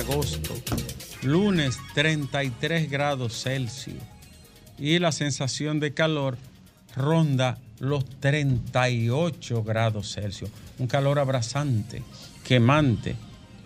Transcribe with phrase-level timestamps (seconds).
[0.00, 0.54] agosto,
[1.22, 3.98] lunes 33 grados Celsius
[4.78, 6.38] y la sensación de calor
[6.96, 10.50] ronda los 38 grados Celsius.
[10.78, 12.02] Un calor abrasante,
[12.44, 13.14] quemante,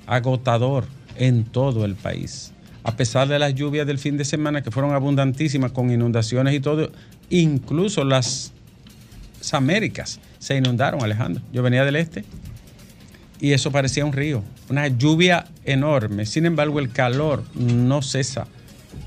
[0.07, 2.53] agotador en todo el país.
[2.83, 6.61] A pesar de las lluvias del fin de semana que fueron abundantísimas con inundaciones y
[6.61, 6.91] todo,
[7.31, 8.53] incluso las
[9.53, 11.43] Américas se inundaron, Alejandro.
[11.53, 12.25] Yo venía del este
[13.45, 16.25] y eso parecía un río, una lluvia enorme.
[16.25, 18.47] Sin embargo, el calor no cesa,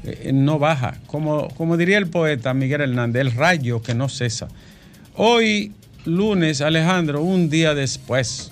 [0.03, 0.99] eh, no baja.
[1.07, 4.47] Como, como diría el poeta Miguel Hernández, el rayo que no cesa.
[5.15, 5.71] Hoy,
[6.05, 8.51] lunes, Alejandro, un día después,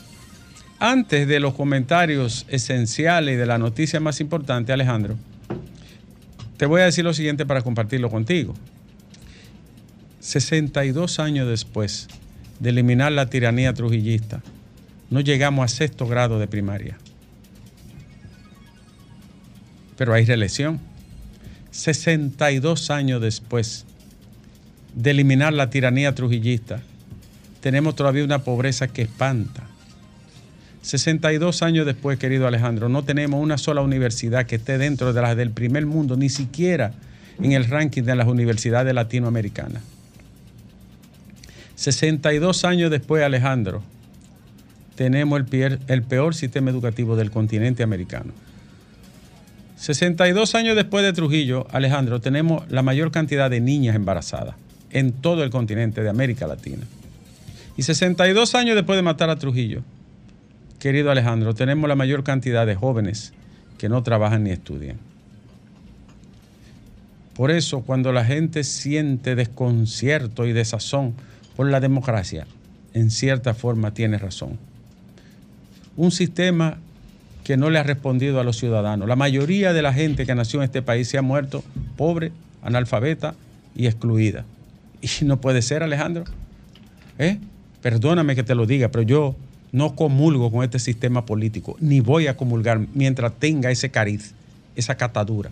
[0.80, 5.16] antes de los comentarios esenciales y de la noticia más importante, Alejandro,
[6.58, 8.56] te voy a decir lo siguiente para compartirlo contigo.
[10.20, 12.08] 62 años después
[12.60, 14.42] de eliminar la tiranía trujillista,
[15.10, 16.98] no llegamos a sexto grado de primaria.
[19.98, 20.80] Pero hay reelección.
[21.72, 23.86] 62 años después
[24.94, 26.82] de eliminar la tiranía trujillista,
[27.62, 29.64] tenemos todavía una pobreza que espanta.
[30.82, 35.36] 62 años después, querido Alejandro, no tenemos una sola universidad que esté dentro de las
[35.36, 36.94] del primer mundo, ni siquiera
[37.42, 39.82] en el ranking de las universidades latinoamericanas.
[41.76, 43.84] 62 años después, Alejandro,
[44.96, 45.42] tenemos
[45.88, 48.34] el peor sistema educativo del continente americano.
[49.78, 54.56] 62 años después de Trujillo, Alejandro, tenemos la mayor cantidad de niñas embarazadas
[54.92, 56.84] en todo el continente de América Latina.
[57.76, 59.84] Y 62 años después de matar a Trujillo,
[60.80, 63.34] querido Alejandro, tenemos la mayor cantidad de jóvenes
[63.78, 64.98] que no trabajan ni estudian.
[67.36, 71.16] Por eso, cuando la gente siente desconcierto y desazón
[71.58, 72.48] por la democracia,
[72.94, 74.58] en cierta forma tiene razón.
[75.98, 76.78] Un sistema
[77.46, 79.08] que no le ha respondido a los ciudadanos.
[79.08, 81.64] La mayoría de la gente que nació en este país se ha muerto
[81.96, 82.32] pobre,
[82.64, 83.36] analfabeta
[83.76, 84.46] y excluida.
[85.02, 86.26] Y no puede ser, Alejandro.
[87.20, 87.38] ¿Eh?
[87.82, 89.36] Perdóname que te lo diga, pero yo
[89.72, 94.34] no comulgo con este sistema político, ni voy a comulgar mientras tenga ese cariz,
[94.76, 95.52] esa catadura.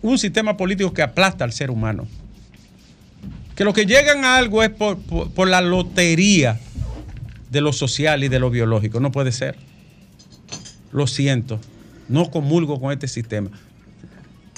[0.00, 2.06] Un sistema político que aplasta al ser humano.
[3.54, 6.58] Que lo que llegan a algo es por, por la lotería
[7.54, 9.00] de lo social y de lo biológico.
[9.00, 9.56] No puede ser.
[10.92, 11.58] Lo siento.
[12.08, 13.48] No comulgo con este sistema.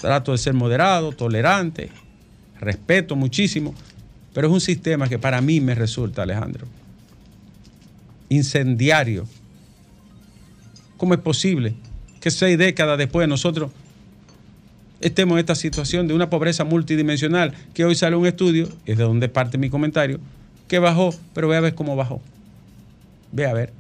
[0.01, 1.91] Trato de ser moderado, tolerante,
[2.59, 3.75] respeto muchísimo,
[4.35, 6.67] pero es un sistema que para mí me resulta, Alejandro,
[8.29, 9.27] incendiario.
[10.97, 11.75] ¿Cómo es posible
[12.21, 13.71] que seis décadas después nosotros
[15.01, 19.05] estemos en esta situación de una pobreza multidimensional que hoy sale un estudio, es de
[19.05, 20.19] donde parte mi comentario,
[20.69, 22.21] que bajó, pero ve a ver cómo bajó.
[23.32, 23.72] Ve a ver.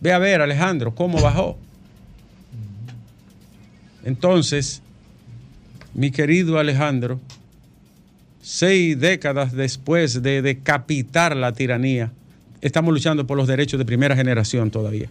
[0.00, 1.58] Ve a ver, Alejandro, cómo bajó.
[4.04, 4.82] Entonces,
[5.94, 7.20] mi querido Alejandro,
[8.40, 12.12] seis décadas después de decapitar la tiranía,
[12.60, 15.08] estamos luchando por los derechos de primera generación todavía.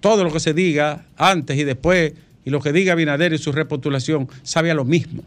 [0.00, 2.12] Todo lo que se diga antes y después,
[2.44, 5.22] y lo que diga Binader y su repostulación, sabe a lo mismo,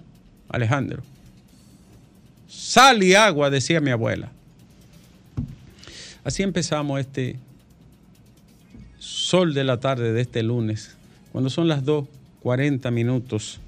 [0.50, 1.01] Alejandro.
[2.48, 4.31] Sal y agua, decía mi abuela.
[6.24, 7.38] Así empezamos este
[9.00, 10.96] sol de la tarde de este lunes,
[11.32, 13.60] cuando son las 2.40 minutos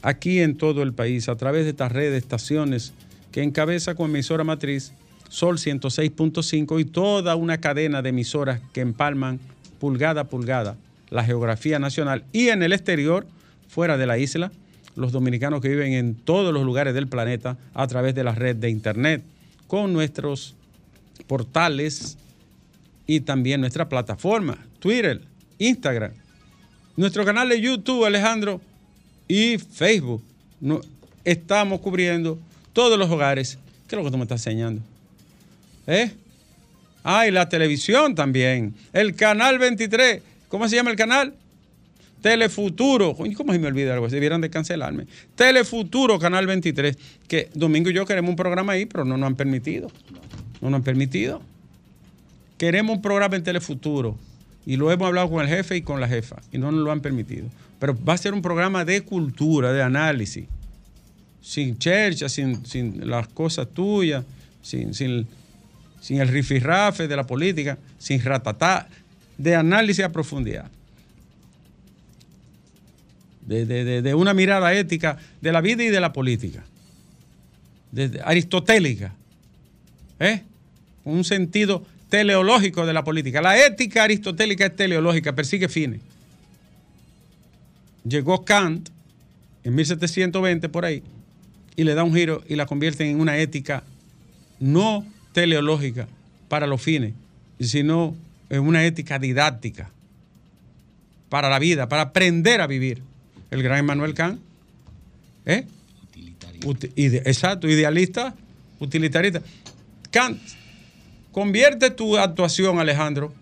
[0.00, 2.92] aquí en todo el país a través de esta red de estaciones
[3.32, 4.92] que encabeza con emisora matriz
[5.28, 9.40] Sol 106.5 y toda una cadena de emisoras que empalman
[9.80, 10.76] pulgada a pulgada
[11.10, 12.24] la geografía nacional.
[12.32, 13.26] Y en el exterior,
[13.68, 14.52] fuera de la isla,
[14.94, 18.54] los dominicanos que viven en todos los lugares del planeta a través de la red
[18.54, 19.24] de internet,
[19.66, 20.54] con nuestros
[21.26, 22.16] portales
[23.06, 25.20] y también nuestra plataforma, Twitter,
[25.58, 26.12] Instagram,
[26.96, 28.60] nuestro canal de YouTube, Alejandro,
[29.28, 30.22] y Facebook.
[31.24, 32.38] Estamos cubriendo
[32.72, 33.58] todos los hogares.
[33.88, 34.82] ¿Qué es lo que tú me estás enseñando?
[35.86, 36.10] ¿Eh?
[37.02, 38.74] Ah, y la televisión también.
[38.92, 40.22] El canal 23.
[40.48, 41.34] ¿Cómo se llama el canal?
[42.22, 43.14] Telefuturo.
[43.14, 44.08] ¿Cómo se me olvida algo?
[44.08, 45.06] Se debieran de cancelarme.
[45.34, 46.96] Telefuturo, Canal 23.
[47.28, 49.90] Que Domingo y yo queremos un programa ahí, pero no nos han permitido.
[50.64, 51.40] No nos han permitido.
[52.58, 54.16] Queremos un programa en Telefuturo.
[54.66, 56.36] Y lo hemos hablado con el jefe y con la jefa.
[56.50, 57.48] Y no nos lo han permitido
[57.84, 60.46] pero va a ser un programa de cultura, de análisis,
[61.42, 62.62] sin chercha, sin,
[63.06, 64.24] las cosas tuyas,
[64.62, 65.26] sin, sin
[66.08, 68.88] el rifirrafe de la política, sin ratatá,
[69.36, 70.70] de análisis a profundidad.
[73.42, 76.64] De, una mirada ética de la vida y de la política.
[78.24, 79.14] aristotélica.
[80.20, 80.42] ¿Eh?
[81.04, 83.42] Un sentido teleológico de la política.
[83.42, 86.00] La ética aristotélica es teleológica, persigue fines.
[88.06, 88.90] Llegó Kant
[89.64, 91.02] en 1720 por ahí
[91.76, 93.82] y le da un giro y la convierte en una ética
[94.60, 96.06] no teleológica
[96.48, 97.14] para los fines,
[97.58, 98.14] sino
[98.50, 99.90] en una ética didáctica
[101.28, 103.02] para la vida, para aprender a vivir.
[103.50, 104.40] El gran Emmanuel Kant.
[105.46, 105.66] ¿Eh?
[106.96, 108.34] exacto, idealista,
[108.78, 109.42] utilitarista.
[110.10, 110.40] Kant,
[111.34, 113.32] convierte tu actuación, Alejandro,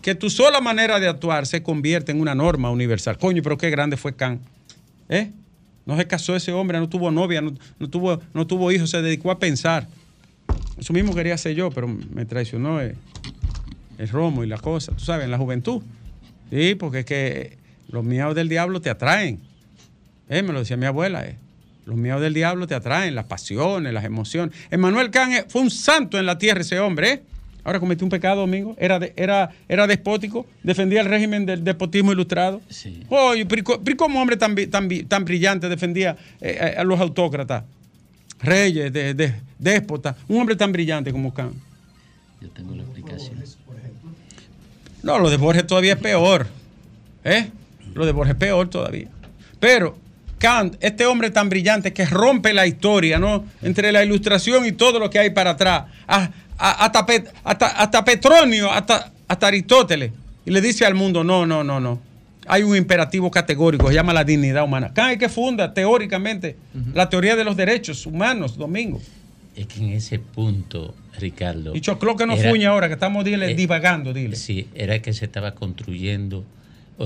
[0.00, 3.18] que tu sola manera de actuar se convierte en una norma universal.
[3.18, 4.40] Coño, pero qué grande fue Kant.
[5.10, 5.30] ¿Eh?
[5.84, 7.52] No se casó ese hombre, no tuvo novia, no,
[7.90, 9.86] tuvo, no tuvo hijos, se dedicó a pensar.
[10.78, 12.96] Eso mismo quería hacer yo, pero me traicionó el,
[14.10, 15.82] romo y la cosa, tú sabes, en la juventud.
[16.50, 17.58] Sí, porque es que
[17.90, 19.40] los miados del diablo te atraen.
[20.30, 21.26] Eh, me lo decía mi abuela.
[21.26, 21.36] Eh.
[21.90, 24.54] Los miados del diablo te atraen, las pasiones, las emociones.
[24.70, 27.10] Emmanuel Kant eh, fue un santo en la tierra ese hombre.
[27.10, 27.22] ¿eh?
[27.64, 28.76] Ahora cometió un pecado, Domingo.
[28.78, 32.60] Era, era, era despótico, defendía el régimen del despotismo ilustrado.
[32.68, 33.02] Sí.
[33.08, 33.64] Oye, pero,
[33.96, 37.64] ¿cómo hombre tan, tan, tan brillante defendía eh, a los autócratas?
[38.38, 40.14] Reyes, de, déspotas.
[40.28, 41.56] Un hombre tan brillante como Kant.
[42.40, 43.42] Yo tengo la explicación.
[45.02, 46.46] No, lo de Borges todavía es peor.
[47.24, 47.50] ¿Eh?
[47.94, 49.08] Lo de Borges es peor todavía.
[49.58, 49.96] Pero
[50.40, 53.44] Kant, este hombre tan brillante que rompe la historia, ¿no?
[53.62, 55.84] Entre la ilustración y todo lo que hay para atrás.
[56.08, 57.06] Ah, hasta,
[57.44, 60.12] hasta, Petronio, hasta, hasta Aristóteles,
[60.44, 62.00] y le dice al mundo, no, no, no, no.
[62.46, 64.92] Hay un imperativo categórico, se llama la dignidad humana.
[64.94, 66.56] Cada que funda teóricamente
[66.94, 69.00] la teoría de los derechos humanos, Domingo.
[69.54, 71.76] Es que en ese punto, Ricardo.
[71.76, 74.36] Y Choclo que no fuñe ahora, que estamos dile, eh, divagando, dile.
[74.36, 76.44] Sí, era que se estaba construyendo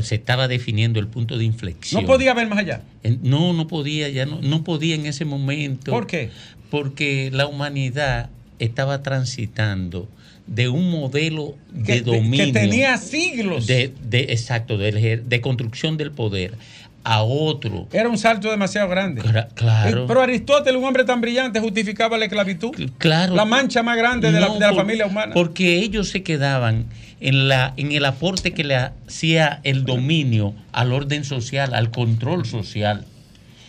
[0.02, 2.02] se estaba definiendo el punto de inflexión.
[2.02, 2.82] ¿No podía ver más allá?
[3.23, 5.91] no, no podía, ya no, no podía en ese momento.
[5.91, 6.31] ¿Por qué?
[6.70, 10.08] Porque la humanidad estaba transitando
[10.46, 12.46] de un modelo de dominio.
[12.46, 13.67] Que tenía siglos.
[13.67, 16.55] De, exacto, de, de, construcción del poder
[17.02, 17.87] a otro.
[17.93, 19.23] Era un salto demasiado grande.
[19.55, 20.06] claro.
[20.06, 22.75] Pero Aristóteles, un hombre tan brillante, justificaba la esclavitud.
[22.99, 23.35] Claro.
[23.35, 25.35] La mancha más grande de, la, familia humana.
[25.35, 26.87] Porque ellos se quedaban
[27.25, 32.44] en, la, en el aporte que le hacía el dominio al orden social, al control
[32.44, 33.06] social.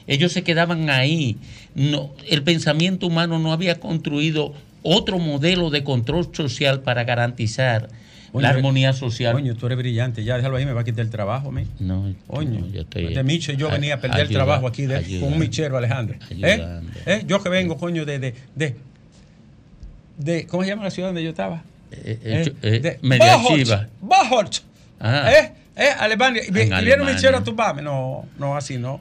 [0.08, 1.38] Ellos se quedaban ahí.
[1.74, 4.54] No, el pensamiento humano no había construido
[4.84, 7.88] otro modelo de control social para garantizar
[8.34, 9.32] la armonía social.
[9.32, 11.64] Coño, tú eres brillante, ya déjalo ahí, me va a quitar el trabajo a mí.
[11.80, 13.14] No, Coño, yo estoy.
[13.14, 16.18] De Micho yo venía a perder el trabajo aquí con un michero, Alejandro.
[16.30, 16.82] ¿Eh?
[17.06, 17.24] ¿Eh?
[17.26, 18.76] Yo que vengo, coño, de, de, de,
[20.18, 21.64] de, ¿Cómo se llama la ciudad donde yo estaba?
[21.92, 23.88] Eh, eh, eh Media Chiva.
[25.00, 25.32] Ah.
[25.32, 25.52] ¿Eh?
[25.76, 25.90] ¿Eh?
[26.00, 26.42] Alemania.
[26.44, 27.82] Y, un michero a tumbarme.
[27.82, 29.00] No, no, así no.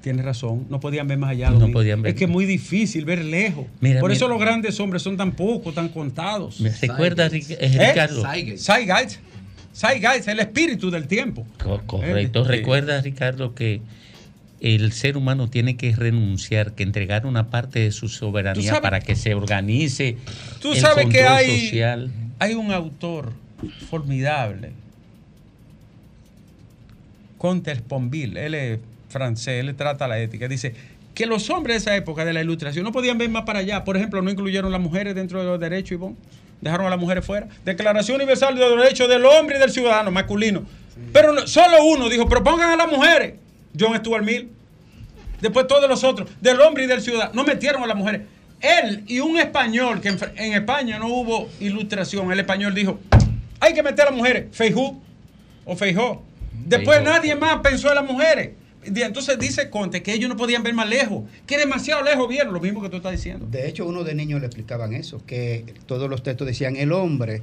[0.00, 1.50] Tienes razón, no podían ver más allá.
[1.50, 2.12] No podían ver.
[2.12, 3.66] Es que es muy difícil ver lejos.
[4.00, 6.60] Por eso los grandes hombres son tan pocos, tan contados.
[6.60, 8.22] ¿Me recuerdas, Ricardo?
[9.74, 11.46] Zeitgeist, el espíritu del tiempo.
[11.86, 12.44] correcto.
[12.44, 13.80] ¿Recuerdas, Ricardo, que
[14.62, 19.16] el ser humano tiene que renunciar, que entregar una parte de su soberanía para que
[19.16, 20.16] se organice
[20.60, 22.12] tú sabes que hay, social?
[22.38, 23.32] Hay un autor
[23.90, 24.70] formidable,
[27.38, 28.78] Conter Sponville, él es
[29.08, 30.74] francés, le trata la ética, dice
[31.12, 33.84] que los hombres de esa época de la ilustración no podían ver más para allá.
[33.84, 36.16] Por ejemplo, no incluyeron las mujeres dentro de los derechos, Ivonne.
[36.60, 37.48] Dejaron a las mujeres fuera.
[37.64, 40.62] Declaración Universal de los Derechos del Hombre y del Ciudadano masculino.
[41.12, 43.34] Pero solo uno dijo, propongan a las mujeres.
[43.78, 44.50] John Stuart Mill.
[45.40, 47.32] Después todos los otros, del hombre y del ciudadano.
[47.34, 48.22] No metieron a las mujeres.
[48.60, 53.00] Él y un español, que en, España no hubo ilustración, el español dijo,
[53.58, 54.46] hay que meter a las mujeres.
[54.52, 55.00] Feijó
[55.64, 56.22] o Feijó.
[56.52, 58.50] Después nadie más pensó en las mujeres.
[58.84, 62.60] Entonces dice Conte que ellos no podían ver más lejos, que demasiado lejos vieron, lo
[62.60, 63.46] mismo que tú estás diciendo.
[63.48, 67.42] De hecho, uno de niños le explicaban eso, que todos los textos decían el hombre,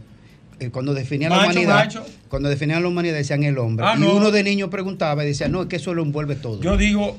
[0.72, 1.90] cuando definían la humanidad,
[2.28, 3.86] cuando definían la humanidad decían el hombre.
[3.88, 6.62] Ah, y uno de niños preguntaba y decía, no, es que eso lo envuelve todo.
[6.62, 7.18] Yo digo,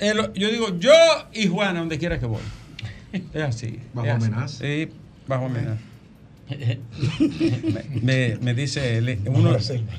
[0.00, 0.92] yo digo, yo
[1.32, 2.42] y Juana, donde quiera que voy.
[3.12, 3.78] Es así.
[3.94, 4.58] Bajo amenaza.
[4.58, 4.88] Sí,
[5.26, 5.78] bajo amenaza
[8.02, 9.18] me, dice el,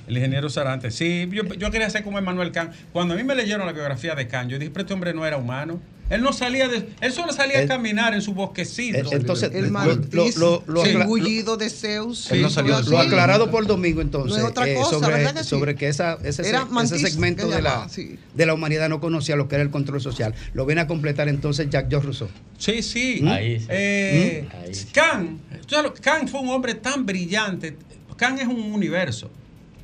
[0.08, 2.74] ingeniero Sarante, sí, yo, quería ser como Emmanuel Kant.
[2.94, 5.25] Cuando a mí me leyeron la biografía de Kant, yo dije, pero este hombre no
[5.25, 5.79] era humano.
[6.10, 6.90] Él no salía de.
[7.02, 9.12] Él solo salía a caminar en su bosquecito.
[9.12, 12.32] Entonces, el lo, lo, de Zeus.
[12.32, 14.44] Lo aclarado por domingo, entonces.
[14.66, 17.88] Eh, sobre, sobre que ese, segmento de la,
[18.34, 20.34] de la humanidad no conocía lo que era el control social.
[20.54, 22.30] Lo viene a completar entonces Jack George Rousseau.
[22.58, 23.20] Sí, sí.
[23.22, 23.28] ¿Mm?
[23.32, 24.92] Eh, ¿Mm?
[24.94, 27.78] Kant, Kant fue un hombre tan brillante.
[28.16, 29.30] Kant es un universo.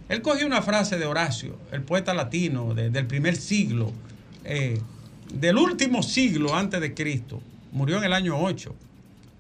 [0.10, 3.92] Él cogió una frase de Horacio, el poeta latino del primer siglo.
[4.44, 4.80] Eh,
[5.34, 8.74] del último siglo antes de Cristo, murió en el año 8,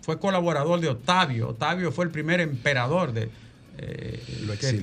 [0.01, 3.29] fue colaborador de Octavio, Octavio fue el primer emperador de,
[3.77, 4.21] eh,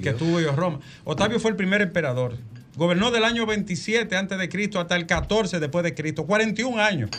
[0.02, 0.80] que, tuvo Roma.
[1.04, 2.36] Octavio fue el primer emperador,
[2.76, 7.10] gobernó del año 27 antes de Cristo hasta el 14 después de Cristo, 41 años.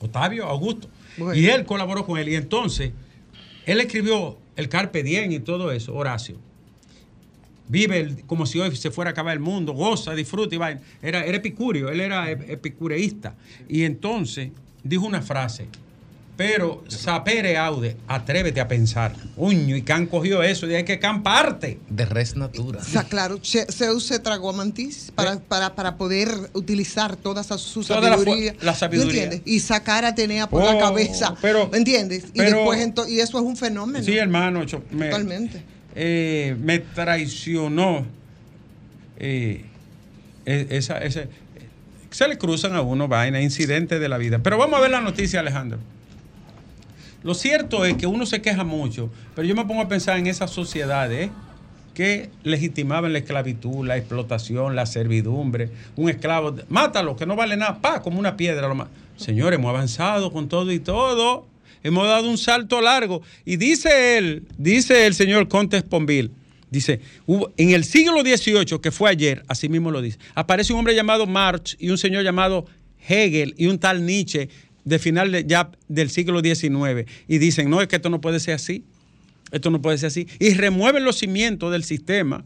[0.00, 0.88] Octavio Augusto.
[1.34, 2.28] Y él colaboró con él.
[2.28, 2.90] Y entonces,
[3.66, 6.38] él escribió el Carpe Diem y todo eso, Horacio
[7.68, 10.78] vive como si hoy se fuera a acabar el mundo, goza, disfruta y va.
[11.00, 13.34] Era, era epicurio, él era epicureísta.
[13.68, 14.50] Y entonces
[14.82, 15.68] dijo una frase,
[16.36, 19.14] pero sapere aude, atrévete a pensar.
[19.36, 21.78] Uño, y Can cogió eso, y hay que Can parte.
[21.90, 22.80] De res natura.
[22.80, 28.54] O sea, claro, Zeus se tragó a Mantis para, para, poder utilizar toda su sabiduría.
[28.62, 29.24] La, sabiduría.
[29.24, 29.42] ¿Entiendes?
[29.44, 31.34] Y sacar a Atenea por la oh, cabeza.
[31.42, 32.24] Pero, ¿Entiendes?
[32.32, 34.04] Y después y eso es un fenómeno.
[34.04, 34.64] Sí, hermano.
[34.66, 35.62] Totalmente.
[35.94, 38.06] Eh, me traicionó.
[39.18, 39.64] Eh,
[40.46, 41.00] e, esa,
[42.10, 44.40] se le cruzan a uno vaina, incidentes de la vida.
[44.40, 45.78] Pero vamos a ver la noticia, Alejandro.
[47.22, 50.26] Lo cierto es que uno se queja mucho, pero yo me pongo a pensar en
[50.26, 51.30] esas sociedades
[51.94, 55.70] que legitimaban la esclavitud, la explotación, la servidumbre.
[55.94, 58.68] Un esclavo, mátalo, que no vale nada, pa, como una piedra.
[59.16, 61.46] Señores, hemos avanzado con todo y todo
[61.82, 63.22] hemos dado un salto largo.
[63.44, 66.30] Y dice él, dice el señor Contes Ponville,
[66.70, 67.00] dice,
[67.56, 71.26] en el siglo XVIII, que fue ayer, así mismo lo dice, aparece un hombre llamado
[71.26, 72.66] Marx y un señor llamado
[73.08, 74.48] Hegel y un tal Nietzsche
[74.84, 78.54] de final ya del siglo XIX y dicen, no, es que esto no puede ser
[78.54, 78.84] así,
[79.50, 82.44] esto no puede ser así, y remueven los cimientos del sistema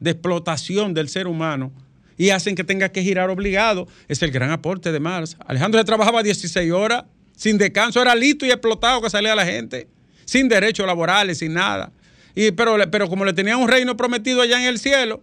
[0.00, 1.72] de explotación del ser humano
[2.18, 3.88] y hacen que tenga que girar obligado.
[4.08, 5.36] Es el gran aporte de Marx.
[5.46, 7.04] Alejandro trabajaba 16 horas
[7.40, 9.88] sin descanso, era listo y explotado que salía la gente,
[10.26, 11.90] sin derechos laborales, sin nada.
[12.34, 15.22] Y, pero, pero como le tenía un reino prometido allá en el cielo,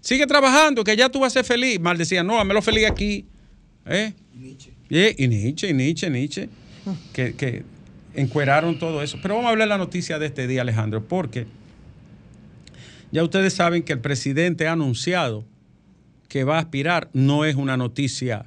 [0.00, 1.78] sigue trabajando, que ya tú vas a ser feliz.
[1.78, 3.26] Mal decía, no, lo feliz aquí.
[3.84, 4.14] ¿Eh?
[4.34, 4.72] Y Nietzsche.
[5.18, 6.48] Y, Nietzsche, y Nietzsche, Nietzsche,
[7.12, 7.64] que, que
[8.14, 9.18] encueraron todo eso.
[9.20, 11.46] Pero vamos a hablar de la noticia de este día, Alejandro, porque
[13.10, 15.44] ya ustedes saben que el presidente ha anunciado
[16.28, 17.10] que va a aspirar.
[17.12, 18.46] No es una noticia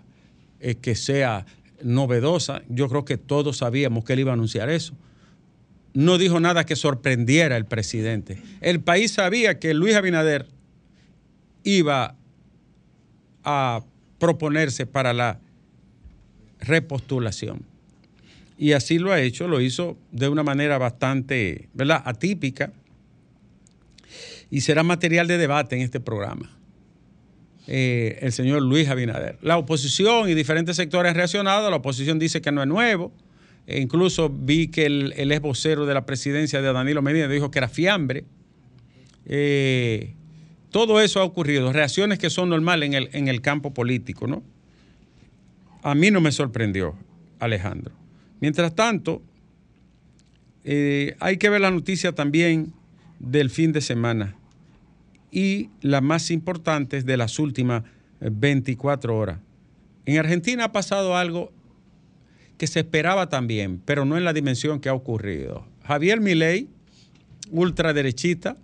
[0.60, 1.46] eh, que sea
[1.86, 2.64] novedosa.
[2.68, 4.96] Yo creo que todos sabíamos que él iba a anunciar eso.
[5.94, 8.42] No dijo nada que sorprendiera al presidente.
[8.60, 10.48] El país sabía que Luis Abinader
[11.64, 12.16] iba
[13.44, 13.84] a
[14.18, 15.40] proponerse para la
[16.60, 17.62] repostulación.
[18.58, 22.74] Y así lo ha hecho, lo hizo de una manera bastante, ¿verdad?, atípica.
[24.50, 26.52] Y será material de debate en este programa.
[27.68, 29.38] Eh, el señor Luis Abinader.
[29.42, 31.70] La oposición y diferentes sectores han reaccionado.
[31.70, 33.12] La oposición dice que no es nuevo.
[33.68, 37.50] E incluso vi que el, el ex vocero de la presidencia de Danilo Medina dijo
[37.50, 38.26] que era fiambre.
[39.26, 40.14] Eh,
[40.70, 44.44] todo eso ha ocurrido, reacciones que son normales en el, en el campo político, ¿no?
[45.82, 46.96] A mí no me sorprendió,
[47.40, 47.94] Alejandro.
[48.40, 49.24] Mientras tanto,
[50.64, 52.74] eh, hay que ver la noticia también
[53.20, 54.36] del fin de semana
[55.36, 57.84] y las más importantes de las últimas
[58.22, 59.40] 24 eh, horas.
[60.06, 61.52] En Argentina ha pasado algo
[62.58, 65.68] que se esperaba también, pero no en la dimensión que ha ocurrido.
[65.84, 66.70] Javier Milei,
[67.52, 68.56] ultraderechista,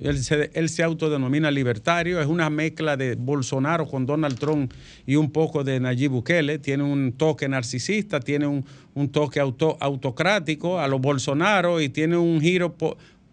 [0.00, 4.72] él se, él se, autodenomina libertario, es una mezcla de Bolsonaro con Donald Trump
[5.06, 10.78] y un poco de Nayib Bukele, tiene un toque narcisista, tiene un, toque auto, autocrático
[10.78, 12.76] a los Bolsonaro y tiene un giro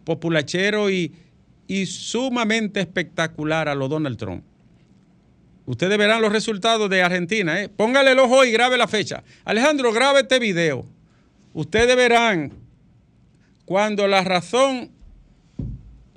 [0.04, 1.14] populachero y,
[1.68, 4.44] y sumamente espectacular a lo Donald Trump.
[5.66, 7.62] Ustedes verán los resultados de Argentina.
[7.62, 7.70] ¿eh?
[7.70, 9.24] Póngale el ojo y grabe la fecha.
[9.46, 10.86] Alejandro, grabe este video.
[11.54, 12.54] Ustedes verán
[13.66, 14.92] cuando la razón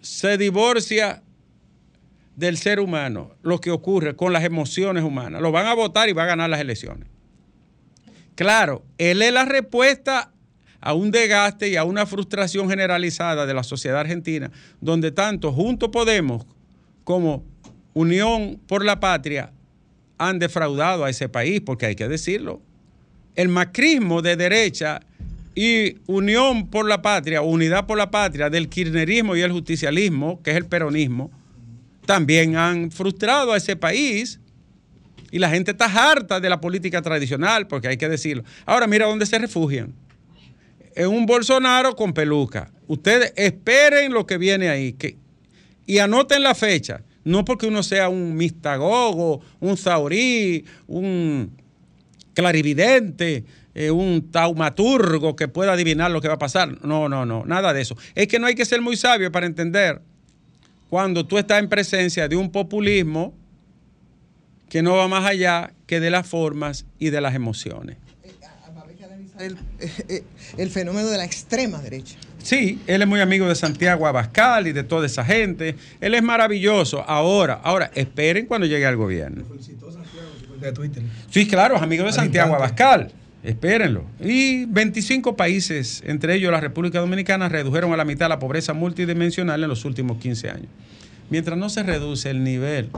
[0.02, 1.22] se divorcia
[2.36, 5.40] del ser humano, lo que ocurre con las emociones humanas.
[5.40, 7.08] Lo van a votar y va a ganar las elecciones.
[8.34, 10.30] Claro, él es la respuesta
[10.80, 15.90] a un desgaste y a una frustración generalizada de la sociedad argentina, donde tanto Junto
[15.90, 16.46] Podemos
[17.04, 17.44] como
[17.94, 19.52] Unión por la Patria
[20.18, 22.60] han defraudado a ese país, porque hay que decirlo.
[23.34, 25.00] El macrismo de derecha
[25.54, 30.50] y Unión por la Patria, Unidad por la Patria, del kirchnerismo y el justicialismo, que
[30.50, 31.30] es el peronismo,
[32.06, 34.40] también han frustrado a ese país
[35.30, 38.44] Y la gente está harta de la política tradicional, porque hay que decirlo.
[38.64, 39.92] Ahora mira dónde se refugian.
[40.98, 42.72] En un Bolsonaro con peluca.
[42.88, 45.16] Ustedes esperen lo que viene ahí que,
[45.86, 47.04] y anoten la fecha.
[47.22, 51.52] No porque uno sea un mistagogo, un zaurí, un
[52.34, 53.44] clarividente,
[53.76, 56.84] eh, un taumaturgo que pueda adivinar lo que va a pasar.
[56.84, 57.96] No, no, no, nada de eso.
[58.16, 60.02] Es que no hay que ser muy sabio para entender
[60.90, 63.32] cuando tú estás en presencia de un populismo
[64.68, 67.98] que no va más allá que de las formas y de las emociones.
[69.38, 69.56] El,
[70.08, 70.24] eh,
[70.56, 72.16] el, fenómeno de la extrema derecha.
[72.42, 75.76] Sí, él es muy amigo de Santiago Abascal y de toda esa gente.
[76.00, 77.04] Él es maravilloso.
[77.08, 79.44] Ahora, ahora, esperen cuando llegue al gobierno.
[81.30, 83.12] Sí, claro, es amigo de Santiago Abascal.
[83.42, 84.04] Espérenlo.
[84.20, 89.62] Y 25 países, entre ellos la República Dominicana, redujeron a la mitad la pobreza multidimensional
[89.62, 90.68] en los últimos 15 años.
[91.30, 92.90] Mientras no se reduce el nivel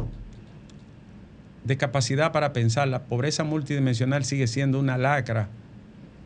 [1.65, 5.49] de capacidad para pensar, la pobreza multidimensional sigue siendo una lacra,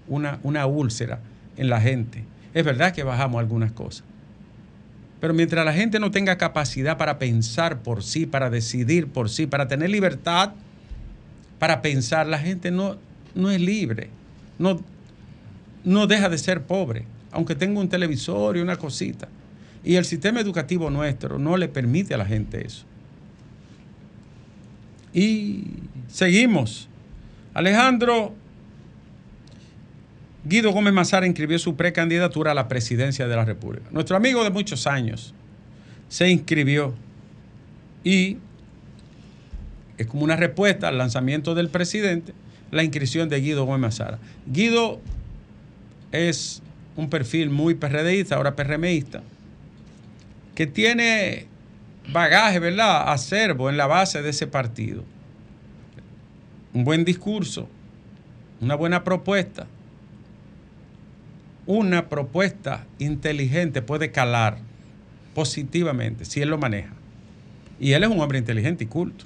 [0.08, 1.20] una, una úlcera
[1.56, 2.24] en la gente.
[2.52, 4.04] Es verdad que bajamos algunas cosas.
[5.20, 9.46] Pero mientras la gente no tenga capacidad para pensar por sí, para decidir por sí,
[9.46, 10.52] para tener libertad
[11.64, 12.96] para pensar, la gente no,
[13.34, 14.10] no es libre,
[14.58, 14.82] no,
[15.82, 19.28] no deja de ser pobre, aunque tenga un televisor y una cosita.
[19.82, 22.84] Y el sistema educativo nuestro no le permite a la gente eso.
[25.14, 25.64] Y
[26.08, 26.88] seguimos.
[27.54, 28.34] Alejandro
[30.44, 33.88] Guido Gómez Mazara inscribió su precandidatura a la presidencia de la República.
[33.90, 35.34] Nuestro amigo de muchos años
[36.08, 36.94] se inscribió
[38.04, 38.36] y
[39.96, 42.34] es como una respuesta al lanzamiento del presidente
[42.70, 44.18] la inscripción de Guido Gómez Mazara.
[44.46, 45.00] Guido
[46.12, 46.62] es
[46.96, 49.22] un perfil muy PRDista, ahora PRMista,
[50.54, 51.46] que tiene
[52.12, 55.04] bagaje, ¿verdad?, acervo en la base de ese partido.
[56.72, 57.68] Un buen discurso,
[58.60, 59.66] una buena propuesta,
[61.66, 64.58] una propuesta inteligente puede calar
[65.34, 66.92] positivamente si él lo maneja.
[67.80, 69.24] Y él es un hombre inteligente y culto.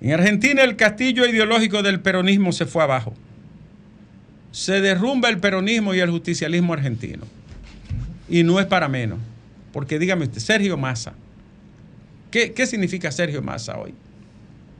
[0.00, 3.14] En Argentina el castillo ideológico del peronismo se fue abajo.
[4.52, 7.24] Se derrumba el peronismo y el justicialismo argentino.
[8.28, 9.18] Y no es para menos.
[9.72, 11.14] Porque dígame usted, Sergio Massa.
[12.30, 13.94] ¿Qué, significa Sergio Massa hoy?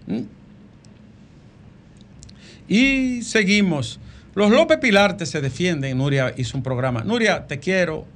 [0.06, 0.22] ¿Mm?
[2.68, 4.00] Y seguimos.
[4.34, 5.98] Los López Pilarte se defienden.
[5.98, 7.04] Nuria hizo un programa.
[7.04, 8.06] Nuria, te quiero.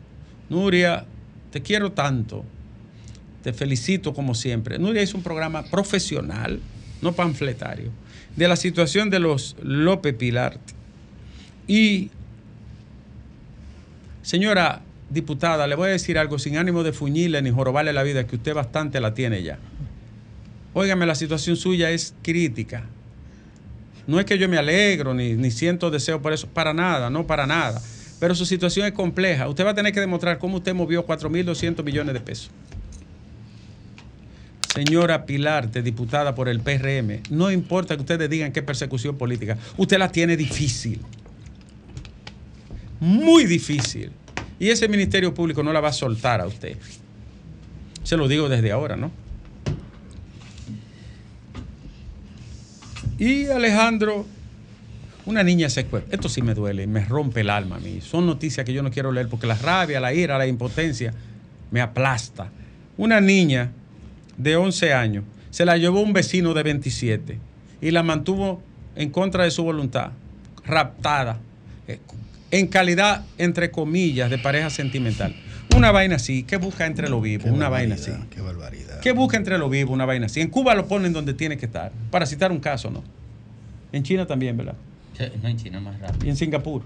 [0.48, 1.04] Nuria,
[1.50, 2.44] te quiero tanto.
[3.42, 4.78] Te felicito como siempre.
[4.78, 6.61] Nuria hizo un programa profesional
[7.00, 7.90] no panfletario,
[8.37, 10.59] de la situación de los López Pilar.
[11.66, 12.11] Y,
[14.22, 18.26] señora diputada, le voy a decir algo sin ánimo de fuñirle ni jorobarle la vida,
[18.26, 19.59] que usted bastante la tiene ya.
[20.74, 22.85] Óigame, la situación suya es crítica.
[24.09, 27.29] No es que yo me alegro ni, ni siento deseo por eso, para nada, no
[27.29, 27.81] para nada.
[28.18, 29.49] Pero su situación es compleja.
[29.49, 32.51] Usted va a tener que demostrar cómo usted movió 4.200 millones de pesos
[34.79, 39.99] señora Pilarte, diputada por el PRM, no importa que ustedes digan es persecución política, usted
[39.99, 41.01] la tiene difícil.
[43.01, 44.11] Muy difícil.
[44.59, 46.77] Y ese Ministerio Público no la va a soltar a usted.
[48.03, 49.11] Se lo digo desde ahora, ¿no?
[53.18, 54.26] Y Alejandro,
[55.26, 56.14] una niña secuestrada.
[56.14, 58.00] Esto sí me duele, me rompe el alma a mí.
[58.00, 61.12] Son noticias que yo no quiero leer porque la rabia, la ira, la impotencia
[61.70, 62.48] me aplasta.
[62.96, 63.70] Una niña
[64.37, 67.38] de 11 años se la llevó un vecino de 27
[67.81, 68.62] y la mantuvo
[68.94, 70.12] en contra de su voluntad,
[70.64, 71.38] raptada,
[71.88, 71.98] eh,
[72.50, 75.35] en calidad, entre comillas, de pareja sentimental.
[75.79, 77.51] Una vaina así, ¿qué busca entre los vivos?
[77.51, 78.11] una vaina así.
[78.31, 79.01] Qué barbaridad.
[79.01, 79.95] ¿Qué busca entre los vivos?
[79.95, 80.41] Una vaina así.
[80.41, 83.03] En Cuba lo ponen donde tiene que estar, para citar un caso, ¿no?
[83.93, 84.75] En China también, ¿verdad?
[85.43, 86.27] no, en China más rápido.
[86.27, 86.83] Y en Singapur.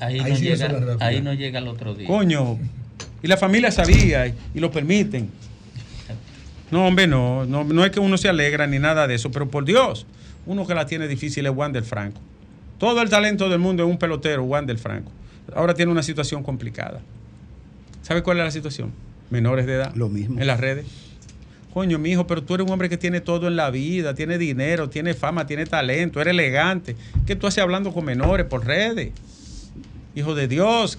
[0.00, 2.06] Ahí, no, llega, ahí no llega el otro día.
[2.06, 2.58] Coño.
[3.22, 5.30] Y la familia sabía y lo permiten.
[6.70, 9.64] No, hombre, no, no, es que uno se alegra ni nada de eso, pero por
[9.64, 10.06] Dios,
[10.44, 12.20] uno que la tiene difícil es Wander Franco.
[12.78, 15.12] Todo el talento del mundo es un pelotero, Wander Franco.
[15.54, 17.00] Ahora tiene una situación complicada.
[18.04, 18.92] ¿Sabe cuál es la situación?
[19.30, 19.94] Menores de edad.
[19.94, 20.38] Lo mismo.
[20.38, 20.84] En las redes.
[21.72, 24.36] Coño, mi hijo, pero tú eres un hombre que tiene todo en la vida, tiene
[24.36, 26.96] dinero, tiene fama, tiene talento, eres elegante.
[27.26, 29.12] ¿Qué tú haces hablando con menores por redes?
[30.14, 30.98] Hijo de Dios,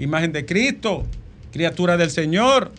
[0.00, 1.06] imagen de Cristo,
[1.52, 2.72] criatura del Señor.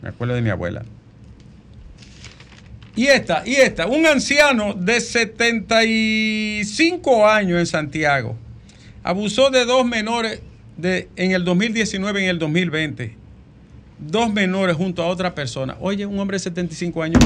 [0.00, 0.86] Me acuerdo de mi abuela.
[2.96, 8.38] Y esta, y esta, un anciano de 75 años en Santiago
[9.02, 10.40] abusó de dos menores
[10.82, 13.16] en el 2019 y en el 2020.
[13.98, 15.76] Dos menores junto a otra persona.
[15.80, 17.22] Oye, un hombre de 75 años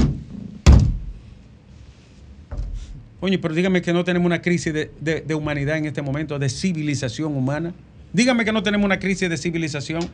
[3.24, 7.34] Oye, pero dígame que no tenemos una crisis de, humanidad en este momento, de civilización
[7.34, 7.72] humana.
[8.12, 10.06] Dígame que no tenemos una crisis de civilización,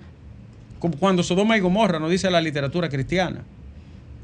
[0.79, 3.41] como cuando Sodoma y Gomorra nos dice la literatura cristiana.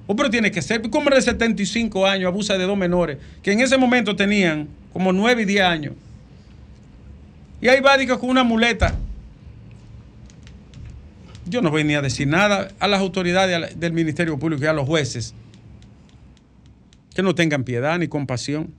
[0.07, 3.18] O oh, pero tiene que ser, un hombre de 75 años abusa de dos menores,
[3.42, 5.94] que en ese momento tenían como 9 y 10 años.
[7.61, 8.94] Y ahí va con una muleta.
[11.49, 14.87] Yo no ni a decir nada a las autoridades del Ministerio Público y a los
[14.87, 15.35] jueces
[17.15, 18.75] que no tengan piedad ni compasión.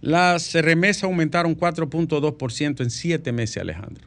[0.00, 4.06] Las remesas aumentaron 4.2% en siete meses, Alejandro.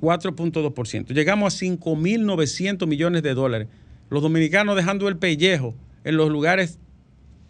[0.00, 1.12] 4.2%.
[1.12, 3.68] Llegamos a 5.900 millones de dólares.
[4.10, 6.78] Los dominicanos dejando el pellejo en los lugares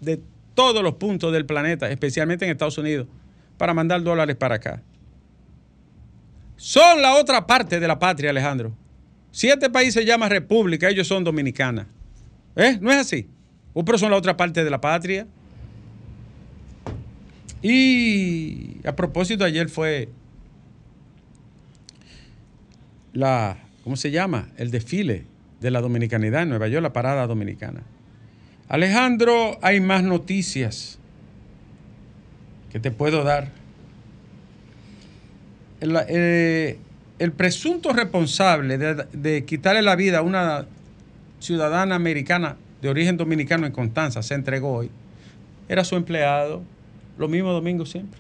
[0.01, 0.21] de
[0.55, 3.07] todos los puntos del planeta, especialmente en Estados Unidos,
[3.59, 4.83] para mandar dólares para acá.
[6.59, 8.73] Son la otra parte de la patria, Alejandro.
[9.31, 11.87] Siete países se llama república, ellos son dominicanas.
[12.57, 12.79] ¿Eh?
[12.81, 13.29] ¿No es así?
[13.73, 15.27] O pero son la otra parte de la patria.
[17.63, 20.09] Y a propósito, ayer fue
[23.13, 24.49] la, ¿cómo se llama?
[24.57, 25.27] El desfile
[25.61, 27.83] de la dominicanidad en Nueva York, la parada dominicana.
[28.69, 30.99] Alejandro, hay más noticias
[32.73, 33.58] que te puedo dar.
[35.81, 36.79] El, eh,
[37.37, 40.67] presunto responsable de, de quitarle la vida a una
[41.41, 44.91] ciudadana americana de origen dominicano en Constanza se entregó hoy.
[45.69, 46.63] Era su empleado,
[47.19, 48.19] lo mismo domingo siempre.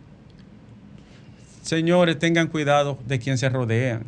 [1.62, 4.03] Señores, tengan cuidado de quien se rodean.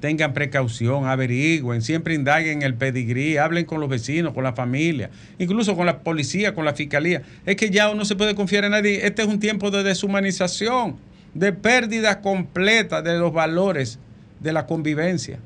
[0.00, 5.76] Tengan precaución, averigüen, siempre indaguen el pedigrí, hablen con los vecinos, con la familia, incluso
[5.76, 7.20] con la policía, con la fiscalía.
[7.44, 9.04] Es que ya uno se puede confiar en nadie.
[9.06, 10.96] Este es un tiempo de deshumanización,
[11.34, 13.98] de pérdida completa de los valores
[14.40, 15.38] de la convivencia.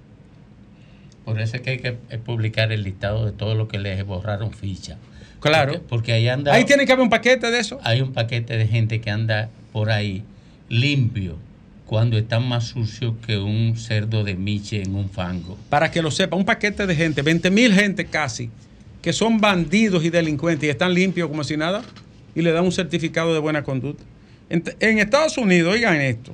[1.24, 4.52] Por eso es que hay que publicar el listado de todo lo que les borraron
[4.52, 4.98] ficha.
[5.40, 5.82] Claro.
[5.88, 6.54] Porque, ahí anda.
[6.54, 7.78] Ahí tiene que haber un paquete de eso.
[7.82, 10.22] Hay un paquete de gente que anda por ahí
[10.68, 11.36] limpio
[11.86, 15.58] cuando está más sucio que un cerdo de miche en un fango.
[15.68, 18.50] Para que lo sepa, un paquete de gente, 20 mil gente casi,
[19.02, 21.82] que son bandidos y delincuentes y están limpios como si nada
[22.34, 24.02] y le dan un certificado de buena conducta.
[24.48, 26.32] En, Estados Unidos, oigan esto,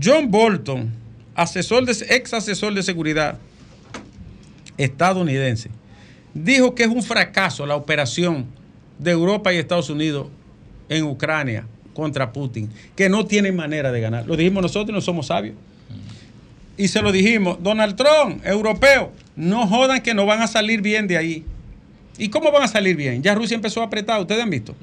[0.00, 0.92] John Bolton,
[1.34, 3.38] asesor de, ex asesor de seguridad
[4.76, 5.70] estadounidense,
[6.34, 8.46] dijo que es un fracaso la operación
[8.98, 10.28] de Europa y Estados Unidos
[10.88, 14.26] en Ucrania contra Putin, que no tiene manera de ganar.
[14.26, 15.56] Lo dijimos nosotros, no somos sabios.
[16.76, 21.06] Y se lo dijimos, Donald Trump, europeo, no jodan que no van a salir bien
[21.08, 21.44] de ahí.
[22.18, 23.22] ¿Y cómo van a salir bien?
[23.22, 24.74] Ya Rusia empezó a apretar, ustedes han visto.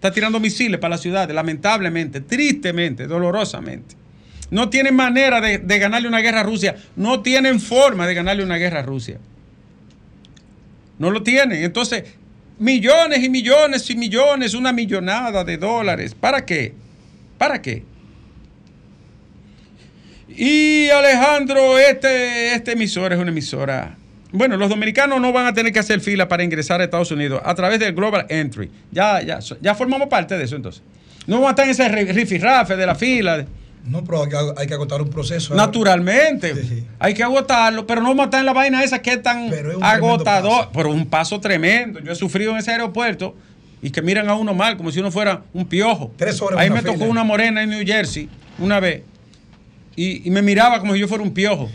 [0.00, 3.96] Está tirando misiles para la ciudad, lamentablemente, tristemente, dolorosamente.
[4.50, 6.74] No tienen manera de, ganarle una guerra a Rusia.
[6.96, 9.18] No tienen forma de ganarle una guerra a Rusia.
[10.98, 11.62] No lo tienen.
[11.64, 12.04] Entonces,
[12.58, 16.14] millones y millones y millones, una millonada de dólares.
[16.14, 16.72] ¿Para qué?
[17.36, 17.84] ¿Para qué?
[20.34, 23.98] Y Alejandro, este, este emisor es una emisora.
[24.32, 27.40] Bueno, los dominicanos no van a tener que hacer fila para ingresar a Estados Unidos
[27.44, 28.70] a través del Global Entry.
[28.90, 30.82] Ya, ya, ya formamos parte de eso entonces.
[31.26, 31.70] No vamos a estar en
[32.02, 33.44] ese rifirrafe de la fila.
[33.84, 34.22] No, pero
[34.56, 35.54] hay que, agotar un proceso.
[35.54, 36.84] Naturalmente.
[36.98, 40.68] Hay que agotarlo, pero no matar en la vaina esa que es tan agotador.
[40.72, 42.00] Pero un paso tremendo.
[42.00, 43.34] Yo he sufrido en ese aeropuerto
[43.82, 46.12] y que miran a uno mal, como si uno fuera un piojo.
[46.16, 46.60] Tres horas.
[46.60, 49.02] Ahí me tocó una morena en New Jersey una vez
[49.96, 51.70] y, me miraba como si yo fuera un piojo.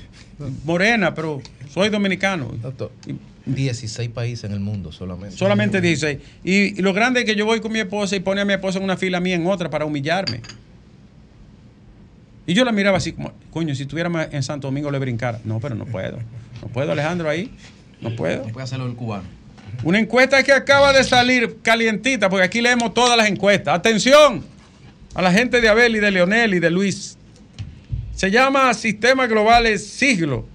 [0.64, 1.42] Morena, pero
[1.76, 2.54] soy dominicano.
[2.62, 2.90] Doctor.
[3.46, 5.36] 16 países en el mundo solamente.
[5.36, 6.20] Solamente 16.
[6.46, 8.54] Y, y, lo grande es que yo voy con mi esposa y pone a mi
[8.54, 10.40] esposa en una fila, a mí en otra para humillarme.
[12.48, 15.42] Y yo la miraba así como, coño, si estuviera en Santo Domingo le brincara.
[15.44, 16.18] No, pero no puedo.
[16.62, 17.52] No puedo, Alejandro, ahí.
[18.00, 18.46] No puedo.
[18.46, 19.26] No puede hacerlo el cubano.
[19.84, 23.76] Una encuesta que acaba de salir calientita, porque aquí leemos todas las encuestas.
[23.76, 24.46] Atención
[25.14, 27.18] a la gente de Abel y de Leonel y de Luis.
[28.14, 30.55] Se llama Sistema Globales Siglo.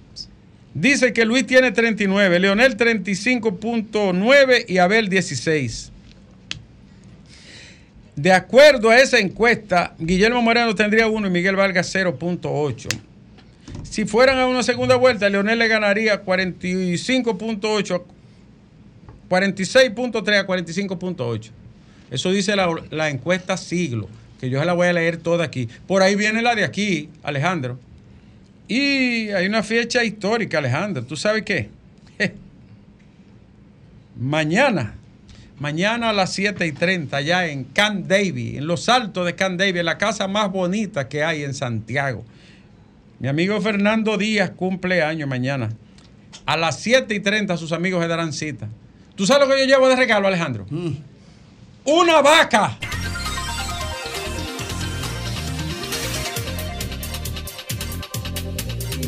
[0.73, 5.91] Dice que Luis tiene 39, Leonel 35.9 y Abel 16.
[8.15, 12.87] De acuerdo a esa encuesta, Guillermo Moreno tendría 1 y Miguel Vargas 0.8.
[13.83, 18.03] Si fueran a una segunda vuelta, Leonel le ganaría 45.8,
[19.29, 21.49] 46.3 a 45.8.
[22.11, 24.07] Eso dice la, encuesta siglo,
[24.39, 25.67] que yo se la voy a leer toda aquí.
[25.87, 27.79] Por ahí viene la de aquí, Alejandro.
[28.71, 31.03] Y hay una fecha histórica, Alejandro.
[31.03, 31.69] ¿Tú sabes qué?
[34.17, 34.95] Mañana
[35.59, 39.59] Mañana a las 7 y 30, allá en Camp David, en los altos de Camp
[39.59, 42.23] David, la casa más bonita que hay en Santiago.
[43.19, 45.69] Mi amigo Fernando Díaz cumple año mañana.
[46.45, 48.69] A las 7 y 30 sus amigos se darán cita.
[49.15, 50.65] ¿Tú sabes lo que yo llevo de regalo, Alejandro?
[50.69, 50.93] Mm.
[51.85, 52.79] Una vaca.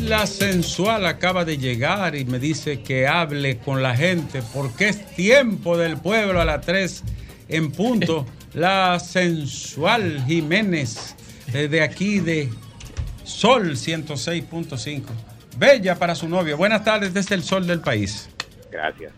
[0.08, 5.06] La sensual acaba de llegar y me dice que hable con la gente porque es
[5.16, 7.04] tiempo del pueblo a las 3
[7.48, 8.26] en punto.
[8.54, 11.16] La sensual Jiménez
[11.50, 12.50] desde aquí de
[13.24, 15.02] Sol 106.5.
[15.56, 16.58] Bella para su novio.
[16.58, 18.30] Buenas tardes desde el sol del país.
[18.70, 19.12] Gracias.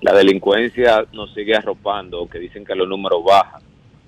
[0.00, 3.62] La delincuencia nos sigue arropando, que dicen que los números bajan.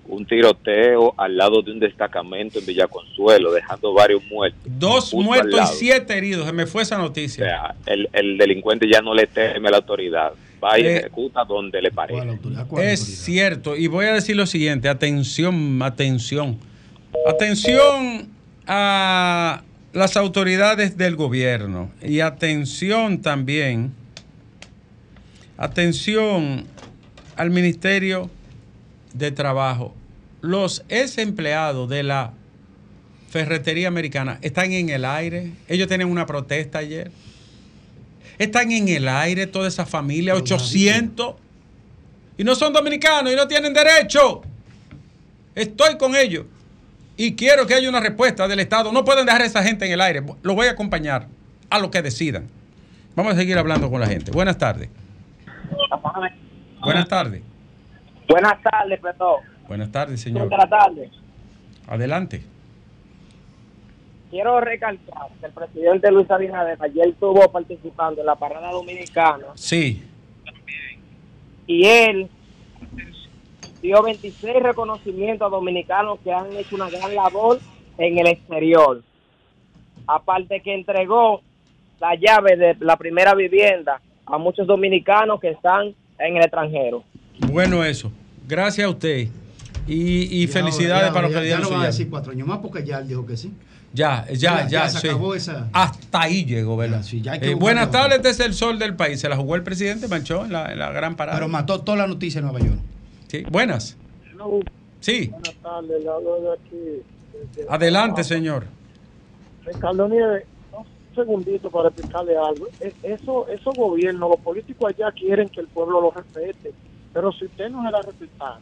[0.09, 4.61] Un tiroteo al lado de un destacamento en Villaconsuelo, dejando varios muertos.
[4.67, 6.45] Dos muertos y siete heridos.
[6.47, 7.45] Se me fue esa O noticia.
[7.45, 10.33] sea, el, el delincuente ya no le teme a la autoridad.
[10.63, 12.39] Va y Eh, ejecuta donde le parece.
[12.79, 13.77] Es cierto.
[13.77, 14.89] Y voy a decir lo siguiente.
[14.89, 16.59] Atención, atención.
[17.27, 18.29] Atención
[18.67, 19.63] a
[19.93, 21.91] las autoridades del gobierno.
[22.03, 23.93] Y atención también.
[25.57, 26.65] Atención
[27.37, 28.31] al Ministerio
[29.15, 29.95] de Trabajo.
[30.41, 32.33] Los ex empleados de la
[33.31, 35.53] ferretería americana están en el aire.
[35.69, 37.11] Ellos tienen una protesta ayer.
[38.39, 41.37] Están en el aire toda esa familia, 800.
[42.37, 44.43] Y no son dominicanos y no tienen derecho.
[45.55, 46.47] Estoy con ellos.
[47.17, 48.91] Y quiero que haya una respuesta del Estado.
[48.93, 50.23] No pueden dejar a esa gente en el aire.
[50.43, 51.29] Lo voy a acompañar
[51.71, 52.49] a lo que decidan.
[53.15, 54.31] Vamos a seguir hablando con la gente.
[54.31, 54.89] Buenas tardes.
[56.81, 57.43] Buenas tardes.
[58.29, 59.41] Buenas tardes, perdón.
[59.69, 60.49] Buenas tardes, señor.
[60.49, 61.11] Buenas tardes.
[61.87, 62.43] Adelante.
[64.31, 70.03] Quiero recalcar que el presidente Luis Abinader ayer estuvo participando en la parada dominicana Sí.
[71.67, 72.31] y él
[73.83, 77.59] dio 26 reconocimientos a dominicanos que han hecho una gran labor
[77.99, 79.03] en el exterior.
[80.07, 81.43] Aparte que entregó
[82.01, 87.05] la llave de la primera vivienda a muchos dominicanos que están en el extranjero.
[87.51, 88.11] Bueno, eso.
[88.49, 89.29] Gracias a usted.
[89.87, 92.09] Y, y Ya felicidades ahora, para ya- los que ya dieron no van a decir
[92.11, 93.53] cuatro años más porque ya él dijo que sí.
[93.95, 94.69] Ya, ya, Ya- ya.
[94.69, 95.09] ya se sí.
[95.09, 97.03] acabó esa- Hasta ahí llegó, ¿verdad?
[97.31, 99.21] hay que Eh, buenas tardes, este es el sol del país.
[99.21, 101.37] Se la jugó el presidente Manchó en la, en la gran parada.
[101.39, 102.79] Pero mató toda la noticia en Nueva York.
[103.29, 103.43] Sí.
[103.51, 103.97] Buenas.
[105.01, 105.29] Sí.
[105.29, 107.03] Buenas tardes, le hablo de aquí.
[107.57, 108.67] desde- Adelante, señor.
[109.67, 112.69] Ricardo Nieves, un segundito para explicarle algo.
[112.81, 116.73] E- Eso, esos gobiernos, los políticos allá quieren que el pueblo lo respete,
[117.13, 118.59] pero si usted no se la respeta,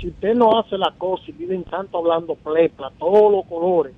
[0.00, 3.94] si usted no hace la cosa y viven tanto hablando plepla, todos los colores,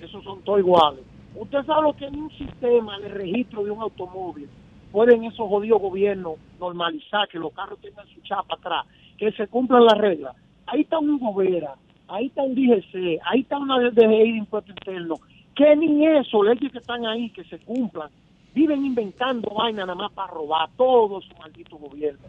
[0.00, 1.04] esos son todos iguales.
[1.34, 4.48] Usted sabe lo que en un sistema de registro de un automóvil
[4.90, 9.84] pueden esos jodidos gobiernos normalizar que los carros tengan su chapa atrás, que se cumplan
[9.84, 10.36] las reglas.
[10.66, 11.74] Ahí está un gobera,
[12.08, 15.14] ahí está un DGC, ahí está una DGI de impuesto interno,
[15.54, 18.10] que ni eso, leyes que están ahí, que se cumplan,
[18.54, 22.20] viven inventando vaina nada más para robar todo su maldito gobierno.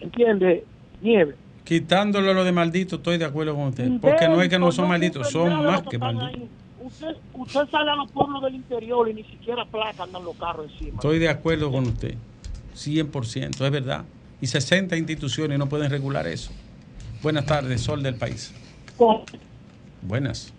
[0.00, 0.64] ¿Entiende?
[1.00, 1.34] Nieve.
[1.64, 3.88] Quitándolo lo de maldito, estoy de acuerdo con usted.
[4.00, 6.48] Porque no es que no son malditos, son más que malditos.
[6.82, 10.70] Usted, usted sale a los pueblos del interior y ni siquiera placa andan los carros
[10.72, 10.94] encima.
[10.96, 12.16] Estoy de acuerdo con usted.
[12.74, 14.04] 100%, es verdad.
[14.40, 16.50] Y 60 instituciones no pueden regular eso.
[17.22, 18.52] Buenas tardes, sol del país.
[20.02, 20.52] Buenas.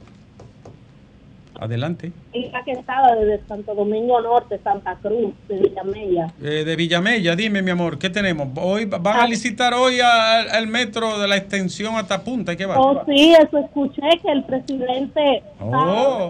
[1.62, 2.12] Adelante.
[2.34, 6.34] hija que estaba desde Santo Domingo Norte, Santa Cruz, de Villamella.
[6.42, 8.50] Eh, de Villamella, dime, mi amor, ¿qué tenemos?
[8.56, 12.56] Hoy van a licitar hoy al, metro de la extensión hasta Punta.
[12.56, 12.80] ¿Qué va?
[12.80, 15.72] Oh, sí, eso escuché que el presidente Oh.
[15.74, 16.30] ah,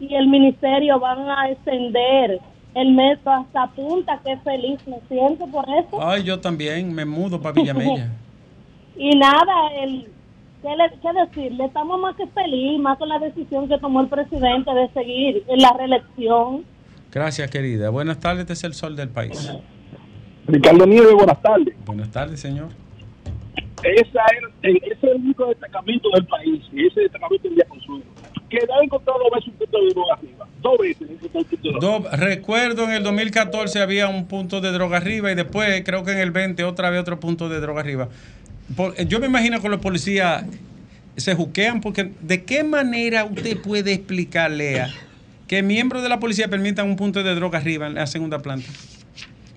[0.00, 2.40] y y el ministerio van a extender
[2.74, 4.20] el metro hasta Punta.
[4.24, 6.02] Qué feliz me siento por eso.
[6.02, 8.10] Ay, yo también me mudo para Villamella.
[8.96, 10.06] Y nada, el,
[10.64, 11.64] ¿qué, le, ¿qué decirle?
[11.66, 15.58] Estamos más que feliz, más con la decisión que tomó el presidente de seguir en
[15.60, 16.64] la reelección.
[17.12, 17.90] Gracias, querida.
[17.90, 19.52] Buenas tardes, este es el sol del país.
[20.46, 21.74] Ricardo Nieves, buenas tardes.
[21.86, 22.68] Buenas tardes, señor.
[23.82, 28.04] Esa era- eh, ese es el único destacamento del país, y ese destacamento en Consuelo,
[28.48, 30.46] que ha encontrado dos veces un punto de droga arriba.
[30.62, 31.98] Dos veces han encontrado un punto de droga.
[32.10, 36.12] Do- recuerdo en el 2014 había un punto de droga arriba y después creo que
[36.12, 38.08] en el 20 otra vez otro punto de droga arriba.
[38.76, 40.44] Por- yo me imagino que los policías
[41.16, 44.88] se juquean porque ¿de qué manera usted puede explicarle a
[45.46, 48.68] que miembros de la policía permitan un punto de droga arriba en la segunda planta?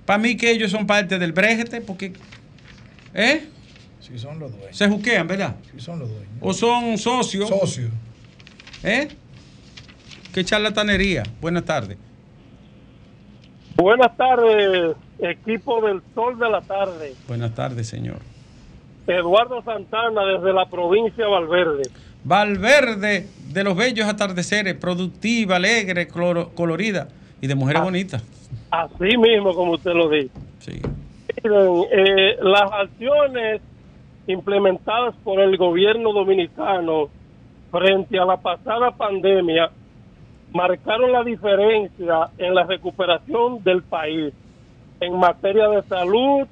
[0.05, 2.13] Para mí que ellos son parte del brejete porque...
[3.13, 3.45] ¿Eh?
[3.99, 4.77] Sí, son los dueños.
[4.77, 5.55] Se juquean, ¿verdad?
[5.71, 6.29] Sí, son los dueños.
[6.39, 7.49] ¿O son socios?
[7.49, 7.89] Socios.
[8.83, 9.07] ¿Eh?
[10.33, 11.23] Qué charlatanería.
[11.41, 11.97] Buenas tardes.
[13.75, 17.13] Buenas tardes, equipo del Sol de la Tarde.
[17.27, 18.19] Buenas tardes, señor.
[19.07, 21.83] Eduardo Santana desde la provincia de Valverde.
[22.23, 27.07] Valverde de los bellos atardeceres, productiva, alegre, cloro- colorida
[27.41, 28.23] y de mujeres bonitas.
[28.69, 30.29] Así mismo, como usted lo dice.
[30.59, 30.81] Sí.
[31.43, 33.61] Miren, eh, las acciones
[34.27, 37.09] implementadas por el gobierno dominicano
[37.71, 39.69] frente a la pasada pandemia
[40.51, 44.33] marcaron la diferencia en la recuperación del país
[44.99, 46.47] en materia de salud,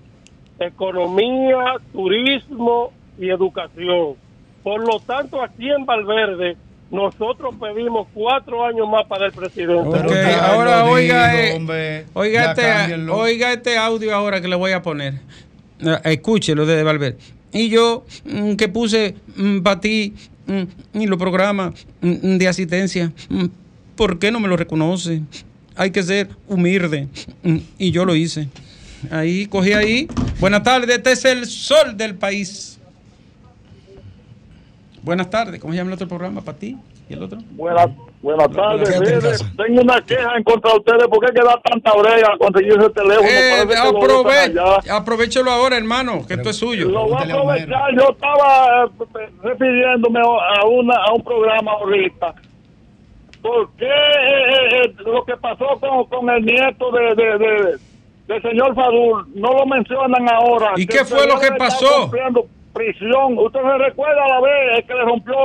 [0.60, 4.16] economía, turismo y educación.
[4.64, 6.58] Por lo tanto, aquí en Valverde,
[6.92, 10.00] nosotros pedimos cuatro años más para el presidente.
[10.00, 15.16] Ok, ahora oiga, eh, oiga, este, oiga este audio ahora que le voy a poner.
[16.04, 17.18] Escúchelo desde Valverde.
[17.52, 20.14] Y yo mm, que puse mm, para ti
[20.48, 23.12] mm, y los programas de asistencia,
[23.96, 25.22] ¿por qué no me lo reconoce?
[25.76, 27.08] Hay que ser humilde.
[27.78, 28.48] Y yo lo hice.
[29.12, 30.08] Ahí, cogí ahí.
[30.40, 32.80] Buenas tardes, este es el sol del país.
[35.02, 36.78] Buenas tardes, ¿cómo se llama el otro programa para ti?
[37.08, 37.38] ¿Y el otro?
[37.52, 37.88] Buenas,
[38.24, 39.00] buenas tardes.
[39.00, 39.20] Mire,
[39.56, 41.08] tengo una queja en contra de ustedes.
[41.08, 43.28] ¿Por qué que da tanta brega a conseguir ese teléfono?
[43.30, 46.90] Eh, aprove- aprovechelo ahora, hermano, que esto es suyo.
[46.90, 47.96] Lo voy a aprovechar.
[47.96, 52.34] Yo estaba eh, refiriéndome a, una, a un programa ahorita.
[53.44, 57.78] ¿Por qué eh, eh, lo que pasó con, con el nieto de, de, de-
[58.28, 60.72] del señor Fadul no lo mencionan ahora?
[60.76, 62.10] ¿Y qué fue lo que pasó?
[62.74, 63.38] prisión.
[63.38, 65.36] ¿Usted se recuerda la vez que le rompió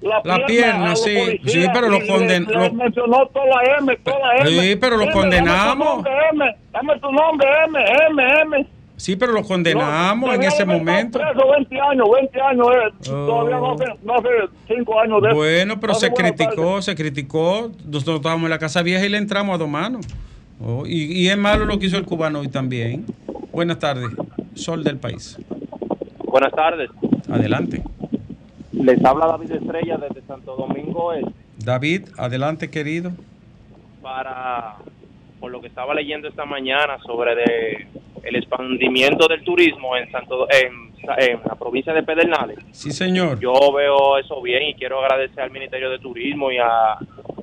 [0.00, 2.72] la, La pierna, a los sí, policías sí, pero lo y le- conden- le lo-
[2.72, 4.48] mencionó toda la M, toda la M.
[4.62, 5.86] Sí, pero lo Dime, dame tu condenamos.
[5.86, 8.66] nombre, M, Dame tu nombre, M, M, M.
[8.96, 11.18] Sí, pero lo condenamos en Debía ese momento.
[11.18, 13.10] preso 20 años, 20 años, eh.
[13.10, 13.26] Oh.
[13.26, 14.28] todavía no hace, no hace
[14.68, 15.36] 5 años de eso.
[15.36, 17.70] Bueno, pero Hace se criticó, se criticó.
[17.86, 20.06] Nosotros estábamos en la casa vieja y le entramos a dos manos.
[20.62, 23.06] Oh, y, y es malo lo que hizo el cubano hoy también.
[23.52, 24.10] Buenas tardes,
[24.54, 25.38] sol del país.
[26.24, 26.90] Buenas tardes.
[27.30, 27.82] Adelante.
[28.72, 33.12] Les habla David Estrella desde Santo Domingo Este David, adelante, querido.
[34.02, 34.76] para,
[35.40, 37.86] por lo que estaba leyendo esta mañana sobre de,
[38.22, 42.58] el expandimiento del turismo en Santo en, en la provincia de Pedernales.
[42.72, 43.40] Sí, señor.
[43.40, 46.96] Yo veo eso bien y quiero agradecer al Ministerio de Turismo y a,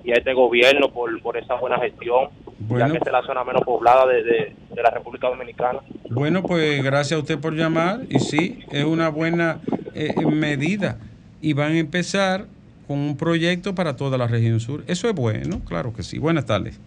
[0.03, 2.29] y a este gobierno por, por esa buena gestión,
[2.67, 2.87] Bueno.
[2.87, 5.79] ya que es la zona menos poblada de, de- de la República Dominicana.
[6.09, 8.01] Bueno, pues gracias a usted por llamar.
[8.09, 9.59] Y sí, es una buena
[9.95, 10.97] eh, medida.
[11.41, 12.45] Y van a empezar
[12.87, 14.83] con un proyecto para toda la región sur.
[14.87, 16.19] Eso es bueno, claro que sí.
[16.19, 16.79] Buenas tardes.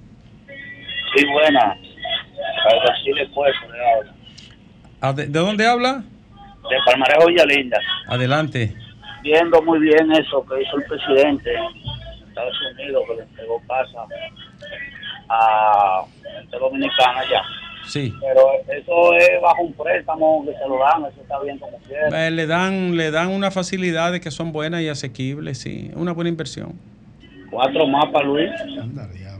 [1.16, 1.76] Sí, buena.
[2.62, 3.52] Pero sí después,
[5.16, 6.02] ¿De, de dónde habla?
[6.68, 7.78] De Palmarejo Villalinda.
[8.06, 8.74] Adelante.
[9.22, 14.04] Viendo muy bien eso que hizo el presidente en Estados Unidos, que le entregó casa
[15.30, 16.04] a
[16.38, 17.42] gente dominicana ya.
[17.86, 18.12] Sí.
[18.20, 22.26] Pero eso es bajo un préstamo que se lo dan, eso está bien como quiera.
[22.26, 25.88] Eh, le dan le dan unas facilidades que son buenas y asequibles, sí.
[25.90, 26.74] Es una buena inversión.
[27.50, 28.50] Cuatro más para Luis.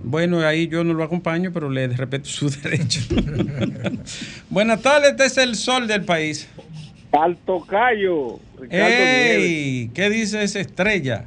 [0.03, 3.00] Bueno, ahí yo no lo acompaño, pero le respeto su derecho.
[4.48, 6.48] Buenas tardes, este es el sol del país.
[7.12, 8.38] Alto Cayo.
[8.70, 9.90] ¡Ey!
[9.94, 11.24] ¿Qué dice esa estrella?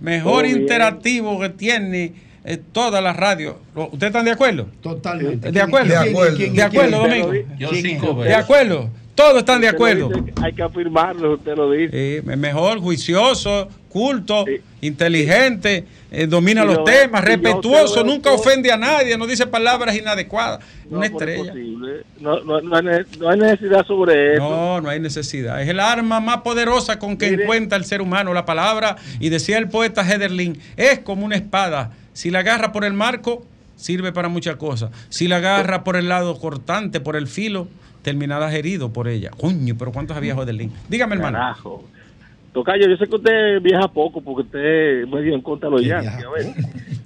[0.00, 0.60] Mejor Todo bien.
[0.62, 2.12] interactivo que tiene
[2.46, 3.58] eh, toda la radio.
[3.74, 4.68] ¿Lo- ¿Ustedes están de acuerdo?
[4.82, 5.50] Totalmente.
[5.52, 5.94] ¿De acuerdo?
[6.02, 7.48] ¿Quién- quién- quién- ¿De acuerdo, quién- Domingo?
[7.58, 8.36] Yo cinco ¿De veces.
[8.36, 8.90] acuerdo?
[9.14, 10.10] Todos están de acuerdo.
[10.42, 11.90] Hay que afirmarlo, usted lo dice.
[12.22, 14.44] Sí, es mejor, juicioso, culto,
[14.82, 19.96] inteligente, eh, domina los lo- temas, respetuoso, nunca todo- ofende a nadie, no dice palabras
[19.96, 20.60] inadecuadas.
[20.90, 21.50] No, una es estrella.
[21.50, 22.02] posible.
[22.20, 24.42] No, no, no, hay, ne- no hay necesidad sobre eso.
[24.42, 25.62] No, no hay necesidad.
[25.62, 28.32] Es el arma más poderosa con que encuentra el ser humano.
[28.34, 31.90] La palabra, y decía el poeta Hederlin, es como una espada.
[32.16, 33.44] Si la agarra por el marco,
[33.76, 34.90] sirve para muchas cosas.
[35.10, 37.68] Si la agarra por el lado cortante, por el filo,
[38.00, 39.30] terminarás herido por ella.
[39.36, 40.72] Coño, pero ¿cuántos había Hederlin?
[40.88, 41.36] Dígame, hermano.
[41.38, 41.84] Carajo.
[42.54, 45.84] Tocayo, yo sé que usted viaja poco porque usted es medio en contra de los
[45.84, 46.24] yankees.
[46.24, 46.46] A ver.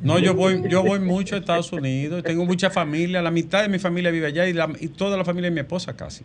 [0.01, 3.68] No, yo voy, yo voy mucho a Estados Unidos, tengo mucha familia, la mitad de
[3.68, 6.22] mi familia vive allá y, la- y toda la familia de mi esposa casi.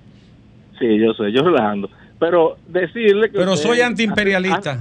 [0.77, 1.89] Sí, yo sé, yo relajando.
[2.19, 3.37] Pero decirle que.
[3.39, 4.79] Pero usted soy antiimperialista.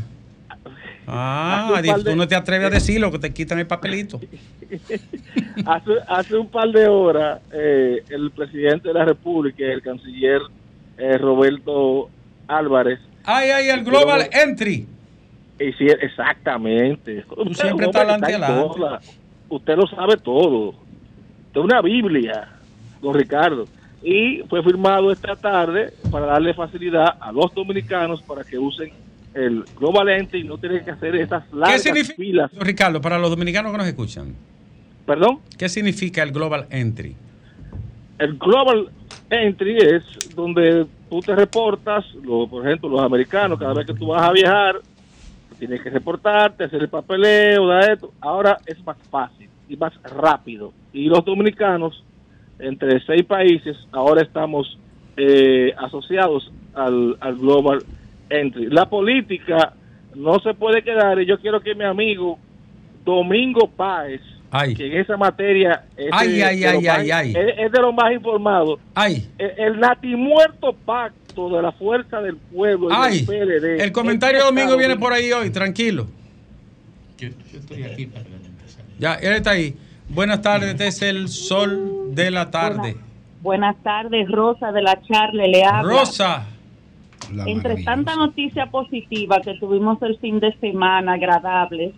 [1.07, 4.21] Ah, un tú de- no te atreves a decirlo, que te quitan el papelito.
[5.67, 10.41] Hace, hace un par de horas, eh, el presidente de la República, el canciller
[10.99, 12.09] eh, Roberto
[12.49, 12.99] Álvarez.
[13.25, 14.87] Ay, ay, el Global Entry.
[15.61, 17.25] Y sí, exactamente.
[17.37, 19.01] Usted siempre estás adelante, está.
[19.49, 20.75] Usted lo sabe todo.
[21.53, 22.49] Es una Biblia,
[23.01, 23.67] don Ricardo.
[24.03, 28.91] Y fue firmado esta tarde para darle facilidad a los dominicanos para que usen
[29.35, 32.51] el Global Entry no tener que hacer esas ¿Qué largas significa, filas.
[32.59, 34.35] Ricardo, para los dominicanos que nos escuchan?
[35.07, 35.41] ¿Perdón?
[35.59, 37.14] ¿Qué significa el Global Entry?
[38.18, 38.89] El Global
[39.30, 40.03] Entry es
[40.35, 44.32] donde tú te reportas, lo- por ejemplo, los americanos, cada vez que tú vas a
[44.32, 44.80] viajar,
[45.59, 48.12] tienes que reportarte, hacer el papeleo, da esto.
[48.20, 50.72] Ahora es más fácil y más rápido.
[50.93, 52.03] Y los dominicanos,
[52.59, 54.78] entre seis países, ahora estamos
[55.16, 58.04] eh, asociados al, al Global Entry.
[58.31, 59.72] La política
[60.14, 62.39] no se puede quedar y yo quiero que mi amigo
[63.05, 64.20] Domingo Páez,
[64.77, 67.31] que en esa materia es, Ay, de- ay, de ay, los más- ay, ay.
[67.37, 68.81] es- es de los más informados.
[68.95, 69.29] Ay.
[69.37, 73.83] El, el natimuerto pacto de la fuerza del pueblo y del PLD.
[73.85, 76.07] el comentario de Domingo viene por ahí hoy, tranquilo.
[77.18, 78.25] Yo, yo estoy aquí para
[78.99, 79.75] Ya, él está ahí.
[80.09, 82.97] Buenas tardes, este es el sol de la tarde.
[83.43, 85.83] Buenas tardes, Rosa de la Charle, le habla.
[85.83, 86.47] Rosa.
[87.47, 91.93] Entre tanta noticia positiva que tuvimos el fin de semana, agradable,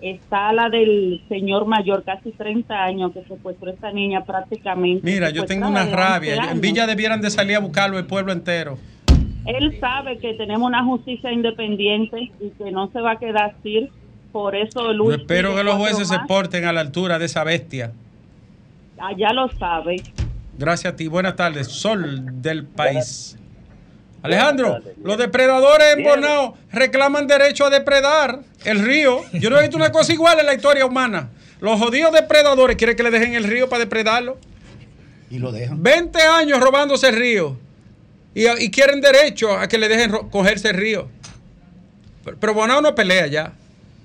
[0.00, 5.00] está la del señor mayor, casi 30 años, que secuestró a esta niña prácticamente.
[5.04, 6.50] Mira, yo tengo una de 11 rabia.
[6.50, 6.60] En.
[6.60, 8.78] Villa debieran de salir a buscarlo el pueblo entero.
[9.46, 13.88] Él sabe que tenemos una justicia independiente y que no se va a quedar así.
[14.30, 17.44] Por eso Yo Luis espero que los jueces se porten a la altura de esa
[17.44, 17.92] bestia.
[18.98, 20.02] Allá lo sabe.
[20.58, 21.06] Gracias a ti.
[21.06, 21.68] Buenas tardes.
[21.68, 23.38] Sol del país.
[24.22, 29.20] Alejandro, los depredadores en Bonao reclaman derecho a depredar el río.
[29.34, 31.30] Yo no he visto una cosa igual en la historia humana.
[31.60, 34.38] Los jodidos depredadores quieren que le dejen el río para depredarlo.
[35.30, 35.82] Y lo dejan.
[35.82, 37.56] 20 años robándose el río.
[38.34, 41.08] Y, y quieren derecho a que le dejen cogerse el río.
[42.24, 43.52] Pero, pero Bonao no pelea ya.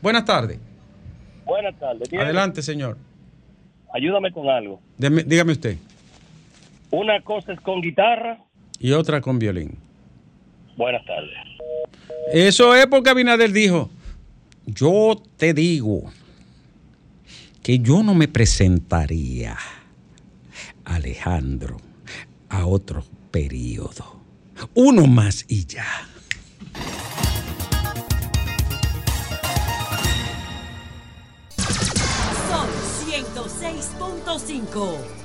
[0.02, 0.60] Buenas tardes.
[1.46, 2.08] Buenas tardes.
[2.14, 2.98] Adelante, señor.
[3.94, 4.80] Ayúdame con algo.
[4.98, 5.78] Deme- dígame usted.
[6.92, 8.38] Una cosa es con guitarra.
[8.80, 9.78] Y otra con violín.
[10.76, 11.32] Buenas tardes.
[12.32, 13.90] Eso es porque Abinader dijo,
[14.66, 16.12] yo te digo
[17.62, 19.58] que yo no me presentaría,
[20.86, 21.78] Alejandro,
[22.50, 24.22] a otro periodo.
[24.74, 25.86] Uno más y ya.
[32.50, 32.68] Son
[33.08, 35.23] 106.5.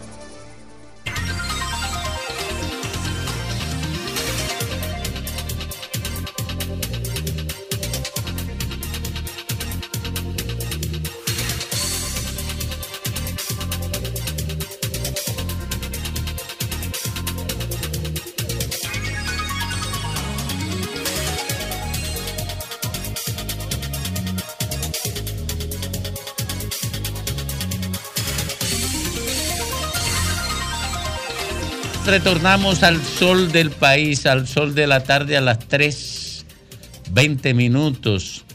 [32.08, 38.46] Retornamos al sol del país, al sol de la tarde a las 3.20 minutos.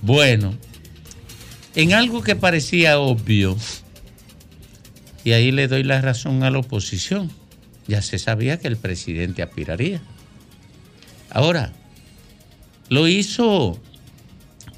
[0.00, 0.54] Bueno,
[1.74, 3.56] en algo que parecía obvio,
[5.24, 7.32] y ahí le doy la razón a la oposición,
[7.88, 10.00] ya se sabía que el presidente aspiraría.
[11.30, 11.72] Ahora,
[12.90, 13.76] lo hizo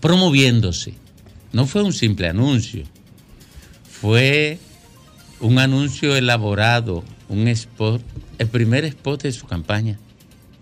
[0.01, 0.95] promoviéndose.
[1.53, 2.85] No fue un simple anuncio,
[4.01, 4.59] fue
[5.39, 8.01] un anuncio elaborado, un spot,
[8.39, 9.99] el primer spot de su campaña.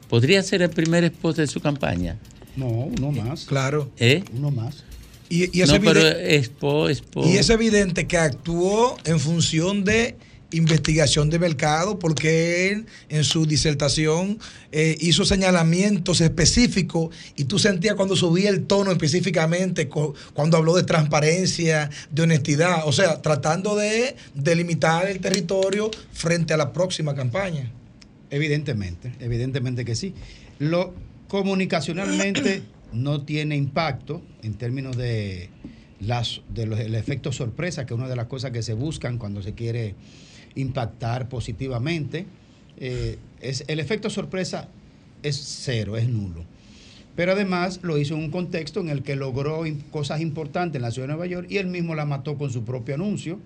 [0.09, 2.19] ¿Podría ser el primer spot de su campaña?
[2.57, 3.45] No, uno más.
[3.45, 3.91] Claro.
[3.99, 4.25] ¿Eh?
[4.37, 4.85] Uno más.
[5.29, 7.25] Y, y es no, pero eviden- expo, expo.
[7.29, 10.17] y es evidente que actuó en función de
[10.53, 14.39] investigación de mercado porque él en su disertación
[14.73, 20.83] eh, hizo señalamientos específicos y tú sentías cuando subía el tono específicamente cuando habló de
[20.83, 27.71] transparencia, de honestidad, o sea, tratando de delimitar el territorio frente a la próxima campaña.
[28.31, 30.15] Evidentemente, evidentemente que sí.
[30.59, 30.95] Lo
[31.29, 35.51] comunicacionalmente no tiene impacto en términos de
[36.01, 39.19] las de los, el efecto sorpresa, que es una de las cosas que se buscan
[39.19, 39.95] cuando se quiere
[40.55, 42.27] impactar positivamente.
[42.79, 44.69] Eh, es, el efecto sorpresa
[45.23, 46.45] es cero, es nulo.
[47.17, 50.91] Pero además lo hizo en un contexto en el que logró cosas importantes en la
[50.91, 53.39] ciudad de Nueva York y él mismo la mató con su propio anuncio.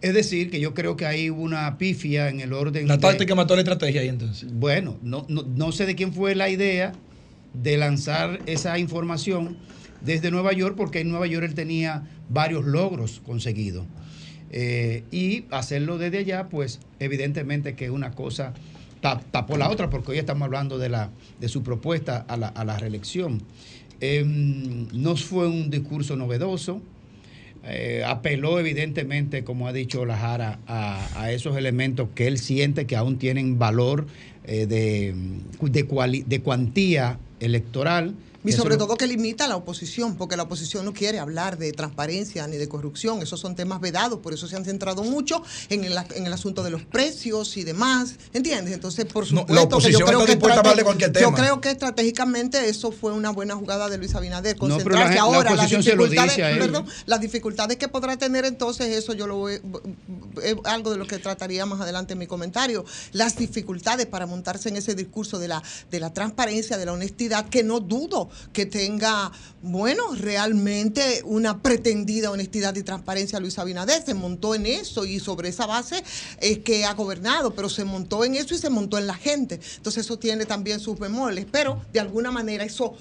[0.00, 2.88] Es decir, que yo creo que hay una pifia en el orden.
[2.88, 4.52] La de- táctica mató la estrategia ahí entonces.
[4.52, 6.92] bueno, no, no, no sé de quién fue la idea
[7.54, 9.58] de lanzar esa información
[10.00, 13.84] desde Nueva York, porque en Nueva York él tenía varios logros conseguidos.
[14.54, 18.52] Eh, y hacerlo desde allá, pues evidentemente que una cosa
[19.00, 22.48] ta- tapó la otra, porque hoy estamos hablando de, la, de su propuesta a la,
[22.48, 23.40] a la reelección.
[24.00, 26.82] Em, no fue un discurso novedoso,
[27.64, 32.86] eh, apeló evidentemente, como ha dicho la Jara, a, a esos elementos que él siente
[32.86, 34.06] que aún tienen valor
[34.44, 35.14] eh, de,
[35.70, 38.14] de, cuali- de cuantía electoral.
[38.44, 41.72] Y sobre todo que limita a la oposición, porque la oposición no quiere hablar de
[41.72, 43.22] transparencia ni de corrupción.
[43.22, 46.62] Esos son temas vedados, por eso se han centrado mucho en el, en el asunto
[46.62, 48.16] de los precios y demás.
[48.32, 48.74] ¿Entiendes?
[48.74, 50.62] Entonces, por No, supuesto la que yo oposición creo está
[51.02, 54.56] que, de yo creo que estratégicamente eso fue una buena jugada de Luis Abinader.
[54.60, 57.88] No, la Concentrarse gen- la ahora las oposición se lo dificultades, perdón, las dificultades que
[57.88, 59.60] podrá tener entonces eso yo lo voy-
[60.42, 64.68] es algo de lo que trataría más adelante en mi comentario, las dificultades para montarse
[64.68, 68.66] en ese discurso de la, de la transparencia, de la honestidad, que no dudo que
[68.66, 74.02] tenga, bueno, realmente una pretendida honestidad y transparencia Luis Abinader.
[74.04, 76.02] Se montó en eso y sobre esa base
[76.40, 79.60] es que ha gobernado, pero se montó en eso y se montó en la gente.
[79.76, 82.94] Entonces eso tiene también sus bemoles, pero de alguna manera eso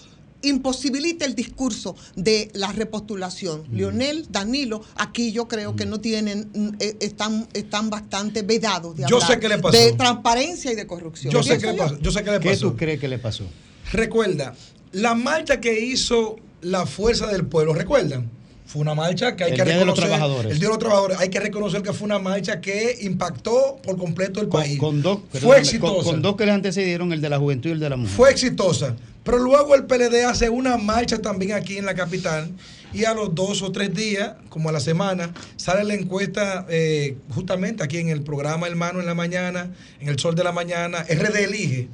[0.43, 3.63] imposibilita el discurso de la repostulación.
[3.71, 9.05] Leonel, Danilo, aquí yo creo que no tienen, mm, eh, están, están bastante vedados de
[9.07, 9.77] Yo hablar sé qué le pasó.
[9.77, 11.33] de transparencia y de corrupción.
[11.33, 11.97] Yo sé qué le pasó.
[11.99, 12.71] Yo sé qué le ¿Qué pasó.
[12.71, 13.43] tú crees que le pasó?
[13.91, 14.53] Recuerda,
[14.93, 18.29] la marcha que hizo la Fuerza del Pueblo, ¿recuerdan?
[18.65, 20.09] Fue una marcha que hay El que Día de los reconocer.
[20.17, 20.51] Trabajadores.
[20.53, 21.17] El Día de los Trabajadores.
[21.19, 24.79] Hay que reconocer que fue una marcha que impactó por completo el país.
[24.79, 25.93] Con dos, fue exitosa.
[26.03, 28.15] Con, con dos que le antecedieron, el de la juventud y el de la mujer.
[28.15, 28.95] Fue exitosa.
[29.23, 32.51] Pero luego el PLD hace una marcha también aquí en la capital
[32.93, 37.17] y a los dos o tres días, como a la semana, sale la encuesta eh,
[37.33, 41.03] justamente aquí en el programa Hermano en la mañana, en el Sol de la Mañana,
[41.03, 41.87] RD Elige.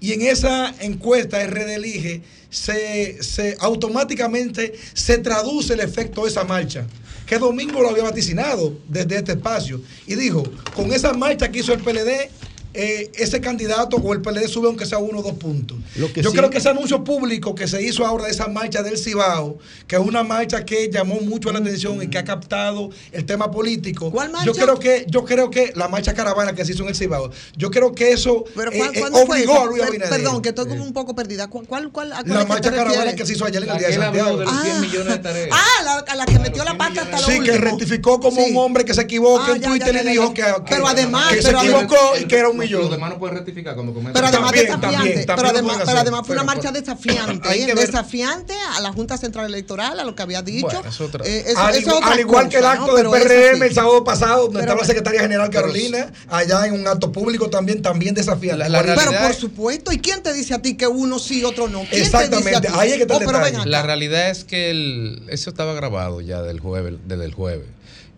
[0.00, 6.44] Y en esa encuesta RD Elige se, se automáticamente se traduce el efecto de esa
[6.44, 6.86] marcha.
[7.26, 9.80] Que Domingo lo había vaticinado desde este espacio.
[10.06, 10.42] Y dijo,
[10.74, 12.30] con esa marcha que hizo el PLD,
[12.74, 15.76] eh, ese candidato o el PLD sube aunque sea uno o dos puntos.
[15.96, 18.46] Lo que Yo sí- creo que ese anuncio público que se hizo ahora de esa
[18.48, 22.24] marcha del Cibao, que es una marcha que llamó mucho la atención y que ha
[22.24, 24.10] captado el tema político.
[24.10, 24.46] ¿Cuál marcha?
[24.46, 27.30] Yo creo que, yo creo que la marcha caravana que se hizo en el Cibao,
[27.56, 29.62] yo creo que eso Pero eh, ¿cuál- eh, fue obligó esa?
[29.62, 30.10] a Luis Abinader.
[30.20, 31.48] Perdón, que estoy como un poco perdida.
[31.48, 33.88] ¿Cuál, cuál, cuál- a La marcha caravana que se hizo ayer en La el día
[33.88, 34.36] de Santiago.
[34.38, 35.48] de los 100 millones de tareas.
[35.52, 38.50] Ah, la, a la que metió la pata hasta lo Sí, que rectificó como Sí.
[38.52, 40.54] un hombre que se equivoca Ah, en ya, Twitter ya, y ya, dijo ya.
[40.54, 42.90] que, Pero además- que se equivocó y que era un Los millón.
[42.90, 45.98] demás no pueden rectificar cuando cometen Pero además También, desafiante, también, pero, también además, pero
[46.00, 47.66] además fue una marcha desafiante, ¿eh?
[47.66, 50.66] que ver- desafiante a la Junta Central Electoral, a lo que había dicho.
[50.68, 52.94] Bueno, es otra- Eh, eso- al, igual- otra al igual que el acto ¿no?
[52.94, 56.86] del PRM el sábado pasado, donde Pero estaba la secretaria general Carolina, allá en un
[56.86, 58.58] acto público también, también desafiante.
[58.58, 61.44] La- la Pero por es- supuesto, ¿y quién te dice a ti que uno sí,
[61.44, 61.80] otro no?
[61.90, 62.68] ¿Quién Exactamente, te dice a ti?
[62.78, 63.64] ahí es que está Oh.
[63.66, 67.66] La realidad es que el- eso estaba grabado ya del jueves, desde el jueves.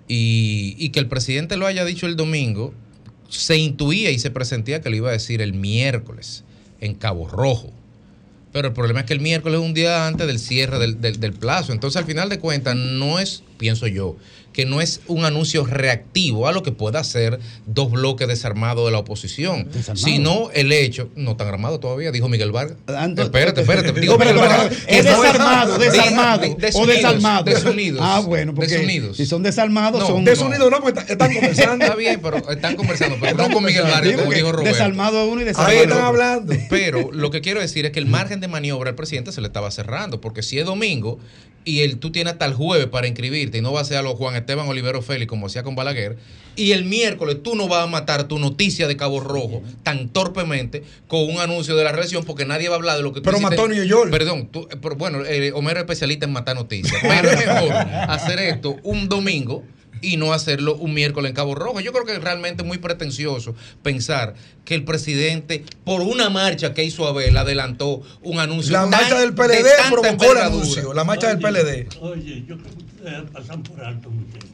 [0.09, 2.75] Y, y que el presidente lo haya dicho el domingo,
[3.33, 6.45] se intuía y se presentía que lo iba a decir el miércoles
[6.81, 7.73] en Cabo Rojo.
[8.53, 11.19] Pero el problema es que el miércoles es un día antes del cierre del, del-
[11.19, 11.73] del plazo.
[11.73, 14.17] Entonces, al final de cuentas, no es, pienso yo,
[14.53, 18.93] que no es un anuncio reactivo a lo que pueda hacer dos bloques desarmados de
[18.93, 22.77] la oposición, sino el hecho, no tan armado todavía, dijo Miguel Vargas.
[22.87, 23.93] Ando- espérate, espérate.
[24.01, 24.73] Digo Miguel Vargas.
[24.87, 27.45] ¿Es desarmado, de- desarmado de- o desarmado?
[27.45, 28.01] Desunidos.
[28.03, 29.17] Ah, bueno, porque Desunidos.
[29.17, 30.25] si son desarmados, No, son...
[30.25, 31.85] Desunidos no, porque están conversando.
[31.85, 34.71] Está bien, pero están conversando, pero no con Miguel Vargas, como dijo Roberto.
[34.73, 36.07] Desarmado uno y Ahí desarmado están otro.
[36.07, 36.55] hablando.
[36.71, 39.47] Pero lo que quiero decir es que el margen de maniobra al presidente se le
[39.47, 41.19] estaba cerrando, porque si es domingo
[41.65, 44.03] y el, tú tienes hasta el jueves para inscribirte y no va a ser a
[44.03, 46.17] los Juan Esteban Olivero Félix como hacía con Balaguer,
[46.55, 50.83] y el miércoles tú no vas a matar tu noticia de Cabo Rojo tan torpemente
[51.09, 53.25] con un anuncio de la reelección porque nadie va a hablar de lo que tú
[53.25, 53.57] Pero hiciste.
[53.57, 54.11] mató New York.
[54.11, 57.73] Perdón, tú- eh, pero bueno, eh, Homero es especialista en matar noticias, pero es mejor
[57.73, 59.65] hacer esto un domingo
[60.03, 61.81] y no hacerlo un miércoles en Cabo Rojo.
[61.81, 64.35] Yo creo que es realmente muy pretencioso pensar
[64.65, 68.73] que el presidente, por una marcha que hizo Abel, adelantó un anuncio.
[68.73, 70.93] La tan- marcha del de PLD tanta provocó el anuncio.
[70.93, 71.89] La marcha del PLD.
[72.01, 74.45] Oye, yo creo que ustedes pasan por alto un tema.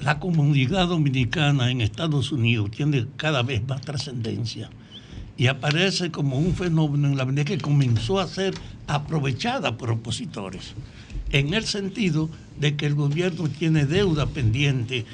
[0.00, 4.70] La comunidad dominicana en Estados Unidos tiene cada vez más trascendencia
[5.36, 8.54] y aparece como un fenómeno en la medida que comenzó a ser
[8.86, 10.72] aprovechada por opositores,
[11.32, 12.28] en el sentido
[12.58, 15.04] de que el gobierno tiene deuda pendiente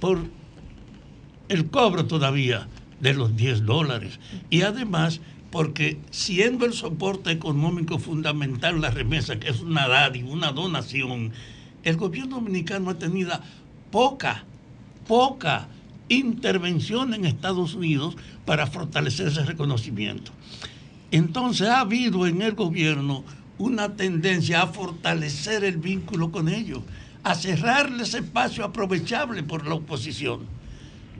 [0.00, 0.20] por
[1.48, 2.68] el cobro todavía
[3.00, 4.18] de los 10 dólares.
[4.50, 10.52] Y además, porque siendo el soporte económico fundamental la remesa, que es una dádiva, una
[10.52, 11.32] donación,
[11.82, 13.38] el gobierno dominicano ha tenido
[13.90, 14.44] poca,
[15.06, 15.68] poca
[16.08, 20.32] intervención en Estados Unidos para fortalecer ese reconocimiento.
[21.10, 23.24] Entonces ha habido en el gobierno
[23.62, 26.80] una tendencia a fortalecer el vínculo con ellos,
[27.22, 30.40] a cerrarle ese espacio aprovechable por la oposición.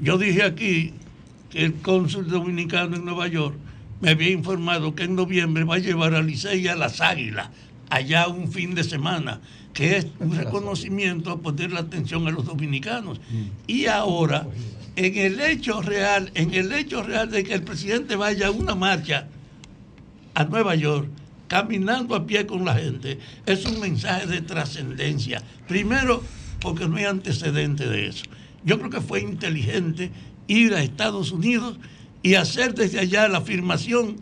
[0.00, 0.92] Yo dije aquí
[1.50, 3.54] que el cónsul dominicano en Nueva York
[4.00, 7.50] me había informado que en noviembre va a llevar a Licey a las Águilas,
[7.90, 9.40] allá un fin de semana,
[9.72, 13.20] que es un reconocimiento a poner la atención a los dominicanos.
[13.68, 14.48] Y ahora,
[14.96, 18.74] en el hecho real, en el hecho real de que el presidente vaya a una
[18.74, 19.28] marcha
[20.34, 21.08] a Nueva York,
[21.52, 25.42] caminando a pie con la gente, es un mensaje de trascendencia.
[25.68, 26.22] Primero,
[26.62, 28.24] porque no hay antecedente de eso.
[28.64, 30.10] Yo creo que fue inteligente
[30.46, 31.78] ir a Estados Unidos
[32.22, 34.16] y hacer desde allá la afirmación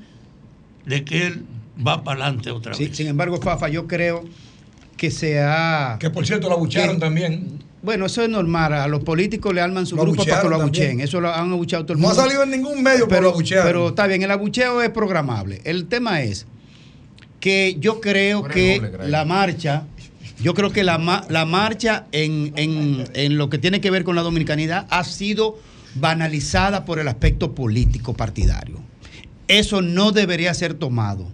[0.87, 1.45] de que él
[1.87, 2.97] va para adelante otra Sí, vez.
[2.97, 4.25] sin embargo, Fafa, yo creo
[4.97, 5.99] que se ha...
[6.01, 7.61] Que por cierto la bucharon que- también.
[7.81, 8.73] Bueno, eso es normal.
[8.75, 10.89] A los políticos le arman su Lo grupo para que lo abucheen.
[10.89, 11.07] también.
[11.09, 12.23] Eso lo han abucheado todo el No ha mundo.
[12.25, 13.67] salido en ningún medio, pero lo pero, abuchearon.
[13.67, 15.61] pero está bien, el abucheo es programable.
[15.65, 16.45] El tema es
[17.41, 18.79] que yo creo que
[19.11, 19.85] la marcha,
[20.41, 24.15] yo creo que la, la marcha en, en- en lo que tiene que ver con
[24.17, 25.59] la dominicanidad ha sido
[25.95, 28.77] banalizada por el aspecto político partidario.
[29.49, 31.27] Eso no debería ser tomado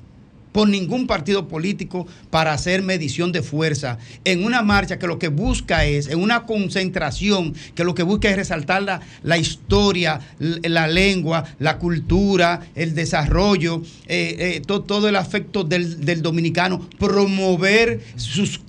[0.57, 3.99] por ningún partido político para hacer medición de fuerza.
[4.25, 8.31] En una marcha que lo que busca es, en una concentración que lo que busca
[8.31, 15.11] es resaltar la, la historia, la lengua, la cultura, el desarrollo, eh, eh, to- todo
[15.11, 18.61] el afecto del, del dominicano, promover sus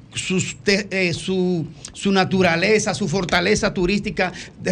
[0.65, 4.71] eh, su, su naturaleza, su fortaleza turística, de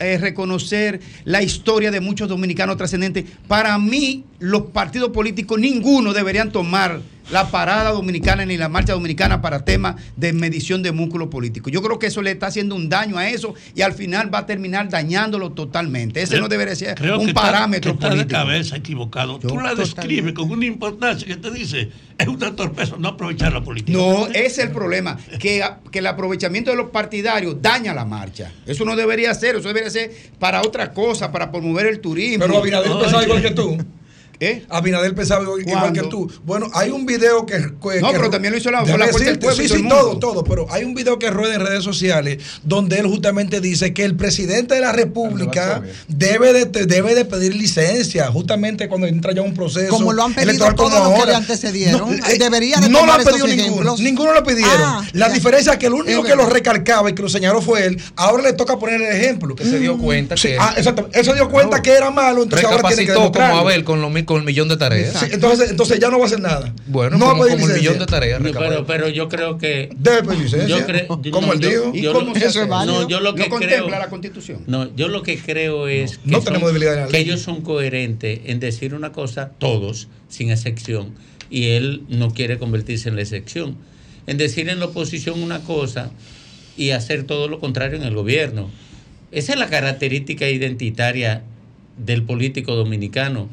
[0.00, 3.24] eh, reconocer la historia de muchos dominicanos trascendentes.
[3.48, 7.00] Para mí, los partidos políticos, ninguno deberían tomar
[7.32, 11.70] la parada dominicana ni la marcha dominicana para temas de medición de músculo político.
[11.70, 14.40] Yo creo que eso le está haciendo un daño a eso y al final va
[14.40, 16.20] a terminar dañándolo totalmente.
[16.22, 18.28] Ese Creo- no debería ser creo un que está- parámetro está político.
[18.28, 19.38] de cabeza equivocado.
[19.38, 23.62] Tú la describes con una importancia que te dice, es una torpeza no aprovechar la
[23.64, 23.96] política.
[23.96, 28.52] No, ese es el problema, que, que el aprovechamiento de los partidarios daña la marcha.
[28.66, 32.44] Eso no debería ser, eso debería ser para otra cosa, para promover el turismo.
[32.46, 33.78] Pero Abinader pensaba igual que tú.
[34.44, 34.64] ¿Eh?
[34.68, 36.28] Abinader pensaba igual que tú.
[36.44, 37.58] Bueno, hay un video que.
[37.58, 40.42] que- No, que- pero también lo hizo la- la Pueblo, Sí, sí, el todo, todo.
[40.42, 44.16] Pero hay un video que rueda en redes sociales donde él justamente dice que el
[44.16, 49.54] presidente de la República debe de, debe de pedir licencia justamente cuando entra ya un
[49.54, 49.90] proceso.
[49.90, 52.12] Como lo han pedido todos los que le antecedieron.
[52.14, 53.62] eh, Debería de no lo han pedido ninguno.
[53.68, 54.00] ejemplos.
[54.00, 54.72] Ninguno lo pidieron.
[54.82, 55.34] Ah, la ya.
[55.34, 58.00] diferencia es que el único que lo recalcaba y que lo señaló fue él.
[58.16, 59.54] Ahora le toca poner el ejemplo.
[59.54, 61.08] Que se dio cuenta Sí, que ah, exacto.
[61.12, 63.32] Él se dio cuenta que era malo, entonces ahora tiene que como.
[63.40, 65.14] Abel con, los mil- con el millón de tareas.
[65.20, 66.74] Sí, entonces, entonces ya no va a hacer nada.
[66.86, 67.90] Bueno, no va a como, pedir como el licencia.
[67.90, 68.40] millón de tareas.
[68.40, 69.90] No, pero, pero yo creo que.
[69.96, 70.68] Debe pedir licencia.
[70.78, 71.90] Yo creo- yo- Como no, él yo- dijo.
[71.94, 72.66] ¿Y cómo se hace?
[72.66, 73.98] No, yo lo que no contempla creo.
[73.98, 74.64] la constitución.
[74.66, 77.62] No, yo lo que creo es No que, tenemos debilidad en la que ellos son
[77.62, 81.14] coherentes en decir una cosa, todos, sin excepción,
[81.50, 83.76] y él no quiere convertirse en la excepción.
[84.26, 86.10] En decir en la oposición una cosa
[86.76, 88.70] y hacer todo lo contrario en el gobierno.
[89.32, 91.42] Esa es la característica identitaria
[91.98, 93.48] del político dominicano,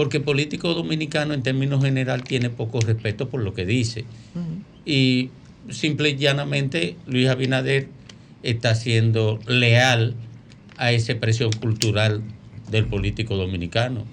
[0.00, 4.06] porque el político dominicano en términos general tiene poco respeto por lo que dice.
[4.86, 5.28] Y
[5.68, 7.86] simple y llanamente Luis Abinader
[8.42, 10.14] está siendo leal
[10.78, 12.22] a esa presión cultural
[12.70, 14.06] del político dominicano.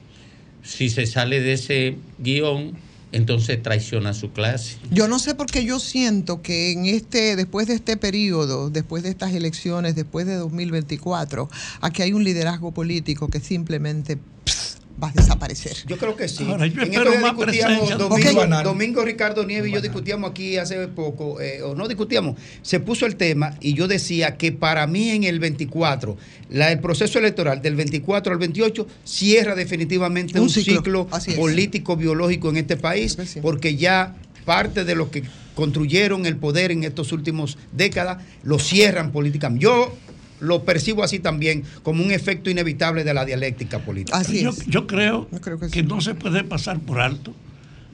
[0.61, 2.73] Si se sale de ese guion,
[3.13, 4.75] entonces traiciona a su clase.
[4.91, 9.03] Yo no sé por qué yo siento que en este, después de este periodo, después
[9.03, 14.56] de estas elecciones, después de 2024, aquí hay un liderazgo político que simplemente pss,
[15.01, 15.77] va a desaparecer.
[15.85, 16.43] Yo creo que sí.
[16.43, 18.63] Ahora, yo en más discutíamos.
[18.63, 23.05] Domingo, Ricardo Nieves y yo discutíamos aquí hace poco, eh, o no discutíamos, se puso
[23.05, 26.17] el tema y yo decía que para mí en el 24,
[26.49, 32.49] la, el proceso electoral del 24 al 28 cierra definitivamente Un un, ciclo, político, biológico
[32.49, 33.39] en este país, sí.
[33.41, 35.23] porque ya parte de los que
[35.55, 39.63] construyeron el poder en estos últimos décadas lo cierran políticamente.
[39.63, 39.97] Yo
[40.39, 44.17] lo percibo así también como un efecto inevitable de la dialéctica política.
[44.17, 44.65] Así yo, es.
[44.67, 47.33] yo creo, Yo creo que no se puede pasar por alto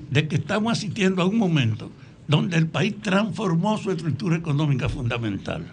[0.10, 1.92] de que estamos asistiendo a un momento
[2.28, 5.66] donde el país transformó su estructura económica fundamental.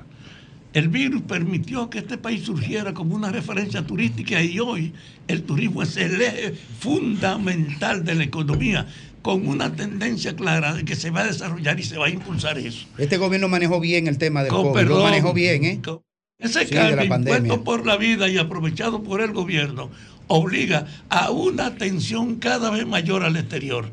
[0.73, 4.93] El virus permitió que este país surgiera como una referencia turística y hoy
[5.27, 8.87] el turismo es el eje fundamental de la economía,
[9.23, 12.57] con una tendencia clara de que se va a desarrollar y se va a impulsar
[12.59, 12.87] eso.
[12.99, 15.81] Este gobierno manejó bien el tema del Con COVID, perdón, lo manejó bien, ¿eh?
[15.85, 16.01] con-
[16.41, 19.91] Ese Sí, cambio impuesto por la vida y aprovechado por el gobierno
[20.27, 23.91] obliga a una atención cada vez mayor al exterior,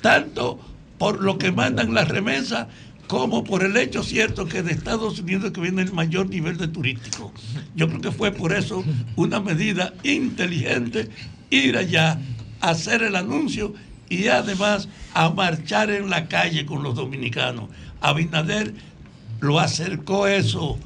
[0.00, 0.58] tanto
[0.98, 2.68] por lo que mandan las remesas
[3.08, 6.68] como por el hecho cierto que de Estados Unidos que viene el mayor nivel de
[6.68, 7.32] turístico.
[7.74, 8.84] Yo creo que fue por eso
[9.16, 11.08] una medida inteligente
[11.50, 12.20] ir allá,
[12.60, 13.74] hacer el anuncio
[14.08, 17.68] y además a marchar en la calle con los dominicanos.
[18.00, 18.74] Abinader
[19.40, 20.78] lo acercó eso,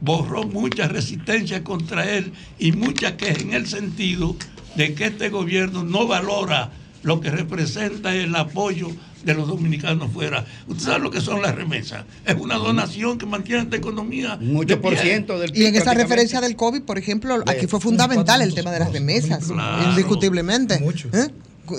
[0.00, 4.36] borró mucha resistencia contra él y mucha queja en el sentido
[4.76, 6.70] de que este gobierno no valora
[7.02, 8.88] lo que representa el apoyo
[9.24, 10.44] de los dominicanos fuera.
[10.66, 12.04] Usted sabe lo que son las remesas.
[12.24, 14.38] Es una donación que mantiene esta economía.
[14.40, 18.40] Un de 8% del Y en esa referencia del COVID, por ejemplo, aquí fue fundamental
[18.42, 19.90] el tema de las remesas, Claro.
[19.90, 20.78] indiscutiblemente.
[20.80, 21.08] Mucho.
[21.12, 21.28] ¿Eh?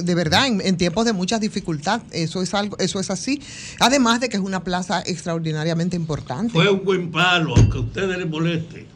[0.01, 3.41] De verdad, en, en tiempos de mucha dificultad, eso es algo, eso es así.
[3.79, 6.53] Además de que es una plaza extraordinariamente importante.
[6.53, 8.87] Fue un buen palo, aunque a ustedes les moleste.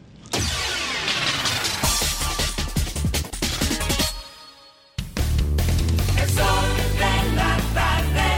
[6.22, 8.30] El sol de la tarde.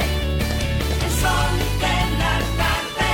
[1.05, 3.11] El sol de la tarde.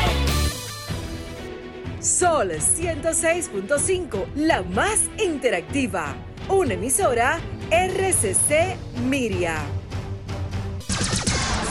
[2.02, 6.16] Sol Sol 106.5, la más interactiva.
[6.50, 7.40] Una emisora
[7.72, 8.76] RCC
[9.06, 9.64] Miria.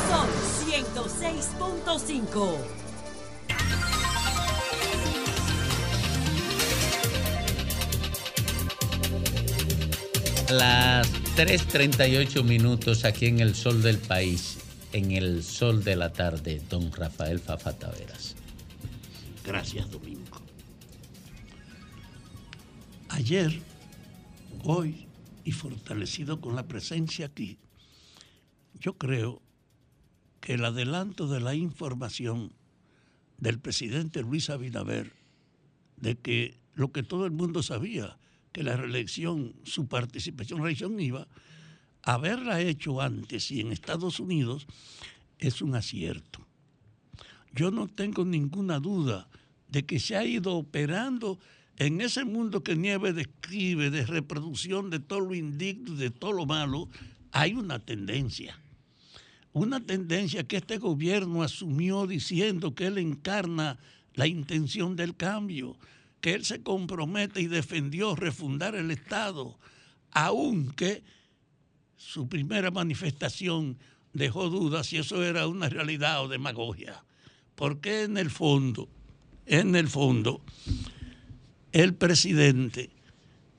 [0.09, 0.29] Sol
[0.67, 2.57] 106.5.
[10.51, 14.59] Las 3.38 minutos aquí en el sol del país,
[14.93, 18.37] en el sol de la tarde, don Rafael Fafa Taveras.
[19.45, 20.41] Gracias, Domingo.
[23.11, 23.61] Ayer,
[24.63, 25.07] hoy
[25.45, 27.59] y fortalecido con la presencia aquí,
[28.81, 29.43] yo creo
[30.41, 32.53] que el adelanto de la información
[33.39, 35.13] del presidente Luis Abinader
[35.97, 38.19] de que lo que todo el mundo sabía,
[38.53, 41.29] que la reelección, su participación en la reelección iba,
[42.03, 44.67] haberla hecho antes y en Estados Unidos
[45.39, 46.47] es un acierto.
[47.55, 49.29] Yo no tengo ninguna duda
[49.69, 51.39] de que se ha ido operando
[51.77, 56.47] en ese mundo que Nieve describe de reproducción de todo lo indigno de todo lo
[56.47, 56.89] malo,
[57.33, 58.59] hay una tendencia.
[59.53, 63.79] Una tendencia que este gobierno asumió diciendo que él encarna
[64.15, 65.77] la intención del cambio,
[66.21, 69.59] que él se compromete y defendió refundar el Estado,
[70.13, 71.03] aunque
[71.97, 73.79] su primera manifestación
[74.13, 77.05] dejó dudas si eso era una realidad o demagogia.
[77.55, 78.89] Porque en el fondo,
[79.47, 80.43] en el fondo,
[81.73, 82.91] el presidente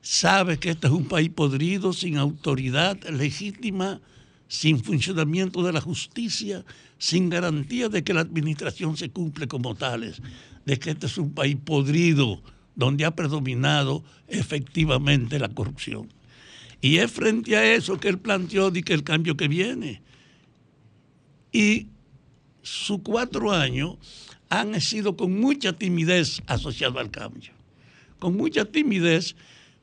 [0.01, 4.01] sabe que este es un país podrido, sin autoridad legítima,
[4.47, 6.63] sin funcionamiento de la justicia,
[6.97, 10.21] sin garantía de que la administración se cumple como tales,
[10.65, 12.41] de que este es un país podrido,
[12.75, 16.09] donde ha predominado efectivamente la corrupción.
[16.81, 20.01] Y es frente a eso que él planteó de que el cambio que viene.
[21.51, 21.87] Y
[22.61, 23.97] sus cuatro años
[24.49, 27.53] han sido con mucha timidez asociado al cambio.
[28.23, 29.35] Con mucha timidez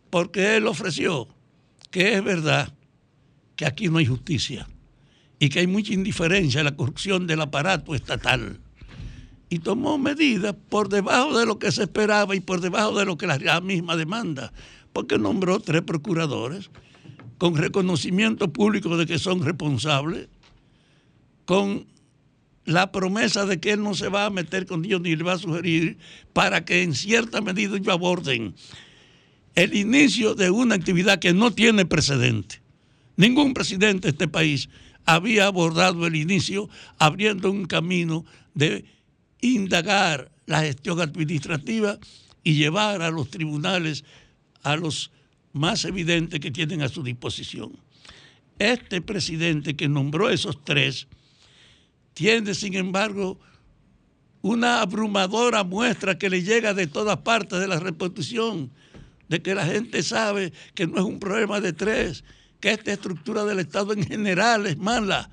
[0.08, 1.28] porque él ofreció
[1.90, 2.72] que es verdad
[3.54, 4.66] que aquí no hay justicia
[5.38, 8.58] y que hay mucha indiferencia a la corrupción del aparato estatal.
[9.50, 13.18] Y tomó medidas por debajo de lo que se esperaba y por debajo de lo
[13.18, 14.54] que la misma demanda,
[14.94, 16.70] porque nombró tres procuradores
[17.36, 20.28] con reconocimiento público de que son responsables,
[21.44, 21.84] con
[22.70, 25.32] la promesa de que él no se va a meter con ellos ni le va
[25.32, 25.98] a sugerir
[26.32, 28.54] para que en cierta medida ellos aborden
[29.56, 32.62] el inicio de una actividad que no tiene precedente.
[33.16, 34.68] Ningún presidente de este país
[35.04, 36.68] había abordado el inicio
[36.98, 38.84] abriendo un camino de
[39.40, 41.98] indagar la gestión administrativa
[42.44, 44.04] y llevar a los tribunales
[44.62, 45.10] a los
[45.52, 47.72] más evidentes que tienen a su disposición.
[48.60, 51.08] Este presidente que nombró esos tres
[52.20, 53.40] tiene, sin embargo,
[54.42, 58.70] una abrumadora muestra que le llega de todas partes de la repetición,
[59.30, 62.22] de que la gente sabe que no es un problema de tres,
[62.60, 65.30] que esta estructura del Estado en general es mala.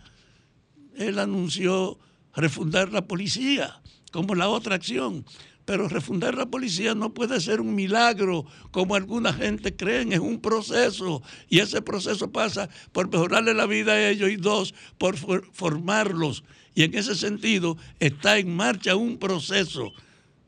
[0.95, 1.99] Él anunció
[2.33, 3.81] refundar la policía
[4.13, 5.25] como la otra acción.
[5.65, 10.39] Pero refundar la policía no puede ser un milagro como alguna gente cree, es un
[10.39, 16.45] proceso y ese proceso pasa por mejorarle la vida a ellos y dos, por formarlos.
[16.77, 19.93] Y en ese sentido está en marcha un proceso,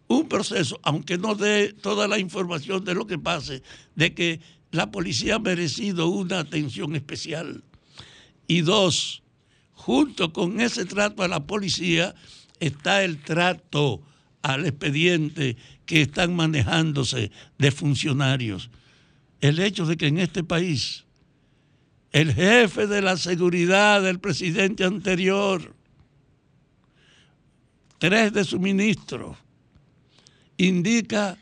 [0.08, 3.64] un proceso, aunque no dé toda la información de lo que pase,
[3.96, 7.64] de que la policía ha merecido una atención especial.
[8.46, 9.24] Y dos,
[9.74, 12.14] junto con ese trato a la policía
[12.60, 14.04] está el trato
[14.44, 15.58] al expediente
[15.88, 18.70] que están manejándose de funcionarios.
[19.42, 21.06] El hecho de que en este país
[22.12, 25.79] el jefe de la seguridad del presidente anterior,
[28.00, 29.38] tres de sus ministros,
[30.58, 31.38] indica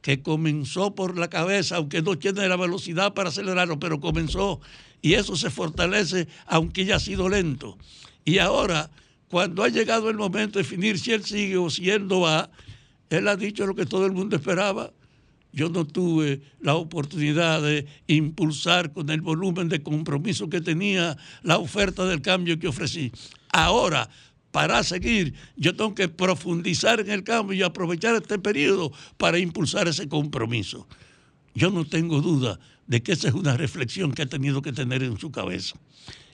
[0.00, 4.60] que comenzó por la cabeza, aunque no tiene la velocidad para acelerarlo, pero comenzó
[5.00, 7.78] y eso se fortalece aunque ya ha sido lento.
[8.24, 8.90] Y ahora
[9.28, 12.50] cuando ha llegado el momento de definir si él sigue o si él no va,
[13.08, 14.92] él ha dicho lo que todo el mundo esperaba.
[15.52, 21.58] Yo no tuve la oportunidad de impulsar con el volumen de compromiso que tenía la
[21.58, 23.12] oferta del cambio que ofrecí.
[23.52, 24.10] Ahora,
[24.52, 29.88] para seguir, yo tengo que profundizar en el cambio y aprovechar este periodo para impulsar
[29.88, 30.86] ese compromiso.
[31.54, 35.02] Yo no tengo duda de que esa es una reflexión que ha tenido que tener
[35.02, 35.76] en su cabeza.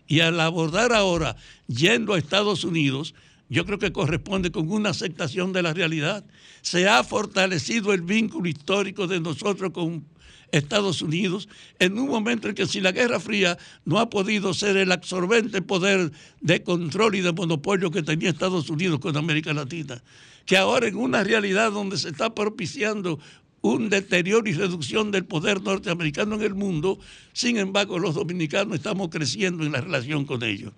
[0.09, 1.37] Y al abordar ahora,
[1.69, 3.15] yendo a Estados Unidos,
[3.49, 6.25] yo creo que corresponde con una aceptación de la realidad.
[6.61, 10.05] Se ha fortalecido el vínculo histórico de nosotros con
[10.53, 14.77] Estados Unidos, en un momento en que si la Guerra Fría no ha podido ser
[14.77, 20.03] el absorbente poder de control y de monopolio que tenía Estados Unidos con América Latina,
[20.47, 23.19] que ahora en una realidad donde se está propiciando
[23.61, 26.99] un deterioro y reducción del poder norteamericano en el mundo,
[27.33, 30.73] sin embargo los dominicanos estamos creciendo en la relación con ellos.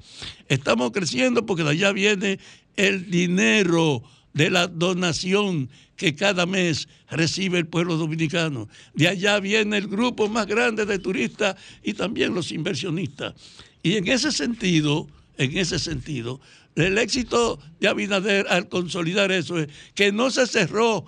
[0.48, 2.38] Estamos creciendo porque de allá viene
[2.76, 4.02] el dinero
[4.32, 5.68] de la donación
[6.00, 8.70] que cada mes recibe el pueblo dominicano.
[8.94, 13.34] De allá viene el grupo más grande de turistas y también los inversionistas.
[13.82, 16.40] Y en ese sentido, en ese sentido,
[16.74, 21.04] el éxito de Abinader al consolidar eso es que no se cerró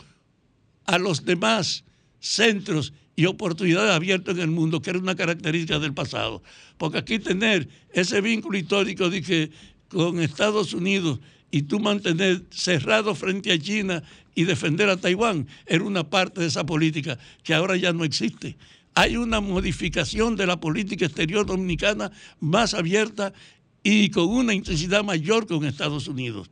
[0.84, 1.84] a los demás
[2.20, 6.43] centros y oportunidades abiertas en el mundo, que era una característica del pasado.
[6.76, 9.51] Porque aquí tener ese vínculo histórico de
[9.88, 11.18] con Estados Unidos
[11.53, 14.03] y tú mantener cerrado frente a China
[14.34, 18.57] y defender a Taiwán era una parte de esa política que ahora ya no existe.
[18.94, 23.34] Hay una modificación de la política exterior dominicana más abierta
[23.82, 26.48] y con una intensidad mayor con Estados Unidos.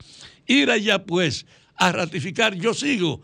[0.47, 1.47] Ir allá pues
[1.77, 3.23] a ratificar, yo sigo,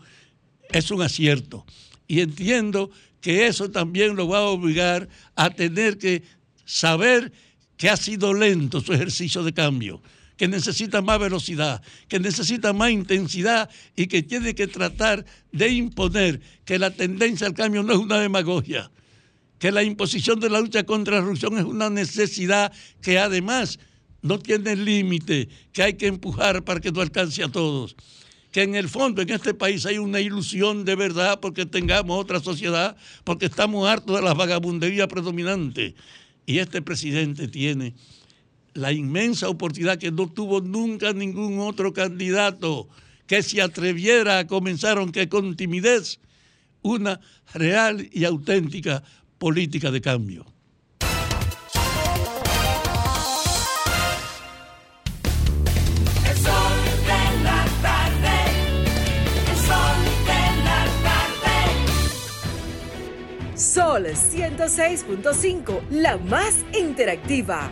[0.69, 1.63] es un acierto.
[2.07, 2.89] Y entiendo
[3.21, 6.23] que eso también lo va a obligar a tener que
[6.65, 7.31] saber
[7.75, 10.01] que ha sido lento su ejercicio de cambio,
[10.37, 16.39] que necesita más velocidad, que necesita más intensidad y que tiene que tratar de imponer
[16.63, 18.91] que la tendencia al cambio no es una demagogia,
[19.59, 22.71] que la imposición de la lucha contra la corrupción es una necesidad
[23.01, 23.79] que además
[24.21, 27.95] no tiene límite, que hay que empujar para que no alcance a todos
[28.51, 32.39] que en el fondo en este país hay una ilusión de verdad porque tengamos otra
[32.39, 35.95] sociedad, porque estamos hartos de la vagabundería predominante.
[36.45, 37.93] Y este presidente tiene
[38.77, 42.87] la inmensa oportunidad que no tuvo nunca ningún otro candidato
[43.25, 46.19] que se atreviera a comenzar, aunque con timidez,
[46.83, 47.19] una
[47.53, 49.03] real y auténtica
[49.39, 50.45] política de cambio.
[63.55, 67.71] Sol 106.5, la más interactiva.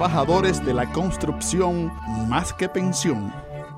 [0.00, 1.92] de la construcción
[2.26, 3.30] más que pensión.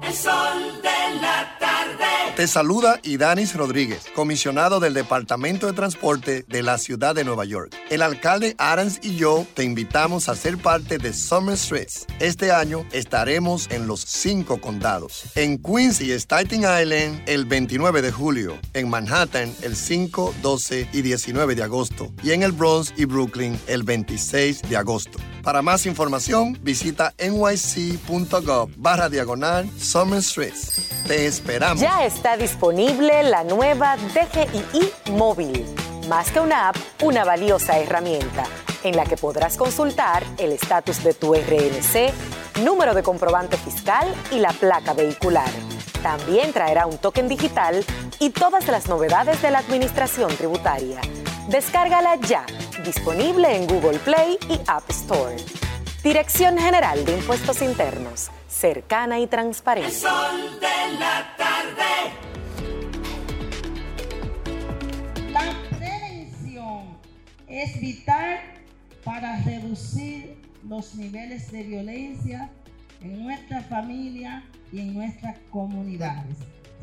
[0.07, 2.05] El sol de la tarde.
[2.37, 7.75] Te saluda Idanis Rodríguez, comisionado del Departamento de Transporte de la Ciudad de Nueva York.
[7.91, 12.07] El alcalde Adams y yo te invitamos a ser parte de Summer Streets.
[12.21, 15.25] Este año estaremos en los cinco condados.
[15.35, 18.59] En Queens y Staten Island el 29 de julio.
[18.75, 22.13] En Manhattan el 5, 12 y 19 de agosto.
[22.23, 25.19] Y en el Bronx y Brooklyn el 26 de agosto.
[25.43, 30.89] Para más información, visita nyc.gov barra diagonal Summer Streets.
[31.07, 31.81] Te esperamos.
[31.81, 35.65] Ya está disponible la nueva DGII móvil.
[36.09, 38.45] Más que una app, una valiosa herramienta
[38.85, 44.39] en la que podrás consultar el estatus de tu RNC, número de comprobante fiscal y
[44.39, 45.51] la placa vehicular.
[46.03, 47.85] También traerá un token digital
[48.21, 51.01] y todas las novedades de la administración tributaria.
[51.49, 52.47] Descárgala ya,
[52.85, 55.37] disponible en Google Play y App Store.
[56.03, 59.91] Dirección General de Impuestos Internos, cercana y El transparente.
[59.91, 62.13] sol de la tarde.
[65.33, 66.99] La prevención
[67.49, 68.41] es vital
[69.05, 72.51] para reducir los niveles de violencia
[73.01, 76.37] en nuestra familia y en nuestras comunidades.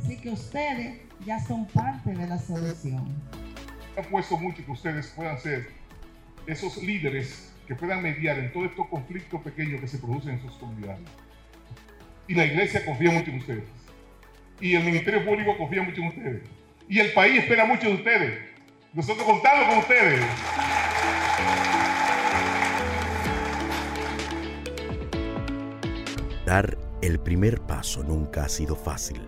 [0.03, 3.07] Así que ustedes ya son parte de la solución.
[3.99, 5.67] He puesto mucho que ustedes puedan ser
[6.47, 10.53] esos líderes que puedan mediar en todos estos conflictos pequeños que se producen en sus
[10.53, 11.01] comunidades.
[12.25, 13.63] Y la iglesia confía mucho en ustedes.
[14.61, 16.43] Y el Ministerio Público confía mucho en ustedes.
[16.87, 18.39] Y el país espera mucho de ustedes.
[18.93, 20.21] Nosotros contamos con ustedes.
[26.45, 29.27] Dar el primer paso nunca ha sido fácil,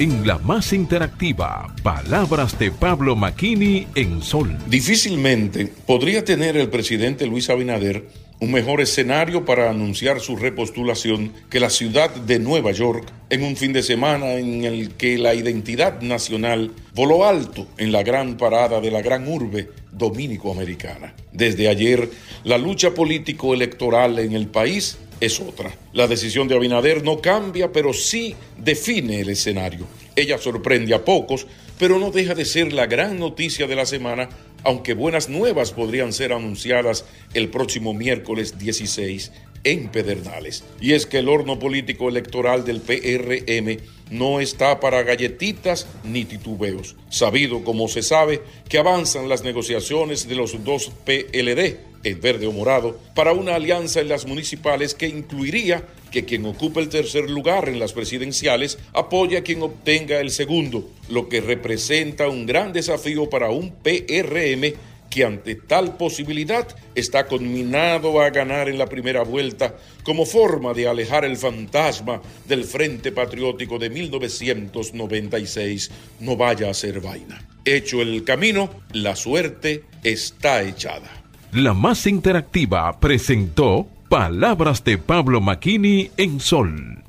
[0.00, 4.56] En la más interactiva, palabras de Pablo Maquini en Sol.
[4.66, 8.08] Difícilmente podría tener el presidente Luis Abinader
[8.40, 13.54] un mejor escenario para anunciar su repostulación que la ciudad de Nueva York en un
[13.54, 18.80] fin de semana en el que la identidad nacional voló alto en la gran parada
[18.80, 21.14] de la gran urbe dominico-americana.
[21.32, 22.08] Desde ayer,
[22.44, 25.70] la lucha político-electoral en el país es otra.
[25.92, 29.86] La decisión de Abinader no cambia, pero sí define el escenario.
[30.16, 31.46] Ella sorprende a pocos,
[31.78, 34.28] pero no deja de ser la gran noticia de la semana,
[34.64, 37.04] aunque buenas nuevas podrían ser anunciadas
[37.34, 39.32] el próximo miércoles 16
[39.64, 40.64] en Pedernales.
[40.80, 43.78] Y es que el horno político electoral del PRM
[44.10, 46.96] no está para galletitas ni titubeos.
[47.08, 52.52] Sabido como se sabe que avanzan las negociaciones de los dos PLD, el verde o
[52.52, 57.68] morado, para una alianza en las municipales que incluiría que quien ocupe el tercer lugar
[57.68, 63.30] en las presidenciales apoye a quien obtenga el segundo, lo que representa un gran desafío
[63.30, 64.74] para un PRM
[65.10, 70.88] que ante tal posibilidad está conminado a ganar en la primera vuelta como forma de
[70.88, 75.90] alejar el fantasma del Frente Patriótico de 1996
[76.20, 77.44] no vaya a ser vaina.
[77.64, 81.10] Hecho el camino, la suerte está echada.
[81.52, 87.04] La más interactiva presentó Palabras de Pablo Maquini en Sol.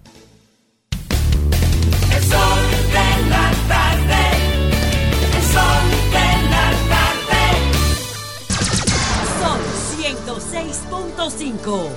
[2.14, 2.60] El sol
[2.94, 4.22] de la tarde.
[5.34, 7.42] El sol de la tarde.
[9.42, 9.60] Son
[9.98, 11.90] 106.5.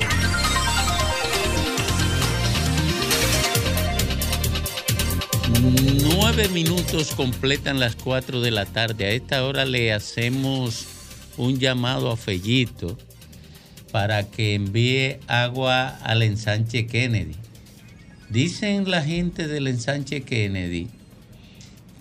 [6.17, 9.05] Nueve minutos completan las cuatro de la tarde.
[9.05, 10.87] A esta hora le hacemos
[11.37, 12.97] un llamado a Fellito
[13.95, 17.37] para que envíe agua al ensanche Kennedy.
[18.29, 20.89] Dicen la gente del ensanche Kennedy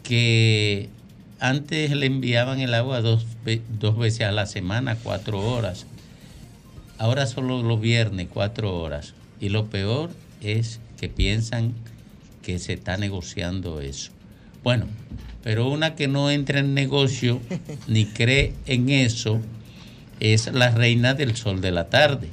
[0.02, 0.90] que
[1.40, 3.28] antes le enviaban el agua dos,
[3.80, 5.86] dos veces a la semana, cuatro horas.
[6.98, 9.14] Ahora solo los viernes, cuatro horas.
[9.40, 10.10] Y lo peor
[10.42, 11.76] es que piensan
[12.42, 14.12] que se está negociando eso.
[14.64, 14.88] Bueno,
[15.44, 17.40] pero una que no entra en negocio
[17.88, 19.42] ni cree en eso
[20.24, 22.30] es la reina del sol de la tarde,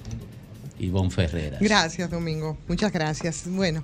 [0.79, 1.61] Ivonne Ferreras.
[1.61, 2.57] Gracias, Domingo.
[2.69, 3.43] Muchas gracias.
[3.47, 3.83] Bueno,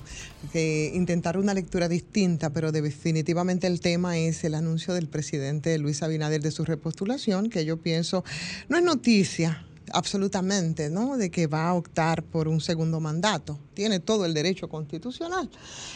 [0.55, 6.05] eh, intentar una lectura distinta, pero definitivamente el tema es el anuncio del presidente Luis
[6.05, 8.25] Abinader de su repostulación, que yo pienso
[8.69, 11.17] no es noticia absolutamente, ¿no?
[11.17, 13.59] De que va a optar por un segundo mandato.
[13.75, 15.51] Tiene todo el derecho constitucional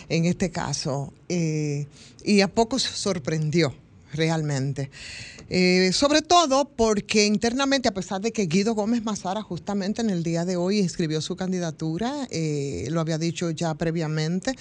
[0.09, 1.13] en este caso.
[1.29, 1.87] eh,
[2.25, 3.73] y a pocos sorprendió
[4.13, 4.91] realmente.
[5.53, 10.23] Eh, sobre todo porque internamente, a pesar de que Guido Gómez Mazara justamente en el
[10.23, 14.55] día de hoy inscribió su candidatura, eh, lo había dicho ya previamente,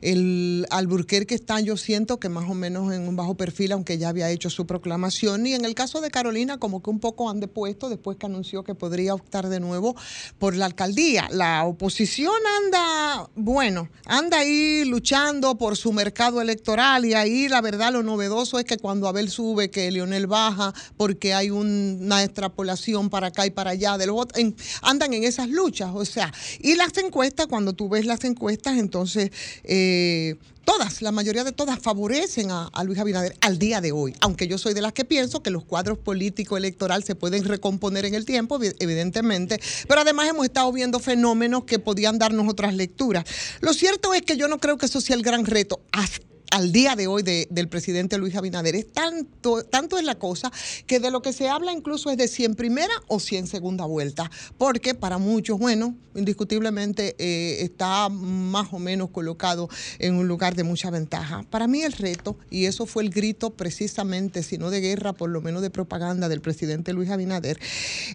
[0.00, 4.10] el Alburquerque está, yo siento que más o menos en un bajo perfil, aunque ya
[4.10, 7.40] había hecho su proclamación, y en el caso de Carolina como que un poco han
[7.40, 9.96] depuesto después que anunció que podría optar de nuevo
[10.38, 11.28] por la alcaldía.
[11.32, 12.32] La oposición
[12.62, 18.60] anda, bueno, anda ahí luchando por su mercado electoral y ahí la verdad lo novedoso
[18.60, 23.44] es que cuando Abel sube, que Leonel baja, porque hay un- una extrapolación para acá
[23.46, 27.46] y para allá del voto, en- andan en esas luchas, o sea, y las encuestas,
[27.48, 29.30] cuando tú ves las encuestas, entonces
[29.64, 34.46] eh, todas, la mayoría de todas favorecen a, Luis Abinader al día de hoy, aunque
[34.46, 38.14] yo soy de las que pienso que los cuadros políticos electorales se pueden recomponer en
[38.14, 39.58] el tiempo, evi- evidentemente,
[39.88, 43.24] pero además hemos estado viendo fenómenos que podían darnos otras lecturas.
[43.60, 45.80] Lo cierto es que yo no creo que eso sea el gran reto.
[45.92, 48.74] Hasta al día de hoy de- del presidente Luis Abinader.
[48.74, 50.50] Es tanto, tanto es la cosa
[50.86, 53.46] que de lo que se habla incluso es de si en primera o si en
[53.46, 59.68] segunda vuelta, porque para muchos, bueno, indiscutiblemente eh, está más o menos colocado
[59.98, 61.44] en un lugar de mucha ventaja.
[61.50, 65.30] Para mí el reto, y eso fue el grito precisamente, si no de guerra, por
[65.30, 67.60] lo menos de propaganda del presidente Luis Abinader,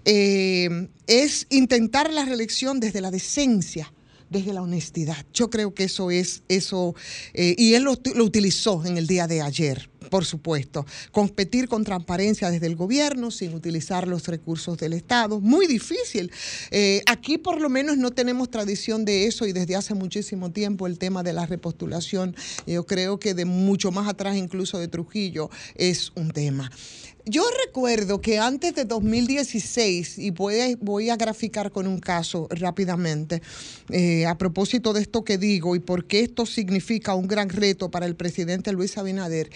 [0.05, 3.93] eh, es intentar la reelección desde la decencia
[4.33, 5.25] desde la honestidad.
[5.33, 6.95] Yo creo que eso es eso,
[7.33, 10.85] eh, y él lo, lo utilizó en el día de ayer, por supuesto.
[11.11, 15.39] Competir con transparencia desde el gobierno sin utilizar los recursos del Estado.
[15.39, 16.31] Muy difícil.
[16.71, 20.87] Eh, aquí por lo menos no tenemos tradición de eso y desde hace muchísimo tiempo
[20.87, 22.35] el tema de la repostulación,
[22.65, 26.69] yo creo que de mucho más atrás incluso de Trujillo, es un tema.
[27.25, 33.41] Yo recuerdo que antes de 2016, y voy a, graficar con un caso rápidamente,
[33.91, 37.89] eh, a propósito de esto que digo y por qué esto significa un gran reto
[37.89, 39.49] para el presidente Luis Abinader,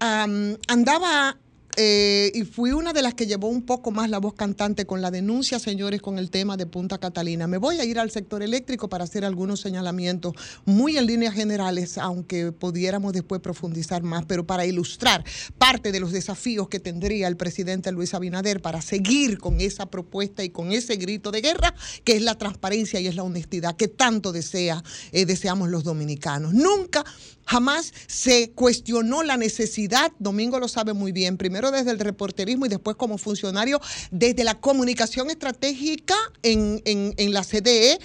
[0.00, 1.34] am, andaba...
[1.76, 5.02] eh, y fui una de las que llevó un poco más la voz cantante con
[5.02, 7.46] la denuncia, señores, con el tema de Punta Catalina.
[7.46, 11.98] Me voy a ir al sector eléctrico para hacer algunos señalamientos muy en líneas generales,
[11.98, 15.24] aunque pudiéramos después profundizar más, pero para ilustrar
[15.58, 20.44] parte de los desafíos que tendría el presidente Luis Abinader para seguir con esa propuesta
[20.44, 23.88] y con ese grito de guerra, que es la transparencia y es la honestidad que
[23.88, 26.54] tanto desea, eh, deseamos los dominicanos.
[26.54, 27.04] Nunca
[27.46, 32.68] Jamás se cuestionó la necesidad, Domingo lo sabe muy bien, primero desde el reporterismo y
[32.68, 37.98] después como funcionario desde la comunicación estratégica en, en- en la CDE,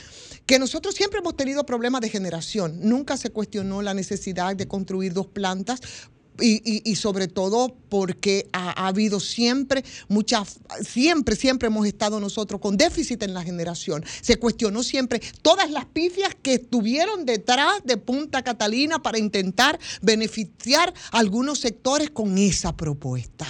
[0.46, 2.80] que nosotros siempre hemos tenido problemas de generación.
[2.82, 5.80] Nunca se cuestionó la necesidad de construir dos plantas
[6.42, 12.20] y, y- y sobre todo porque ha, ha habido siempre muchas, siempre, siempre hemos estado
[12.20, 14.04] nosotros con déficit en la generación.
[14.22, 20.94] Se cuestionó siempre todas las pifias que estuvieron detrás de Punta Catalina para intentar beneficiar
[21.12, 23.46] a algunos sectores con esa propuesta.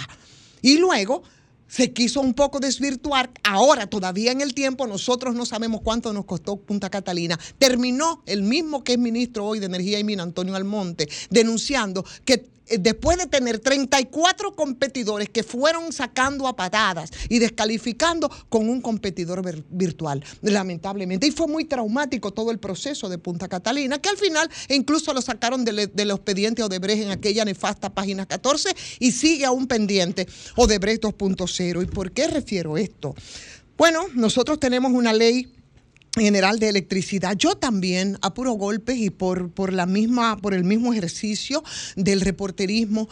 [0.62, 1.22] Y luego
[1.68, 3.30] se quiso un poco desvirtuar.
[3.44, 7.38] Ahora, todavía en el tiempo, nosotros no sabemos cuánto nos costó Punta Catalina.
[7.58, 12.44] Terminó el mismo que es ministro hoy de Energía y Mina, Antonio Almonte, denunciando que
[12.78, 19.42] después de tener 34 competidores que fueron sacando a patadas y descalificando con un competidor
[19.42, 21.26] vir- virtual, lamentablemente.
[21.26, 25.22] Y fue muy traumático todo el proceso de Punta Catalina, que al final incluso lo
[25.22, 31.02] sacaron del, del expediente Odebrecht en aquella nefasta página 14 y sigue aún pendiente Odebrecht
[31.02, 31.82] 2.0.
[31.82, 33.14] ¿Y por qué refiero esto?
[33.76, 35.52] Bueno, nosotros tenemos una ley
[36.16, 37.36] general de electricidad.
[37.36, 41.62] Yo también, a puro golpe y por, por la misma, por el mismo ejercicio
[41.94, 43.08] del reporterismo,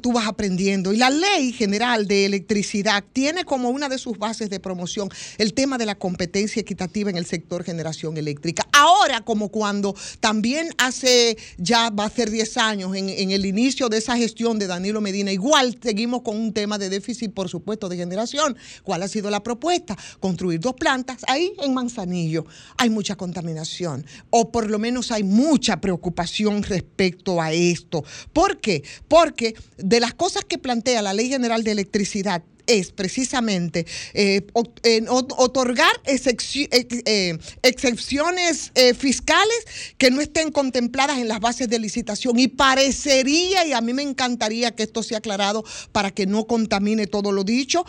[0.00, 0.92] tú vas aprendiendo.
[0.92, 5.54] Y la ley general de electricidad tiene como una de sus bases de promoción el
[5.54, 8.66] tema de la competencia equitativa en el sector generación eléctrica.
[8.72, 13.88] Ahora, como cuando también hace ya va a ser 10 años en, en el inicio
[13.88, 17.88] de esa gestión de Danilo Medina, igual seguimos con un tema de déficit, por supuesto,
[17.88, 18.56] de generación.
[18.84, 19.96] ¿Cuál ha sido la propuesta?
[20.20, 22.35] Construir dos plantas ahí en Manzanillo.
[22.76, 28.04] Hay mucha contaminación, o por lo menos hay mucha preocupación respecto a esto.
[28.32, 28.82] ¿Por qué?
[29.08, 35.92] Porque de las cosas que plantea la Ley General de Electricidad, es precisamente eh, otorgar
[36.04, 39.66] eh, excepciones eh, fiscales
[39.98, 42.38] que no estén contempladas en las bases de licitación.
[42.38, 47.06] Y parecería, y a mí me encantaría que esto sea aclarado para que no contamine
[47.06, 47.84] todo lo dicho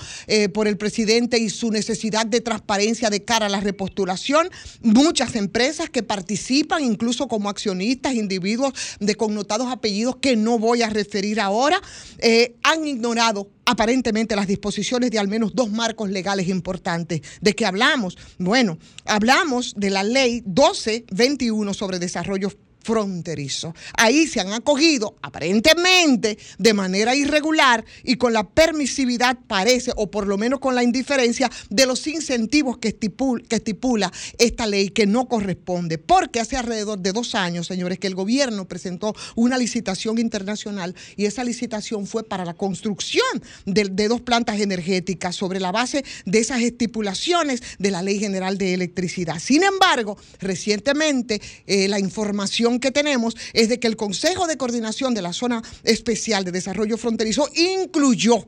[0.53, 4.49] por el presidente y su necesidad de transparencia de cara a la repostulación,
[4.81, 10.89] muchas empresas que participan, incluso como accionistas, individuos de connotados apellidos que no voy a
[10.89, 11.81] referir ahora,
[12.63, 17.21] han ignorado aparentemente las disposiciones de al menos dos marcos legales importantes.
[17.41, 18.17] ¿De qué hablamos?
[18.39, 22.49] Bueno, hablamos de la ley 1221 sobre desarrollo
[22.87, 23.75] fronterizo.
[23.97, 30.25] Ahí se han acogido aparentemente de manera irregular y con la permisividad parece, o por
[30.25, 35.05] lo menos con la indiferencia de los incentivos que estipula, que estipula esta ley que
[35.05, 35.97] no corresponde.
[35.97, 41.25] Porque hace alrededor de dos años, señores, que el gobierno presentó una licitación internacional y
[41.25, 46.61] esa licitación fue para la construcción de, dos plantas energéticas sobre la base de esas
[46.61, 49.39] estipulaciones de la Ley General de Electricidad.
[49.39, 55.13] Sin embargo, recientemente eh, la información que tenemos es de que el Consejo de Coordinación
[55.13, 58.47] de la Zona Especial de Desarrollo Fronterizo incluyó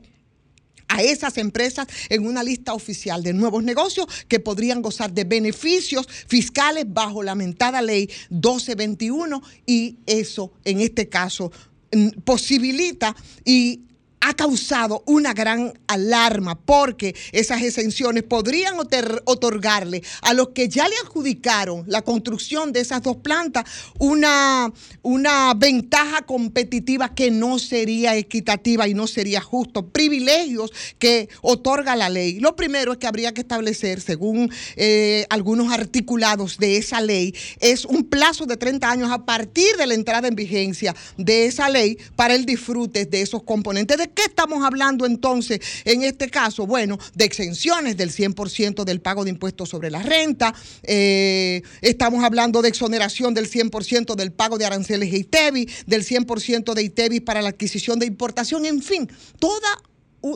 [0.90, 6.06] a esas empresas en una lista oficial de nuevos negocios que podrían gozar de beneficios
[6.26, 11.52] fiscales bajo la mentada ley 1221 y eso en este caso
[11.92, 13.82] mm, posibilita y
[14.20, 20.88] ha causado una gran alarma porque esas exenciones podrían otor- otorgarle a los que ya
[20.88, 23.64] le adjudicaron la construcción de esas dos plantas
[23.98, 24.72] una,
[25.02, 29.88] una ventaja competitiva que no sería equitativa y no sería justo.
[29.88, 32.40] Privilegios que otorga la ley.
[32.40, 37.84] Lo primero es que habría que establecer, según eh, algunos articulados de esa ley, es
[37.84, 41.98] un plazo de 30 años a partir de la entrada en vigencia de esa ley
[42.16, 43.98] para el disfrute de esos componentes.
[43.98, 46.66] ¿De qué estamos hablando entonces en este caso?
[46.66, 52.62] Bueno, de exenciones del 100% del pago de impuestos sobre la renta, eh, estamos hablando
[52.62, 57.42] de exoneración del 100% del pago de aranceles e ITEVI, del 100% de ITEVI para
[57.42, 59.68] la adquisición de importación, en fin, toda,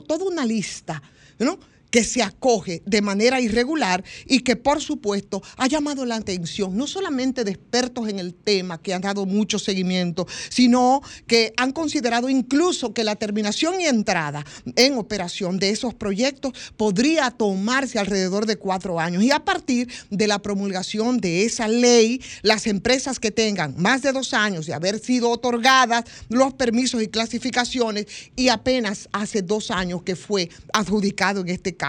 [0.06, 1.02] toda una lista,
[1.38, 1.58] ¿no?
[1.94, 6.88] Que se acoge de manera irregular y que por supuesto ha llamado la atención no
[6.88, 12.28] solamente de expertos en el tema que han dado mucho seguimiento, sino que han considerado
[12.28, 14.44] incluso que la terminación y entrada
[14.74, 20.26] en operación de esos proyectos podría tomarse alrededor de cuatro años y a partir de
[20.26, 24.98] la promulgación de esa ley, las empresas que tengan más de dos años de haber
[24.98, 31.50] sido otorgadas los permisos y clasificaciones y apenas hace dos años que fue adjudicado en
[31.50, 31.83] este caso.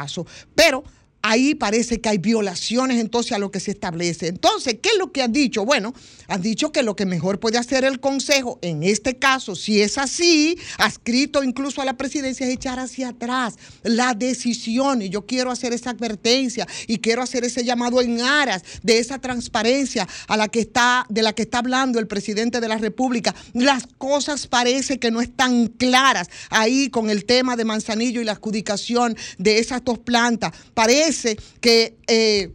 [0.56, 0.84] Pero
[1.26, 4.28] ahí parece que hay violaciones entonces a lo que se establece.
[4.28, 5.66] Entonces, ¿qué es lo que han dicho?
[5.66, 5.94] Bueno,
[6.28, 9.98] han dicho que lo que mejor puede hacer el Consejo, en este caso, si es
[9.98, 15.02] así, adscrito incluso a la presidencia, es echar hacia atrás la decisión.
[15.02, 19.20] Y yo quiero hacer esa advertencia y quiero hacer ese llamado en aras de esa
[19.20, 23.34] transparencia a la que está, de la que está hablando el presidente de la República.
[23.54, 28.34] Las cosas parece que no están claras ahí con el tema de Manzanillo y la
[28.34, 30.52] adjudicación de esas dos plantas.
[30.76, 31.15] Parece
[31.62, 32.52] que eh,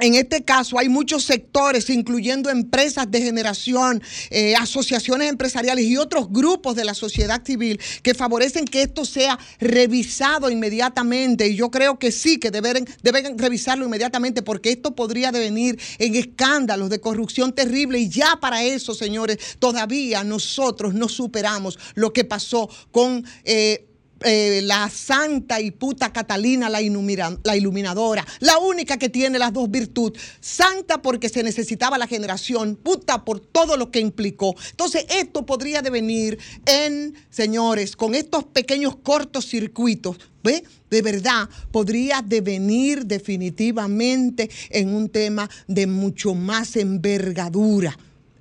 [0.00, 6.32] en este caso hay muchos sectores, incluyendo empresas de generación, eh, asociaciones empresariales y otros
[6.32, 11.48] grupos de la sociedad civil que favorecen que esto sea revisado inmediatamente.
[11.48, 16.14] Y yo creo que sí, que deben, deben revisarlo inmediatamente porque esto podría devenir en
[16.14, 17.98] escándalos de corrupción terrible.
[17.98, 23.24] Y ya para eso, señores, todavía nosotros no superamos lo que pasó con...
[23.44, 23.86] eh,
[24.22, 29.52] eh, la santa y puta Catalina, la, ilumina- la iluminadora, la única que tiene las
[29.52, 34.54] dos virtudes, santa porque se necesitaba la generación, puta por todo lo que implicó.
[34.70, 40.64] Entonces, esto podría devenir en, señores, con estos pequeños cortocircuitos, ¿ve?
[40.90, 47.96] De verdad, podría devenir definitivamente en un tema de mucho más envergadura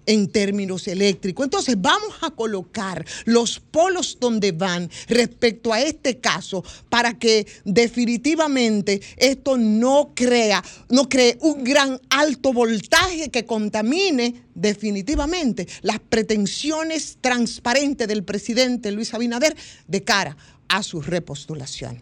[0.10, 1.45] en términos eléctricos.
[1.45, 9.02] Entonces vamos a colocar los polos donde van respecto a este caso para que definitivamente
[9.18, 18.07] esto no crea, no cree un gran alto voltaje que contamine definitivamente las pretensiones transparentes
[18.07, 19.56] del presidente Luis Abinader
[19.88, 20.36] de cara
[20.69, 22.02] a su repostulación.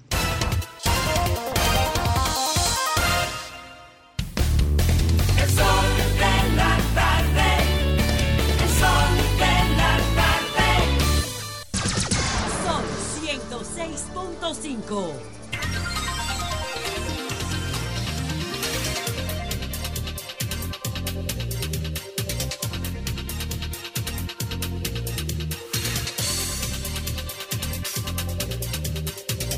[14.87, 15.13] 5.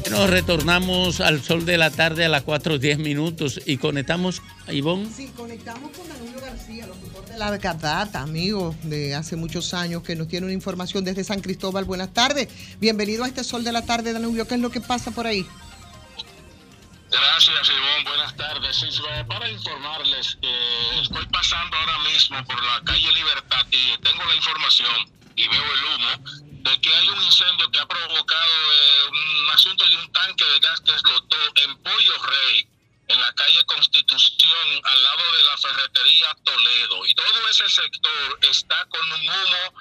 [0.09, 5.07] Nos retornamos al sol de la tarde a las 4.10 minutos y conectamos, Ivonne.
[6.59, 11.05] García, locutor de la Cardata, amigo de hace muchos años, que nos tiene una información
[11.05, 11.85] desde San Cristóbal.
[11.85, 12.49] Buenas tardes.
[12.79, 14.45] Bienvenido a este Sol de la Tarde, Danubio.
[14.45, 15.47] ¿Qué es lo que pasa por ahí?
[17.09, 18.09] Gracias, Ivonne.
[18.09, 18.75] Buenas tardes.
[18.75, 18.87] Sí,
[19.29, 25.09] para informarles que estoy pasando ahora mismo por la calle Libertad y tengo la información
[25.37, 29.87] y veo el humo de que hay un incendio que ha provocado eh, un asunto
[29.87, 32.67] de un tanque de gas que explotó en Pollo Rey,
[33.09, 37.05] en la calle Constitución, al lado de la ferretería Toledo.
[37.05, 39.73] Y todo ese sector está con un humo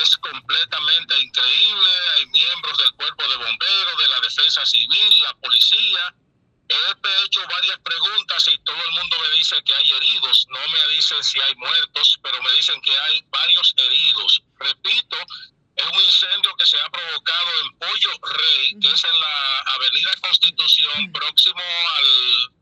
[0.00, 1.90] es completamente increíble.
[2.16, 6.14] Hay miembros del cuerpo de bomberos, de la defensa civil, la policía.
[6.68, 10.46] He hecho varias preguntas y todo el mundo me dice que hay heridos.
[10.48, 14.42] No me dicen si hay muertos, pero me dicen que hay varios heridos.
[14.58, 15.16] Repito,
[15.76, 20.10] es un incendio que se ha provocado en Pollo Rey, que es en la Avenida
[20.20, 21.62] Constitución, próximo
[21.96, 22.52] al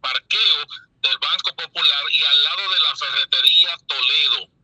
[0.00, 0.66] parqueo
[1.02, 4.55] del Banco Popular y al lado de la ferretería Toledo.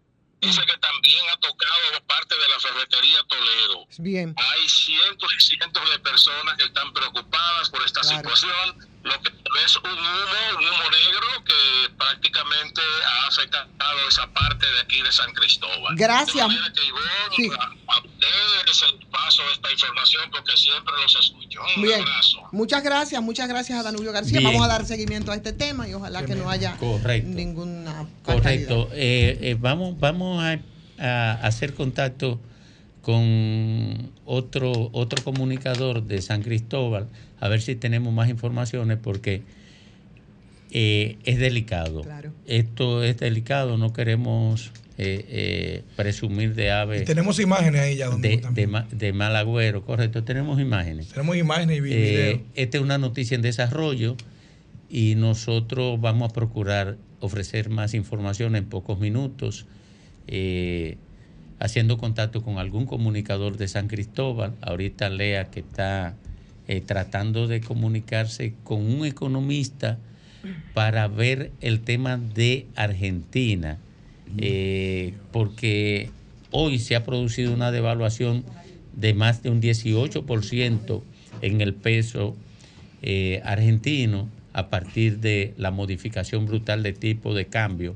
[0.43, 3.87] Dice que también ha tocado parte de la ferretería Toledo.
[3.99, 4.35] Bien.
[4.37, 8.91] Hay cientos y cientos de personas que están preocupadas por esta situación.
[9.05, 9.33] Lo que
[9.65, 15.11] es un humo, un humo negro que prácticamente ha afectado esa parte de aquí de
[15.13, 15.95] San Cristóbal.
[15.97, 16.37] Gracias.
[16.49, 21.61] De manera que Ivonne, a, a ustedes les paso esta información porque siempre los escucho.
[21.77, 22.01] Un Bien.
[22.01, 22.49] abrazo.
[22.53, 24.39] Muchas gracias, muchas gracias a Danubio García.
[24.39, 24.53] Bien.
[24.53, 27.29] Vamos a dar seguimiento a este tema y ojalá que no haya Correcto.
[27.29, 27.82] ninguna
[28.23, 28.89] Correcto.
[28.95, 30.59] Eh, eh, vamos vamos a,
[30.99, 32.41] a hacer contacto
[33.03, 37.09] con otro, otro comunicador de San Cristóbal,
[37.41, 39.43] a ver si tenemos más informaciones, porque
[40.71, 42.03] eh, es delicado.
[42.47, 47.03] Esto es delicado, no queremos eh, eh, presumir de ave.
[47.03, 50.23] Y tenemos imágenes ahí ya, de, de, ma- de mal agüero, correcto.
[50.25, 51.09] Tenemos imágenes.
[51.09, 54.17] Tenemos imágenes y vi- Eh, esta es una noticia en desarrollo
[54.89, 59.67] y nosotros vamos a procurar ofrecer más información en pocos minutos,
[60.27, 60.97] eh,
[61.61, 64.55] haciendo contacto con algún comunicador de San Cristóbal.
[64.61, 66.17] Ahorita Lea que está
[66.67, 69.99] eh, tratando de comunicarse con un economista
[70.75, 73.79] para ver el tema de Argentina,
[74.39, 76.11] eh, porque
[76.51, 78.45] hoy se ha producido una devaluación
[78.95, 81.03] de más de un 18%
[81.41, 82.37] en el peso
[83.45, 87.95] argentino a partir de la modificación brutal de tipo de cambio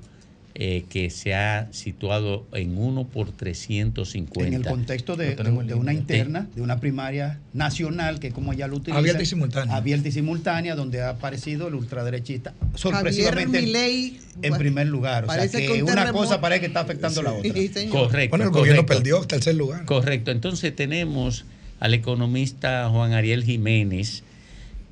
[0.58, 4.48] eh, que se ha situado en 1 por 350.
[4.48, 8.66] En el contexto de, de- de una interna, de una primaria nacional, que como ya
[8.66, 8.98] lo utiliza.
[8.98, 9.76] Abierta y simultánea.
[9.76, 15.26] Abierta y simultánea, donde ha aparecido el ultraderechista sorpresivamente Milei, en bueno, primer lugar.
[15.26, 17.52] O sea, que que un una cosa parece que está afectando a la otra.
[17.52, 17.88] Sí.
[17.90, 18.30] Correcto.
[18.38, 18.86] Bueno, el gobierno correcto.
[18.86, 19.84] perdió tercer lugar.
[19.84, 20.30] Correcto.
[20.30, 21.44] Entonces tenemos
[21.80, 24.22] al economista Juan Ariel Jiménez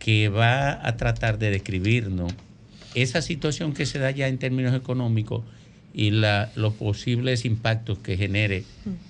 [0.04, 2.32] que va a tratar de describirnos
[2.94, 5.42] esa situación que se da ya en términos económicos
[5.94, 8.64] y la- los posibles impactos que genere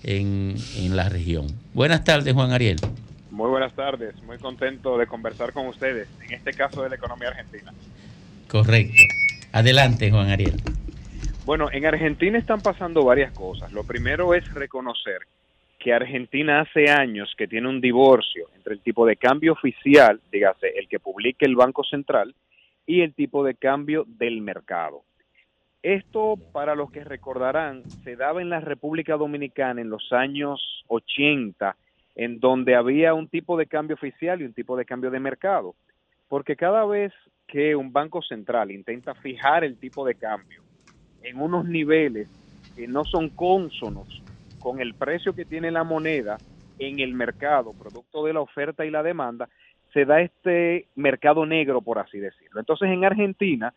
[0.04, 1.46] en, en la región.
[1.72, 2.76] Buenas tardes, Juan Ariel.
[3.30, 7.28] Muy buenas tardes, muy contento de conversar con ustedes, en este caso de la economía
[7.28, 7.72] argentina.
[8.48, 8.94] Correcto.
[9.52, 10.60] Adelante, Juan Ariel.
[11.44, 13.72] Bueno, en Argentina están pasando varias cosas.
[13.72, 15.18] Lo primero es reconocer
[15.84, 20.78] que Argentina hace años que tiene un divorcio entre el tipo de cambio oficial, dígase,
[20.78, 22.34] el que publica el Banco Central,
[22.86, 25.02] y el tipo de cambio del mercado.
[25.82, 31.76] Esto, para los que recordarán, se daba en la República Dominicana en los años 80,
[32.14, 35.74] en donde había un tipo de cambio oficial y un tipo de cambio de mercado.
[36.28, 37.12] Porque cada vez
[37.46, 40.62] que un banco central intenta fijar el tipo de cambio
[41.22, 42.26] en unos niveles
[42.74, 44.23] que no son cónsonos
[44.64, 46.38] con el precio que tiene la moneda
[46.78, 49.50] en el mercado, producto de la oferta y la demanda,
[49.92, 52.60] se da este mercado negro, por así decirlo.
[52.60, 53.74] Entonces, en Argentina,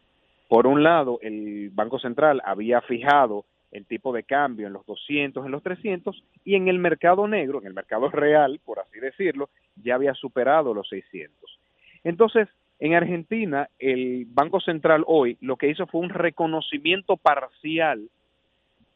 [0.47, 3.43] por un lado, el Banco Central había fijado
[3.73, 7.59] el tipo de cambio en los 200, en los 300, y en el mercado negro,
[7.59, 9.49] en el mercado real, por así decirlo,
[9.83, 11.59] ya había superado los 600.
[12.05, 12.47] Entonces,
[12.79, 18.07] en Argentina, el Banco Central hoy lo que hizo fue un reconocimiento parcial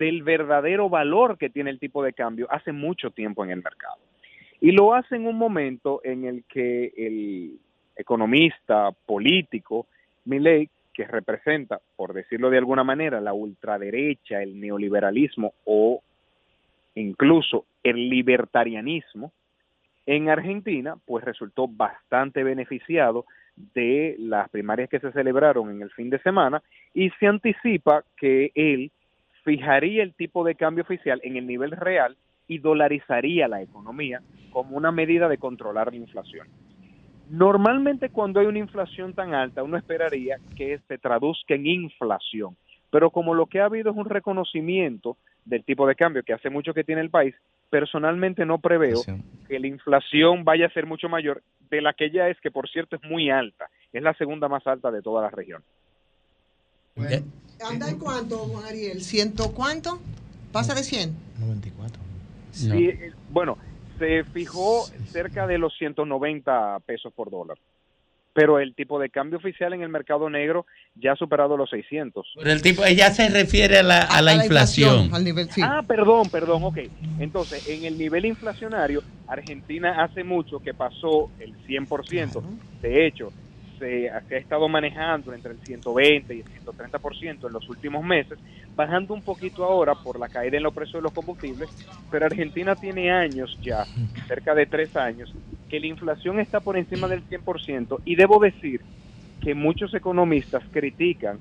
[0.02, 3.98] del verdadero valor que tiene el tipo de cambio hace mucho tiempo en el mercado.
[4.60, 7.60] Y lo hace en un momento en el que el
[7.96, 9.86] economista político,
[10.26, 16.02] Milei, que representa, por decirlo de alguna manera, la ultraderecha, el neoliberalismo o
[16.96, 19.32] incluso el libertarianismo,
[20.08, 23.26] en Argentina, pues resultó bastante beneficiado
[23.76, 28.52] de las primarias que se celebraron en el fin de semana y se anticipa que
[28.56, 28.92] él
[29.44, 34.76] fijaría el tipo de cambio oficial en el nivel real y dolarizaría la economía como
[34.76, 36.48] una medida de controlar la inflación.
[37.30, 42.58] Normalmente cuando hay una inflación tan alta, uno esperaría que se traduzca en inflación,
[42.90, 46.50] pero como lo que ha habido es un reconocimiento del tipo de cambio que hace
[46.50, 47.34] mucho que tiene el país,
[47.70, 49.00] personalmente no preveo
[49.48, 52.70] que la inflación vaya a ser mucho mayor de la que ya es, que por
[52.70, 55.64] cierto es muy alta, es la segunda más alta de toda la región.
[57.64, 59.02] ¿Anda en cuánto, Juan Ariel?
[59.02, 60.00] ¿Ciento cuánto?
[60.52, 61.16] ¿Pasa de 100?
[61.40, 62.02] 94.
[62.52, 63.58] Sí, eh, bueno,
[64.00, 67.58] se fijó cerca de los 190 pesos por dólar.
[68.34, 70.66] Pero el tipo de cambio oficial en el mercado negro
[70.96, 72.26] ya ha superado los 600.
[72.38, 75.14] Pero el tipo, ella se refiere a la, a la inflación.
[75.14, 75.62] Al nivel, sí.
[75.62, 76.78] Ah, perdón, perdón, ok.
[77.20, 82.42] Entonces, en el nivel inflacionario, Argentina hace mucho que pasó el 100%.
[82.82, 83.34] De hecho,
[83.82, 88.38] se, se ha estado manejando entre el 120 y el 130% en los últimos meses,
[88.76, 91.70] bajando un poquito ahora por la caída en los precios de los combustibles,
[92.12, 93.86] pero Argentina tiene años ya,
[94.28, 95.34] cerca de tres años,
[95.68, 98.82] que la inflación está por encima del 100% y debo decir
[99.42, 101.40] que muchos economistas critican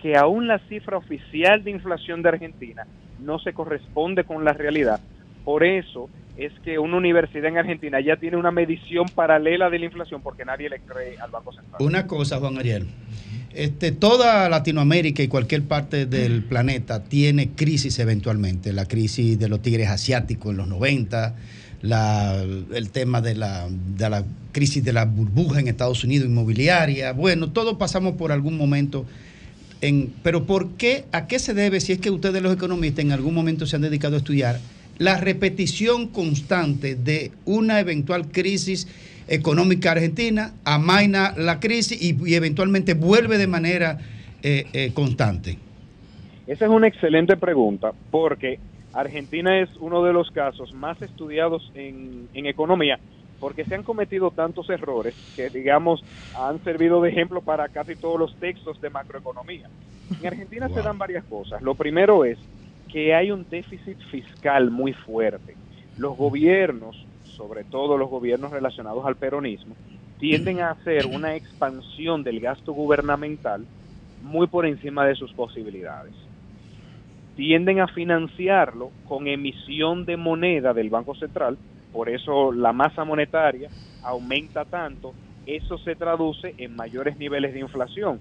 [0.00, 2.86] que aún la cifra oficial de inflación de Argentina
[3.20, 5.00] no se corresponde con la realidad.
[5.44, 9.84] Por eso es que una universidad en Argentina ya tiene una medición paralela de la
[9.86, 11.76] inflación porque nadie le cree al Banco Central.
[11.80, 12.86] Una cosa, Juan Ariel.
[13.54, 18.72] Este, toda Latinoamérica y cualquier parte del planeta tiene crisis eventualmente.
[18.72, 21.34] La crisis de los tigres asiáticos en los 90,
[21.82, 27.12] la- el tema de la, de la crisis de la burbuja en Estados Unidos inmobiliaria.
[27.12, 29.04] Bueno, todos pasamos por algún momento.
[29.82, 31.04] En, pero ¿por qué?
[31.12, 33.82] ¿A qué se debe, si es que ustedes los economistas en algún momento se han
[33.82, 34.60] dedicado a estudiar,
[35.02, 38.86] la repetición constante de una eventual crisis
[39.28, 43.98] económica argentina, amaina la crisis y, y eventualmente vuelve de manera
[44.42, 45.58] eh, eh, constante?
[46.46, 48.58] Esa es una excelente pregunta porque
[48.92, 52.98] Argentina es uno de los casos más estudiados en, en economía
[53.40, 56.04] porque se han cometido tantos errores que, digamos,
[56.38, 59.68] han servido de ejemplo para casi todos los textos de macroeconomía.
[60.20, 61.60] En Argentina se dan varias cosas.
[61.60, 62.38] Lo primero es
[62.92, 65.56] que hay un déficit fiscal muy fuerte.
[65.96, 69.74] Los gobiernos, sobre todo los gobiernos relacionados al peronismo,
[70.18, 73.64] tienden a hacer una expansión del gasto gubernamental
[74.22, 76.14] muy por encima de sus posibilidades
[77.36, 81.56] tienden a financiarlo con emisión de moneda del Banco Central,
[81.92, 83.68] por eso la masa monetaria
[84.02, 85.14] aumenta tanto,
[85.46, 88.20] eso se traduce en mayores niveles de inflación.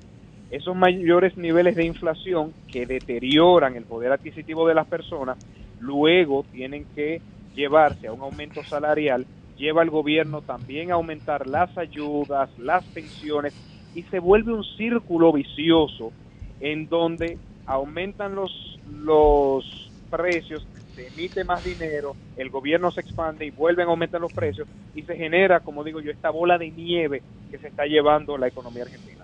[0.52, 5.38] Esos mayores niveles de inflación que deterioran el poder adquisitivo de las personas,
[5.80, 7.22] luego tienen que
[7.56, 9.26] llevarse a un aumento salarial,
[9.56, 13.54] lleva al gobierno también a aumentar las ayudas, las pensiones,
[13.94, 16.12] y se vuelve un círculo vicioso
[16.60, 18.52] en donde aumentan los,
[18.86, 19.66] los
[20.10, 24.68] precios, se emite más dinero, el gobierno se expande y vuelven a aumentar los precios
[24.94, 28.48] y se genera, como digo yo, esta bola de nieve que se está llevando la
[28.48, 29.21] economía argentina.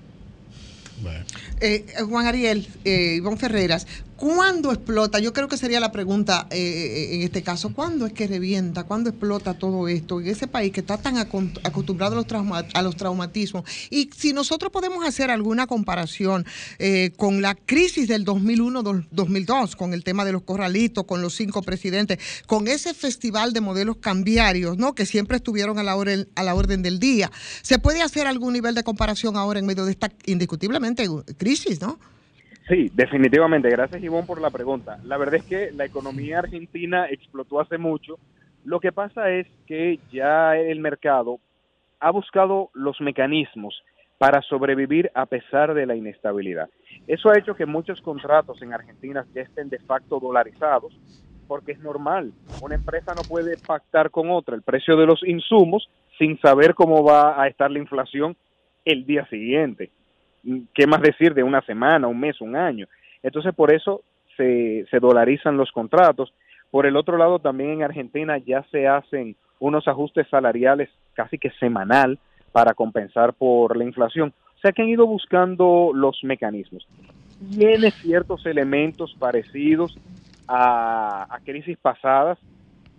[1.60, 3.88] Eh, Juan Ariel, eh, Ivonne Ferreras,
[4.18, 5.20] ¿cuándo explota?
[5.20, 8.84] Yo creo que sería la pregunta eh, eh, en este caso, ¿cuándo es que revienta?
[8.84, 12.82] ¿Cuándo explota todo esto en ese país que está tan acostumbrado a los, trauma- a
[12.82, 13.64] los traumatismos?
[13.90, 16.46] Y si nosotros podemos hacer alguna comparación
[16.80, 21.62] eh, con la crisis del 2001-2002, con el tema de los corralitos, con los cinco
[21.62, 22.18] presidentes,
[22.48, 24.96] con ese festival de modelos cambiarios, ¿no?
[24.96, 27.32] Que siempre estuvieron a la, orden, a la orden del día.
[27.62, 31.08] ¿Se puede hacer algún nivel de comparación ahora en medio de esta indiscutiblemente
[31.38, 32.00] crisis, no?
[32.68, 33.70] Sí, definitivamente.
[33.70, 35.00] Gracias, Ivonne, por la pregunta.
[35.04, 38.20] La verdad es que la economía argentina explotó hace mucho.
[38.66, 41.40] Lo que pasa es que ya el mercado
[42.00, 43.82] ha buscado los mecanismos
[44.18, 46.70] para sobrevivir a pesar de la inestabilidad.
[47.08, 50.94] Eso ha hecho que muchos contratos en Argentina ya estén de facto dolarizados,
[51.48, 52.34] porque es normal.
[52.62, 57.04] Una empresa no puede pactar con otra el precio de los insumos sin saber cómo
[57.04, 58.36] va a estar la inflación
[58.84, 59.92] el día siguiente.
[60.74, 62.88] ¿Qué más decir de una semana, un mes, un año?
[63.24, 64.02] Entonces, por eso
[64.36, 66.34] se, se dolarizan los contratos.
[66.72, 71.52] Por el otro lado, también en Argentina ya se hacen unos ajustes salariales casi que
[71.60, 72.20] semanal
[72.52, 74.34] para compensar por la inflación.
[74.56, 76.88] O sea que han ido buscando los mecanismos.
[77.52, 79.98] Tiene ciertos elementos parecidos
[80.48, 82.40] a, a crisis pasadas.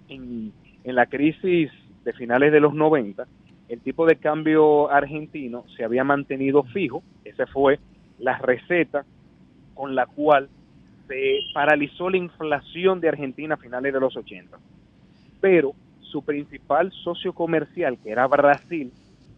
[0.09, 0.53] En,
[0.85, 1.71] en la crisis
[2.05, 3.27] de finales de los 90,
[3.69, 7.03] el tipo de cambio argentino se había mantenido fijo.
[7.25, 7.79] Esa fue
[8.19, 9.05] la receta
[9.75, 10.49] con la cual
[11.07, 14.59] se paralizó la inflación de Argentina a finales de los 80.
[15.41, 18.93] Pero su principal socio comercial, que era Brasil,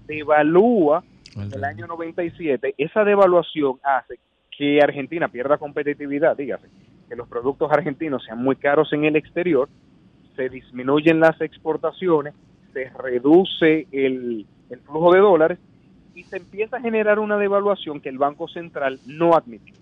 [0.07, 1.03] devalúa
[1.37, 2.75] en el año 97.
[2.79, 4.19] Esa devaluación hace
[4.57, 6.69] que Argentina pierda competitividad, dígase,
[7.09, 9.69] que los productos argentinos sean muy caros en el exterior,
[10.37, 12.35] se disminuyen las exportaciones,
[12.73, 14.47] se reduce el,
[14.85, 15.59] flujo de dólares
[16.15, 19.75] y se empieza a generar una devaluación que el Banco Central no admitió.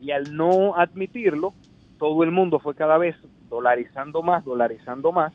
[0.00, 1.52] Y al no admitirlo,
[1.98, 3.16] todo el mundo fue cada vez
[3.48, 5.32] dolarizando más, dolarizando más,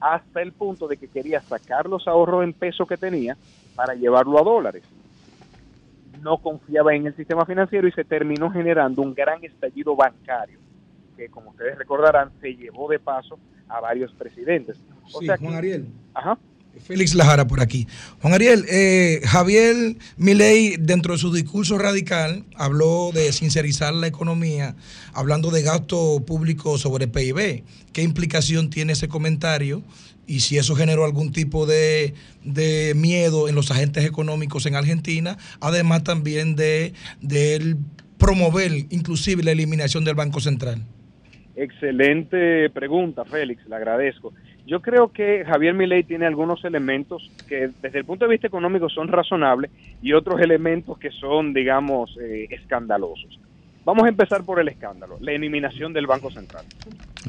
[0.00, 3.36] hasta el punto de que quería sacar los ahorros en peso que tenía
[3.74, 4.84] para llevarlo a dólares.
[6.22, 10.58] No confiaba en el sistema financiero y se terminó generando un gran estallido bancario,
[11.18, 13.38] que como ustedes recordarán, se llevó de paso
[13.68, 14.78] a varios presidentes.
[15.12, 15.88] O Sí, sea Juan Ariel.
[16.14, 16.38] Ajá.
[16.86, 17.88] Félix Lajara por aquí.
[18.22, 24.76] Juan Ariel, eh, Javier Milei, dentro de su discurso radical, habló de sincerizar la economía,
[25.12, 27.64] hablando de gasto público sobre PIB.
[27.92, 29.82] ¿Qué implicación tiene ese comentario?
[30.28, 32.14] Y si eso generó algún tipo de,
[32.44, 37.78] de miedo en los agentes económicos en Argentina, además también de, de él
[38.18, 40.84] promover inclusive la eliminación del Banco Central.
[41.60, 44.32] Excelente pregunta, Félix, le agradezco.
[44.64, 48.88] Yo creo que Javier Milei tiene algunos elementos que desde el punto de vista económico
[48.88, 53.40] son razonables y otros elementos que son, digamos, eh, escandalosos.
[53.84, 56.64] Vamos a empezar por el escándalo, la eliminación del Banco Central.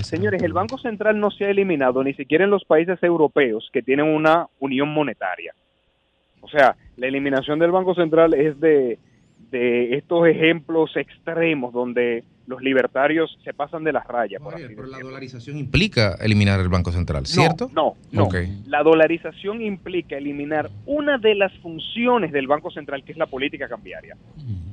[0.04, 3.82] Señores, el Banco Central no se ha eliminado ni siquiera en los países europeos que
[3.82, 5.56] tienen una unión monetaria.
[6.42, 9.00] O sea, la eliminación del Banco Central es de,
[9.50, 14.42] de estos ejemplos extremos donde los libertarios se pasan de las rayas.
[14.42, 17.70] Por así Pero la dolarización implica eliminar el Banco Central, ¿cierto?
[17.76, 18.24] No, no.
[18.68, 23.70] La dolarización implica eliminar una de las funciones del Banco Central, que es la política
[23.70, 24.18] cambiaria.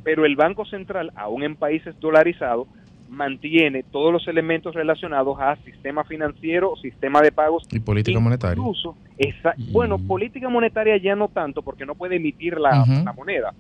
[0.03, 2.67] Pero el Banco Central, aún en países dolarizados,
[3.11, 7.63] mantiene todos los elementos relacionados a sistema financiero, sistema de pagos.
[7.71, 8.59] Y política monetaria.
[8.59, 13.53] Incluso, esa- bueno, política monetaria ya no tanto, porque no puede emitir la moneda.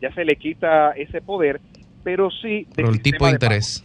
[0.00, 1.60] Ya se le quita ese poder,
[2.02, 2.66] pero sí...
[2.74, 3.84] Pero el tipo de interés.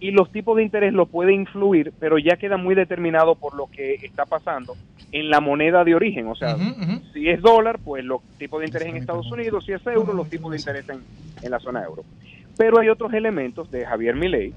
[0.00, 3.66] y los tipos de interés lo puede influir, pero ya queda muy determinado por lo
[3.66, 4.74] que está pasando
[5.12, 6.26] en la moneda de origen.
[6.28, 6.56] O sea,
[7.12, 10.30] si es dólar, pues los tipos de interés en Estados Unidos, si es euro, los
[10.30, 11.00] tipos de interés en,
[11.42, 12.02] en la zona euro.
[12.56, 14.54] Pero hay otros elementos de Javier Milei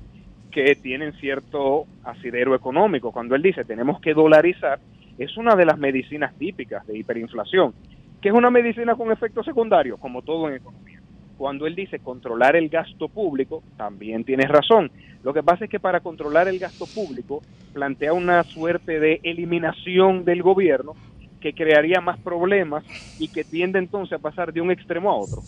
[0.52, 3.12] que tienen cierto asidero económico.
[3.12, 4.80] Cuando él dice tenemos que dolarizar,
[5.18, 7.74] es una de las medicinas típicas de hiperinflación,
[8.22, 10.93] que es una medicina con efectos secundarios, como todo en economía.
[11.38, 14.92] Cuando él dice controlar el gasto público, también tienes razón.
[15.24, 17.42] Lo que pasa es que para controlar el gasto público
[17.74, 20.96] plantea una suerte de eliminación del gobierno
[21.44, 22.86] que crearía más problemas
[23.20, 25.42] y que tiende entonces a pasar de un extremo a otro.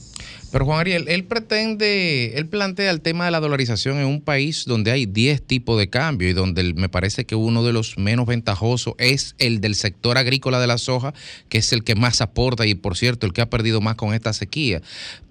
[0.51, 4.65] Pero Juan Ariel, él pretende, él plantea el tema de la dolarización en un país
[4.65, 8.25] donde hay 10 tipos de cambio y donde me parece que uno de los menos
[8.25, 11.13] ventajosos es el del sector agrícola de la soja,
[11.49, 14.13] que es el que más aporta y por cierto el que ha perdido más con
[14.13, 14.81] esta sequía.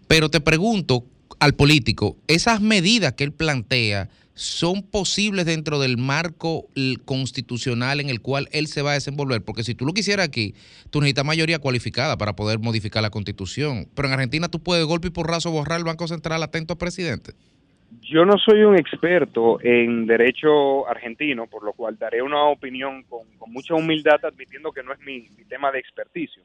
[0.08, 1.04] Pero te pregunto
[1.40, 6.66] al político, esas medidas que él plantea son posibles dentro del marco
[7.04, 10.54] constitucional en el cual él se va a desenvolver, porque si tú lo quisieras aquí,
[10.90, 14.88] tú necesitas mayoría cualificada para poder modificar la constitución, pero en Argentina tú puedes de
[14.88, 17.32] golpe y porrazo borrar el Banco Central atento al presidente.
[18.02, 23.20] Yo no soy un experto en derecho argentino, por lo cual daré una opinión con,
[23.38, 26.42] con mucha humildad, admitiendo que no es mi, mi tema de experticio.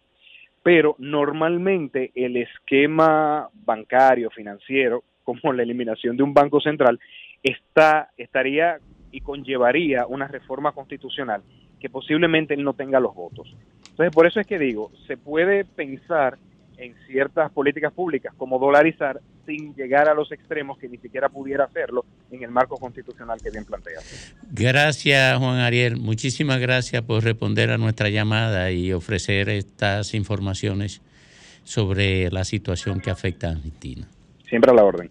[0.64, 7.00] Pero normalmente el esquema bancario, financiero, como la eliminación de un banco central,
[7.44, 8.80] está, estaría
[9.12, 11.42] y conllevaría una reforma constitucional
[11.80, 13.56] que posiblemente él no tenga los votos.
[13.92, 16.38] Entonces, por eso es que digo, se puede pensar
[16.80, 21.66] en ciertas políticas públicas como dolarizar sin llegar a los extremos que ni siquiera pudiera
[21.66, 24.00] hacerlo en el marco constitucional que bien plantea.
[24.52, 25.98] Gracias, Juan Ariel.
[25.98, 31.02] Muchísimas gracias por responder a nuestra llamada y ofrecer estas informaciones
[31.64, 34.08] sobre la situación que afecta a Argentina.
[34.48, 35.10] Siempre a la orden.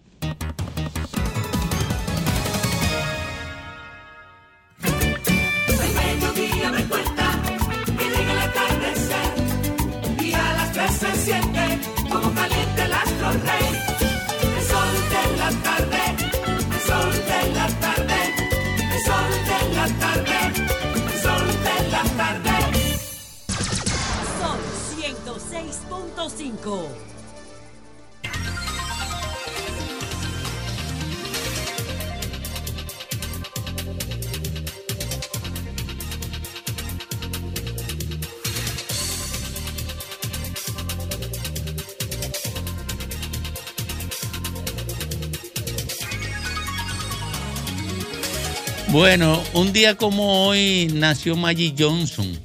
[48.91, 52.37] Bueno, un día como hoy nació Maggie Johnson,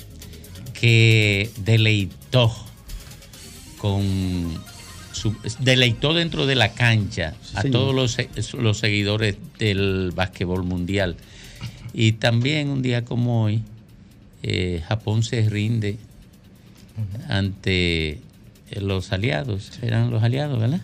[0.72, 2.63] que deleitó
[3.84, 4.02] con
[5.12, 7.72] su- deleitó dentro de la cancha a señor.
[7.72, 11.16] todos los, se- los seguidores del básquetbol mundial.
[11.92, 13.62] Y también un día como hoy,
[14.42, 15.98] eh, Japón se rinde
[17.28, 18.20] ante
[18.80, 20.80] los aliados, eran los aliados, ¿verdad?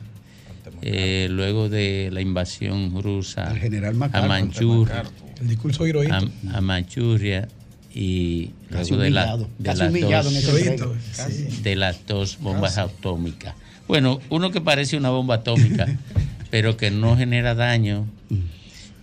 [0.82, 4.26] Eh, luego de la invasión rusa general a.
[4.28, 5.04] Manchuria,
[5.40, 6.20] El discurso a,
[6.54, 7.48] a Manchuria
[7.94, 11.50] y Casi luego de, la- de casi las humillado dos, en ese Hirohito, break.
[11.62, 13.54] de las dos bombas atómicas.
[13.88, 15.86] Bueno, uno que parece una bomba atómica,
[16.50, 18.06] pero que no genera daño,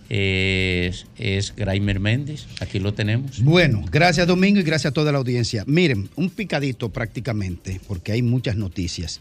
[0.08, 2.46] es, es Graimer Méndez.
[2.60, 3.42] Aquí lo tenemos.
[3.42, 5.64] Bueno, gracias Domingo y gracias a toda la audiencia.
[5.66, 9.20] Miren, un picadito prácticamente, porque hay muchas noticias.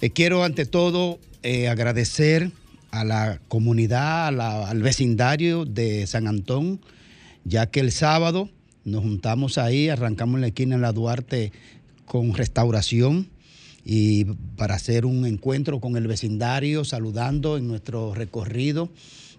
[0.00, 2.50] Eh, quiero ante todo eh, agradecer
[2.90, 6.80] a la comunidad, a la- al vecindario de San Antón,
[7.44, 8.48] ya que el sábado
[8.84, 11.52] nos juntamos ahí, arrancamos en la esquina en la Duarte
[12.04, 13.28] con restauración
[13.84, 14.24] y
[14.56, 18.90] para hacer un encuentro con el vecindario, saludando en nuestro recorrido,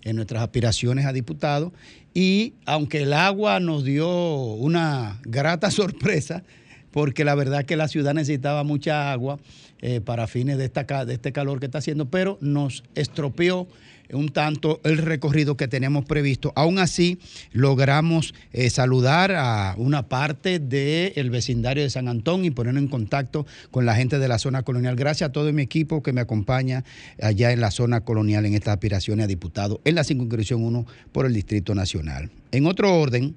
[0.04, 1.74] en nuestras aspiraciones a diputado.
[2.14, 4.10] Y aunque el agua nos dio
[4.54, 6.44] una grata sorpresa,
[6.92, 9.40] porque la verdad que la ciudad necesitaba mucha agua
[9.82, 13.68] eh, para fines de, esta, de este calor que está haciendo, pero nos estropeó
[14.14, 16.54] un tanto el recorrido que teníamos previsto.
[16.56, 17.20] Aún así,
[17.52, 23.46] logramos eh, saludar a una parte del vecindario de San Antón y ponernos en contacto
[23.72, 24.96] con la gente de la zona colonial.
[24.96, 26.84] Gracias a todo mi equipo que me acompaña
[27.22, 31.26] allá en la zona colonial en estas aspiraciones a diputado en la circunscripción 1 por
[31.26, 32.32] el Distrito Nacional.
[32.52, 33.36] En otro orden,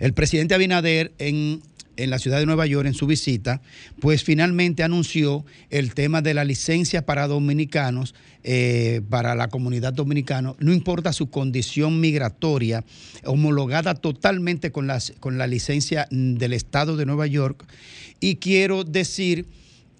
[0.00, 1.62] el presidente Abinader en,
[1.96, 3.60] en la ciudad de Nueva York, en su visita,
[4.00, 8.14] pues finalmente anunció el tema de la licencia para dominicanos,
[8.44, 12.84] eh, para la comunidad dominicana, no importa su condición migratoria,
[13.24, 17.64] homologada totalmente con, las, con la licencia del Estado de Nueva York.
[18.20, 19.46] Y quiero decir...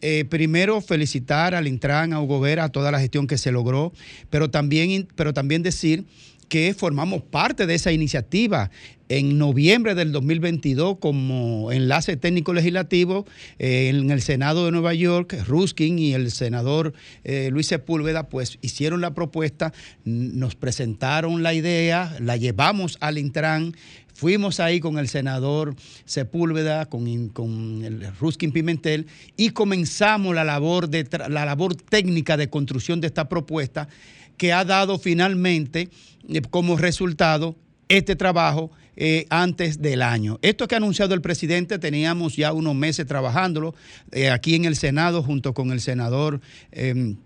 [0.07, 3.91] Eh, primero, felicitar al Intran, a Hugo Vera, a toda la gestión que se logró,
[4.29, 6.05] pero también, pero también decir
[6.49, 8.71] que formamos parte de esa iniciativa.
[9.11, 13.27] En noviembre del 2022, como enlace técnico legislativo,
[13.59, 18.59] eh, en el Senado de Nueva York, Ruskin y el senador eh, Luis Sepúlveda, pues
[18.63, 23.75] hicieron la propuesta, nos presentaron la idea, la llevamos al Intran,
[24.15, 30.89] Fuimos ahí con el senador Sepúlveda, con, con el Ruskin Pimentel, y comenzamos la labor,
[30.89, 33.89] de, la labor técnica de construcción de esta propuesta
[34.37, 35.89] que ha dado finalmente
[36.29, 37.57] eh, como resultado
[37.89, 40.39] este trabajo eh, antes del año.
[40.41, 43.75] Esto que ha anunciado el presidente, teníamos ya unos meses trabajándolo
[44.13, 46.41] eh, aquí en el Senado junto con el senador
[46.71, 47.17] eh,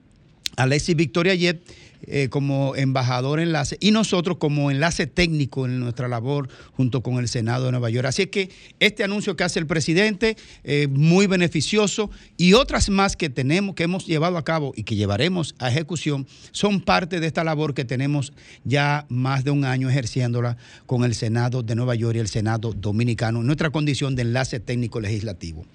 [0.57, 1.61] Alexis Victoria Yet
[2.07, 7.29] eh, como embajador enlace y nosotros como enlace técnico en nuestra labor junto con el
[7.29, 8.07] Senado de Nueva York.
[8.07, 13.17] Así es que este anuncio que hace el presidente, eh, muy beneficioso y otras más
[13.17, 17.27] que tenemos, que hemos llevado a cabo y que llevaremos a ejecución, son parte de
[17.27, 18.33] esta labor que tenemos
[18.65, 20.57] ya más de un año ejerciéndola
[20.87, 24.61] con el Senado de Nueva York y el Senado dominicano en nuestra condición de enlace
[24.61, 25.67] técnico legislativo.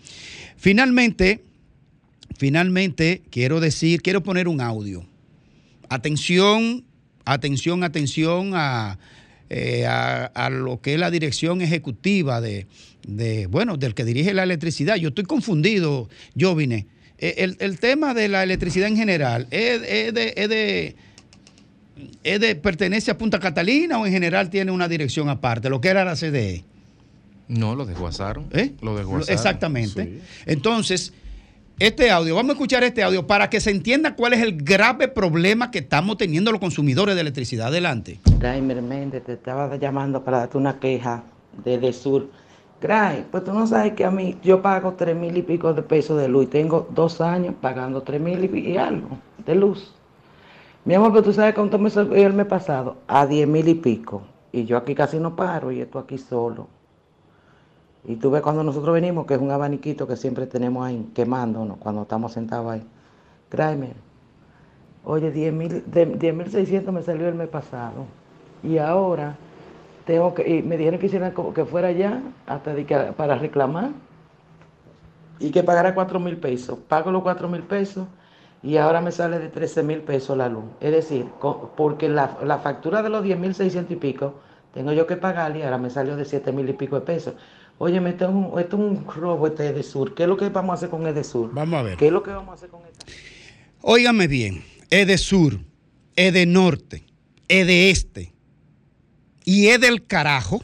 [0.57, 1.43] Finalmente,
[2.37, 5.05] finalmente quiero decir, quiero poner un audio.
[5.93, 6.83] Atención,
[7.23, 8.97] atención, atención a,
[9.49, 12.65] eh, a, a lo que es la dirección ejecutiva de,
[13.07, 14.95] de, bueno, del que dirige la electricidad.
[14.95, 16.87] Yo estoy confundido, yo vine.
[17.19, 20.95] El, el tema de la electricidad en general, ¿es, es de, es de-
[22.23, 25.89] es de- pertenece a Punta Catalina o en general tiene una dirección aparte, lo que
[25.89, 26.63] era la CDE?
[27.47, 28.47] No, lo desguazaron.
[28.51, 28.71] ¿Eh?
[28.81, 29.31] Lo desguazaron.
[29.33, 30.21] Exactamente.
[30.47, 31.13] Entonces,
[31.79, 35.07] este audio, vamos a escuchar este audio para que se entienda cuál es el grave
[35.07, 37.67] problema que estamos teniendo los consumidores de electricidad.
[37.67, 38.19] Adelante.
[38.39, 41.23] Graimer Méndez, te estaba llamando para darte una queja
[41.63, 42.29] desde Sur.
[42.81, 45.81] Gray, pues tú no sabes que a mí yo pago tres mil y pico de
[45.83, 49.93] pesos de luz y tengo dos años pagando tres mil y, algo de luz.
[50.83, 53.75] Mi amor, pero tú sabes cuánto me salió el mes pasado, a diez mil y
[53.75, 54.23] pico.
[54.51, 56.67] Y yo aquí casi no paro y esto aquí solo.
[58.05, 61.77] Y tú ves cuando nosotros venimos, que es un abaniquito que siempre tenemos ahí quemándonos
[61.77, 62.83] cuando estamos sentados ahí.
[63.51, 63.95] Graimer,
[65.05, 68.05] Oye, 10 mil, de- 10.600 me salió el mes pasado.
[68.63, 69.35] Y ahora
[70.05, 72.85] tengo que, y me dijeron que hiciera como que fuera allá hasta de
[73.17, 73.91] para reclamar
[75.39, 76.77] y que pagara 4 mil pesos.
[76.87, 78.07] Pago los 4 mil pesos
[78.61, 80.63] y ahora me sale de 13 mil pesos la luz.
[80.79, 81.25] Es decir,
[81.75, 84.35] porque la, la factura de los 10.600 y pico
[84.73, 87.35] tengo yo que pagarle y ahora me salió de 7 mil y pico de pesos.
[87.77, 90.13] Oye, esto es, un, esto es un robo este Edesur.
[90.13, 91.53] ¿Qué es lo que vamos a hacer con Edesur?
[91.53, 91.97] Vamos a ver.
[91.97, 93.05] ¿Qué es lo que vamos a hacer con esta?
[93.81, 95.59] Óigame bien, es de sur,
[96.15, 97.03] es de norte,
[97.47, 98.33] es de este
[99.43, 100.63] y es del carajo,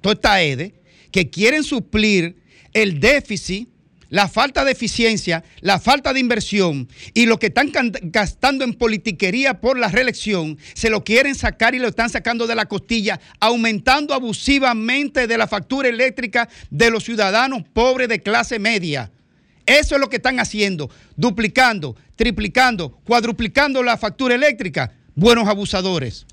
[0.00, 0.74] toda esta EDE,
[1.10, 2.40] que quieren suplir
[2.72, 3.68] el déficit,
[4.10, 7.72] la falta de eficiencia, la falta de inversión y lo que están
[8.02, 12.56] gastando en politiquería por la reelección, se lo quieren sacar y lo están sacando de
[12.56, 19.10] la costilla, aumentando abusivamente de la factura eléctrica de los ciudadanos pobres de clase media.
[19.64, 24.92] Eso es lo que están haciendo, duplicando, triplicando, cuadruplicando la factura eléctrica.
[25.14, 26.26] Buenos abusadores.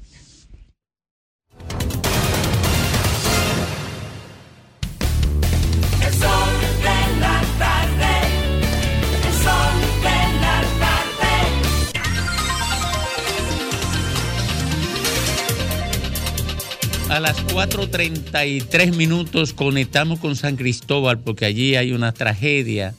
[17.17, 22.93] A las 4.33 minutos conectamos con San Cristóbal porque allí hay una tragedia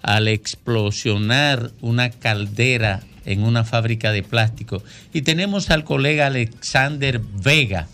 [0.00, 4.80] al explosionar una caldera en una fábrica de plástico.
[5.12, 7.88] Y tenemos al colega Alexander Vega,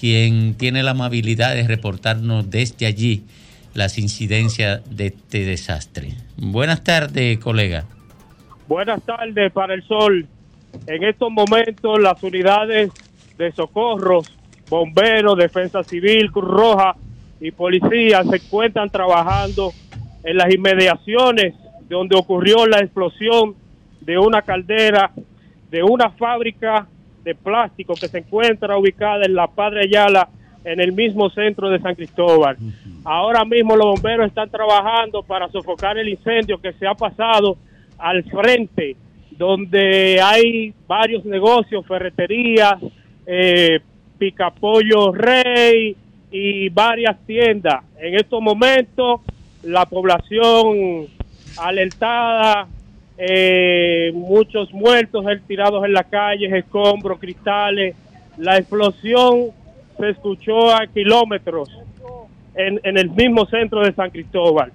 [0.00, 3.24] quien tiene la amabilidad de reportarnos desde allí
[3.74, 6.14] las incidencias de este desastre.
[6.38, 7.84] Buenas tardes, colega.
[8.68, 10.26] Buenas tardes para el sol.
[10.86, 12.90] En estos momentos las unidades
[13.36, 14.39] de socorros,
[14.70, 16.96] bomberos, defensa civil, Cruz Roja,
[17.40, 19.72] y policías se encuentran trabajando
[20.24, 21.54] en las inmediaciones
[21.88, 23.54] donde ocurrió la explosión
[24.00, 25.10] de una caldera
[25.70, 26.86] de una fábrica
[27.24, 30.28] de plástico que se encuentra ubicada en la Padre Ayala,
[30.64, 32.56] en el mismo centro de San Cristóbal.
[33.04, 37.56] Ahora mismo los bomberos están trabajando para sofocar el incendio que se ha pasado
[37.98, 38.96] al frente,
[39.30, 42.74] donde hay varios negocios, ferreterías,
[43.26, 43.80] eh,
[44.20, 45.96] picapollo rey
[46.30, 47.82] y varias tiendas.
[47.98, 49.22] En estos momentos
[49.62, 51.06] la población
[51.56, 52.68] alertada,
[53.18, 57.96] eh, muchos muertos tirados en la calle, escombros, cristales.
[58.36, 59.48] La explosión
[59.98, 61.70] se escuchó a kilómetros
[62.54, 64.70] en, en el mismo centro de San Cristóbal.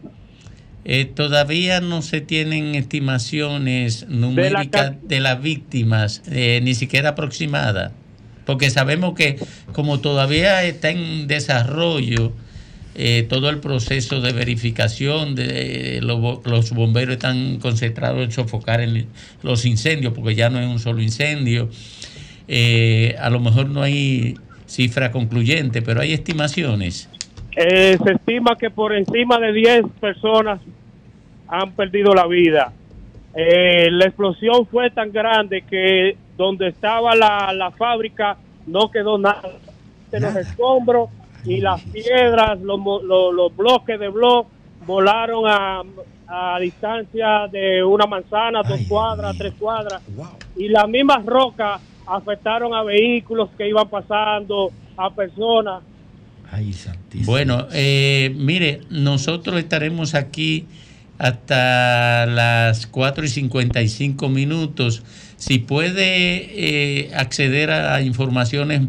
[0.88, 7.92] Eh, todavía no se tienen estimaciones numéricas de, las víctimas, eh, ni siquiera aproximadas,
[8.46, 9.38] porque sabemos que
[9.74, 12.32] como todavía está en desarrollo
[12.98, 18.80] eh, todo el proceso de verificación, de, lo- los bomberos están concentrados en sofocar
[19.44, 21.70] los incendios, porque ya no es un solo incendio,
[22.48, 24.36] Eh, a lo mejor no hay
[24.68, 27.10] cifra concluyente, pero hay estimaciones.
[27.56, 30.60] Eh, se estima que por encima de 10 personas
[31.48, 32.72] han perdido la vida.
[33.36, 38.38] Eh, la explosión fue tan grande que donde estaba la, la fábrica
[38.68, 39.52] no quedó nada.
[40.12, 41.10] De los escombros
[41.44, 44.48] y las piedras, los, los, los bloques de blog
[44.86, 45.84] volaron a,
[46.28, 50.02] a distancia de una manzana, dos cuadras, tres cuadras.
[50.56, 55.84] Y las mismas rocas afectaron a vehículos que iban pasando, a personas.
[57.26, 60.66] Bueno, eh, mire, nosotros estaremos aquí
[61.18, 65.03] hasta las 4 y 55 minutos.
[65.46, 68.82] Si puede eh, acceder a informaciones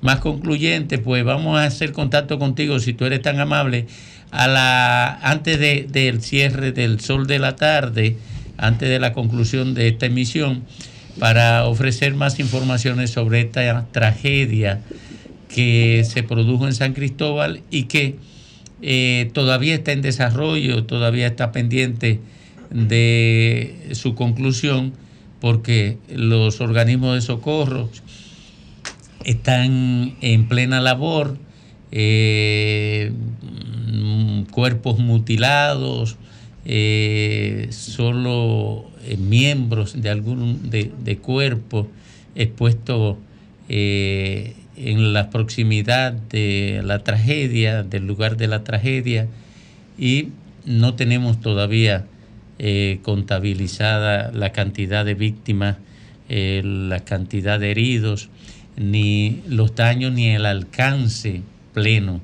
[0.00, 3.86] más concluyentes, pues vamos a hacer contacto contigo, si tú eres tan amable,
[4.30, 8.16] a la, antes de- del cierre del sol de la tarde,
[8.58, 10.62] antes de la conclusión de esta emisión,
[11.18, 14.82] para ofrecer más informaciones sobre esta tragedia
[15.52, 18.18] que se produjo en San Cristóbal y que
[18.82, 22.20] eh, todavía está en desarrollo, todavía está pendiente
[22.70, 24.92] de su conclusión,
[25.44, 27.90] porque los organismos de socorro
[29.26, 31.36] están en plena labor,
[31.92, 33.12] eh,
[34.50, 36.16] cuerpos mutilados,
[36.64, 41.88] eh, solo eh, miembros de algún de, de cuerpo
[42.34, 43.18] expuestos
[43.68, 49.28] en la proximidad de la tragedia, del lugar de la tragedia,
[49.98, 50.28] y
[50.64, 52.06] no tenemos todavía
[52.58, 55.76] eh, contabilizada la cantidad de víctimas,
[56.28, 58.28] eh, la cantidad de heridos,
[58.76, 62.20] ni los daños ni el alcance pleno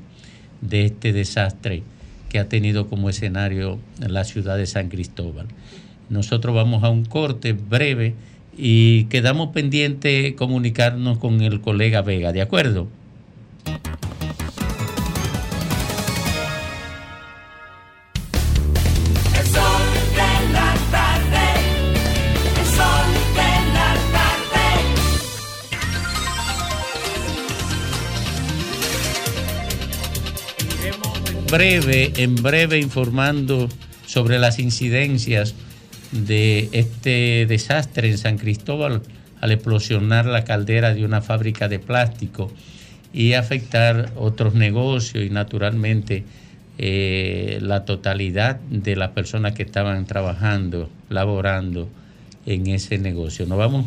[0.60, 1.82] de este desastre
[2.28, 5.46] que ha tenido como escenario la ciudad de San Cristóbal.
[6.08, 8.14] Nosotros vamos a un corte breve
[8.56, 12.88] y quedamos pendientes comunicarnos con el colega Vega, ¿de acuerdo?
[31.50, 33.68] Breve, en breve informando
[34.06, 35.54] sobre las incidencias
[36.12, 39.02] de este desastre en San Cristóbal
[39.40, 42.52] al explosionar la caldera de una fábrica de plástico
[43.12, 46.24] y afectar otros negocios y naturalmente
[46.78, 51.88] eh, la totalidad de las personas que estaban trabajando, laborando
[52.46, 53.46] en ese negocio.
[53.46, 53.86] Nos vamos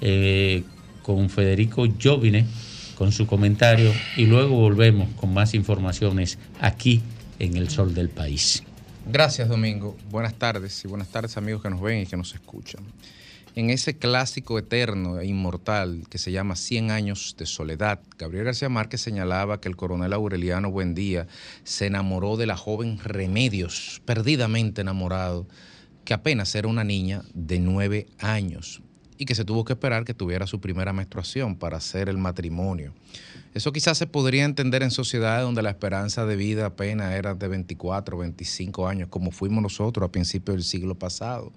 [0.00, 0.62] eh,
[1.02, 2.46] con Federico Jovine
[3.02, 7.02] con su comentario y luego volvemos con más informaciones aquí
[7.40, 8.62] en El Sol del País.
[9.10, 9.96] Gracias, Domingo.
[10.08, 12.84] Buenas tardes y buenas tardes, amigos que nos ven y que nos escuchan.
[13.56, 18.68] En ese clásico eterno e inmortal que se llama 100 años de soledad, Gabriel García
[18.68, 21.26] Márquez señalaba que el coronel Aureliano Buendía
[21.64, 25.48] se enamoró de la joven Remedios, perdidamente enamorado,
[26.04, 28.80] que apenas era una niña de nueve años
[29.22, 32.92] y que se tuvo que esperar que tuviera su primera menstruación para hacer el matrimonio.
[33.54, 37.46] Eso quizás se podría entender en sociedades donde la esperanza de vida apenas era de
[37.46, 41.52] 24, 25 años, como fuimos nosotros a principios del siglo pasado.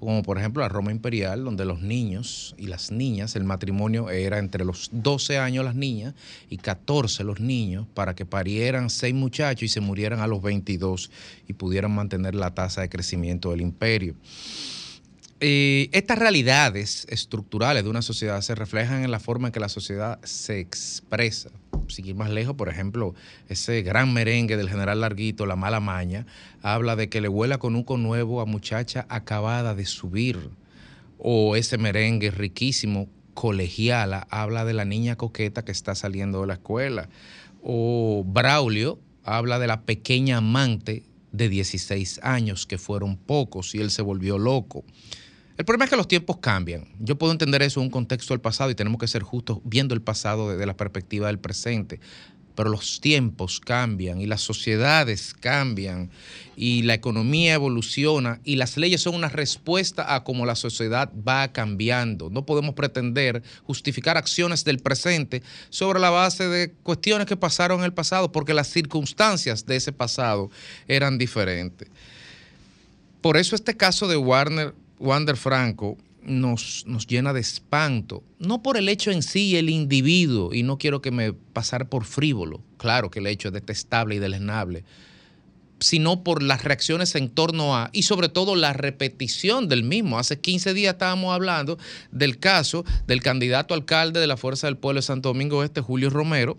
[0.00, 4.38] Como por ejemplo la Roma imperial, donde los niños y las niñas, el matrimonio era
[4.38, 6.14] entre los 12 años las niñas
[6.50, 11.10] y 14 los niños, para que parieran seis muchachos y se murieran a los 22
[11.48, 14.14] y pudieran mantener la tasa de crecimiento del imperio.
[15.40, 19.68] Eh, estas realidades estructurales de una sociedad se reflejan en la forma en que la
[19.68, 21.50] sociedad se expresa.
[21.86, 23.14] sin más lejos, por ejemplo,
[23.48, 26.26] ese gran merengue del general Larguito, La Mala Maña,
[26.60, 30.50] habla de que le huela con un nuevo a muchacha acabada de subir.
[31.18, 36.54] O ese merengue riquísimo, colegiala, habla de la niña coqueta que está saliendo de la
[36.54, 37.08] escuela.
[37.62, 43.90] O Braulio habla de la pequeña amante de 16 años, que fueron pocos, y él
[43.90, 44.84] se volvió loco.
[45.58, 46.86] El problema es que los tiempos cambian.
[47.00, 49.92] Yo puedo entender eso en un contexto del pasado y tenemos que ser justos viendo
[49.92, 51.98] el pasado desde la perspectiva del presente.
[52.54, 56.10] Pero los tiempos cambian y las sociedades cambian
[56.54, 61.48] y la economía evoluciona y las leyes son una respuesta a cómo la sociedad va
[61.48, 62.30] cambiando.
[62.30, 67.86] No podemos pretender justificar acciones del presente sobre la base de cuestiones que pasaron en
[67.86, 70.52] el pasado porque las circunstancias de ese pasado
[70.86, 71.88] eran diferentes.
[73.20, 78.76] Por eso este caso de Warner Wander Franco nos, nos llena de espanto, no por
[78.76, 83.10] el hecho en sí, el individuo, y no quiero que me pasar por frívolo, claro
[83.10, 84.84] que el hecho es detestable y deleznable,
[85.80, 90.18] sino por las reacciones en torno a, y sobre todo la repetición del mismo.
[90.18, 91.78] Hace 15 días estábamos hablando
[92.10, 96.10] del caso del candidato alcalde de la Fuerza del Pueblo de Santo Domingo Este, Julio
[96.10, 96.58] Romero,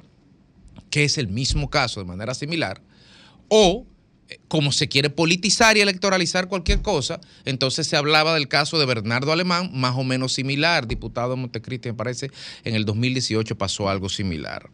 [0.90, 2.82] que es el mismo caso de manera similar,
[3.50, 3.86] o
[4.48, 9.32] como se quiere politizar y electoralizar cualquier cosa, entonces se hablaba del caso de Bernardo
[9.32, 12.32] Alemán, más o menos similar, diputado de Montecristi, me parece,
[12.64, 14.70] en el 2018 pasó algo similar.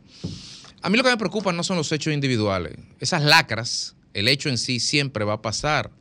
[0.82, 4.50] A mí lo que me preocupa no son los hechos individuales, esas lacras, el hecho
[4.50, 5.92] en sí siempre va a pasar,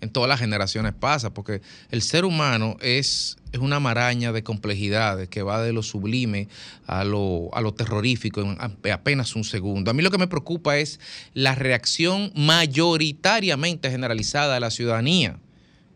[0.00, 5.28] en todas las generaciones pasa, porque el ser humano es, es una maraña de complejidades
[5.28, 6.48] que va de lo sublime
[6.86, 8.58] a lo, a lo terrorífico en
[8.90, 9.90] apenas un segundo.
[9.90, 11.00] A mí lo que me preocupa es
[11.34, 15.38] la reacción mayoritariamente generalizada de la ciudadanía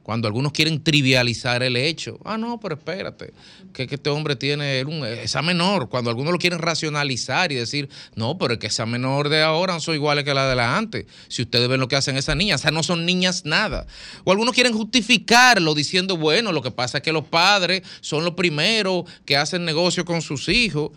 [0.07, 2.21] cuando algunos quieren trivializar el hecho.
[2.25, 3.33] Ah, no, pero espérate,
[3.73, 5.89] que, este hombre tiene un, esa menor.
[5.89, 9.75] Cuando algunos lo quieren racionalizar y decir, no, pero es que esa menor de ahora
[9.75, 11.07] no son iguales que la de la antes.
[11.27, 13.89] Si ustedes ven lo que hacen esas niñas, o sea, no son niñas nada.
[14.23, 18.35] O algunos quieren justificarlo diciendo, bueno, lo que pasa es que los padres son los
[18.35, 20.93] primeros que hacen negocio con sus hijos.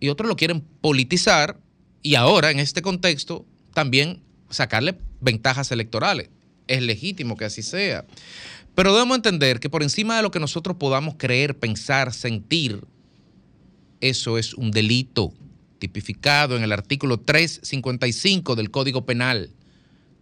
[0.00, 1.58] Y otros lo quieren politizar
[2.02, 3.44] y ahora, en este contexto,
[3.74, 6.30] también sacarle ventajas electorales
[6.68, 8.04] es legítimo que así sea.
[8.74, 12.84] Pero debemos entender que por encima de lo que nosotros podamos creer, pensar, sentir,
[14.00, 15.32] eso es un delito
[15.80, 19.50] tipificado en el artículo 355 del Código Penal,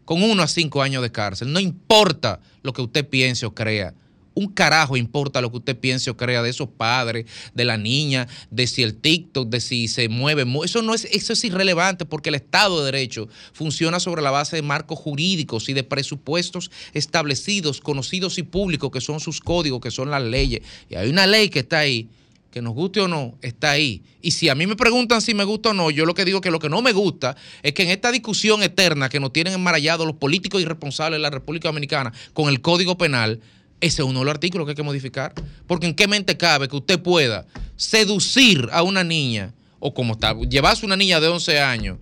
[0.05, 1.53] con uno a cinco años de cárcel.
[1.53, 3.93] No importa lo que usted piense o crea
[4.37, 8.29] un carajo importa lo que usted piense o crea de esos padres, de la niña,
[8.51, 10.45] de si el TikTok, de si se mueve.
[10.63, 14.55] Eso, no es, eso es irrelevante porque el Estado de Derecho funciona sobre la base
[14.55, 19.91] de marcos jurídicos y de presupuestos establecidos, conocidos y públicos, que son sus códigos, que
[19.91, 20.61] son las leyes.
[20.91, 22.11] Y hay una ley que está ahí
[22.51, 24.03] que nos guste o no, está ahí.
[24.23, 26.41] Y si a mí me preguntan si me gusta o no, yo lo que digo
[26.41, 29.55] que lo que no me gusta es que en esta discusión eterna que nos tienen
[29.55, 33.41] enmarallados los políticos irresponsables de la República Dominicana con el Código Penal,
[33.81, 35.35] ese es uno de los artículos que hay que modificar.
[35.67, 37.47] Porque en qué mente cabe que usted pueda
[37.77, 41.99] seducir a una niña, o como está, llevarse una niña de 11 años,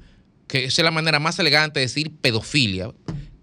[0.47, 2.93] que esa es la manera más elegante de decir pedofilia,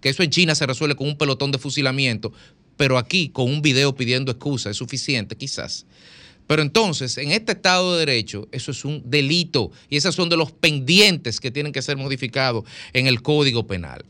[0.00, 2.32] que eso en China se resuelve con un pelotón de fusilamiento,
[2.76, 5.86] pero aquí con un video pidiendo excusa es suficiente, quizás.
[6.46, 10.36] Pero entonces, en este Estado de Derecho, eso es un delito y esos son de
[10.36, 14.04] los pendientes que tienen que ser modificados en el Código Penal.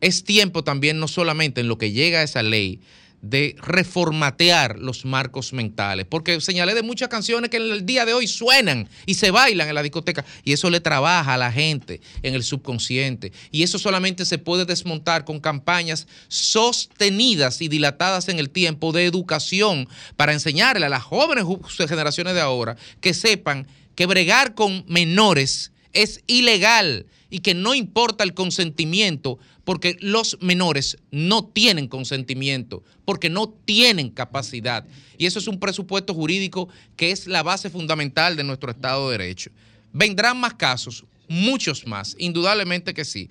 [0.00, 2.80] Es tiempo también, no solamente en lo que llega a esa ley,
[3.22, 8.14] de reformatear los marcos mentales, porque señalé de muchas canciones que en el día de
[8.14, 10.24] hoy suenan y se bailan en la discoteca.
[10.44, 13.32] Y eso le trabaja a la gente en el subconsciente.
[13.50, 19.04] Y eso solamente se puede desmontar con campañas sostenidas y dilatadas en el tiempo de
[19.04, 21.44] educación para enseñarle a las jóvenes
[21.88, 28.24] generaciones de ahora que sepan que bregar con menores es ilegal y que no importa
[28.24, 34.86] el consentimiento porque los menores no tienen consentimiento, porque no tienen capacidad.
[35.18, 39.18] Y eso es un presupuesto jurídico que es la base fundamental de nuestro Estado de
[39.18, 39.50] Derecho.
[39.92, 41.04] ¿Vendrán más casos?
[41.28, 43.30] Muchos más, indudablemente que sí.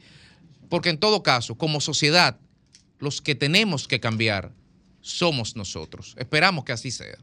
[0.70, 2.40] Porque en todo caso, como sociedad,
[3.00, 4.54] los que tenemos que cambiar
[5.02, 6.16] somos nosotros.
[6.18, 7.18] Esperamos que así sea.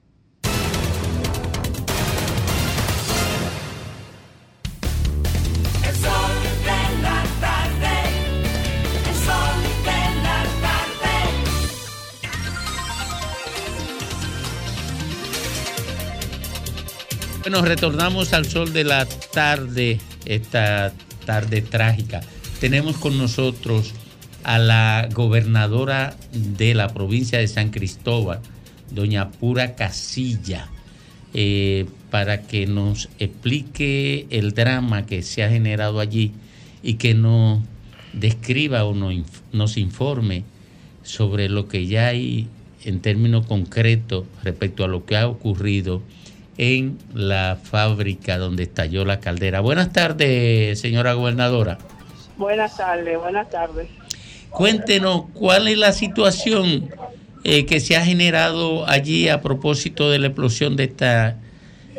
[17.48, 20.92] Bueno, retornamos al sol de la tarde, esta
[21.26, 22.20] tarde trágica.
[22.58, 23.92] Tenemos con nosotros
[24.42, 28.40] a la gobernadora de la provincia de San Cristóbal,
[28.90, 30.66] doña Pura Casilla.
[31.34, 36.32] eh, para que nos explique el drama que se ha generado allí
[36.82, 37.62] y que nos
[38.12, 40.42] describa o nos, inf- nos informe
[41.04, 42.48] sobre lo que ya hay
[42.84, 46.02] en términos concretos respecto a lo que ha ocurrido
[46.58, 49.60] en la fábrica donde estalló la caldera.
[49.60, 51.78] Buenas tardes, señora gobernadora.
[52.36, 53.88] Buenas tardes, buenas tardes.
[54.50, 56.88] Cuéntenos cuál es la situación
[57.44, 61.36] eh, que se ha generado allí a propósito de la explosión de esta eh,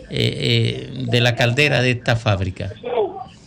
[0.10, 2.72] eh, de la caldera de esta fábrica.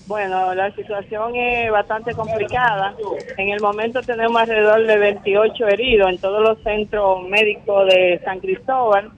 [0.06, 2.94] Bueno, la situación es bastante complicada.
[3.38, 8.40] En el momento tenemos alrededor de 28 heridos en todos los centros médicos de San
[8.40, 9.10] Cristóbal.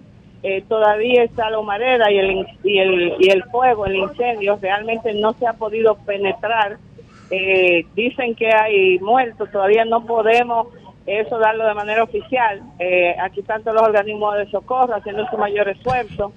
[0.43, 5.15] Eh, todavía está la humareda y el, y, el, y el fuego, el incendio, realmente
[5.15, 6.79] no se ha podido penetrar.
[7.31, 10.69] Eh, dicen que hay muertos, todavía no podemos
[11.07, 12.63] eso darlo de manera oficial.
[12.79, 16.33] Eh, aquí están todos los organismos de socorro haciendo su mayor esfuerzo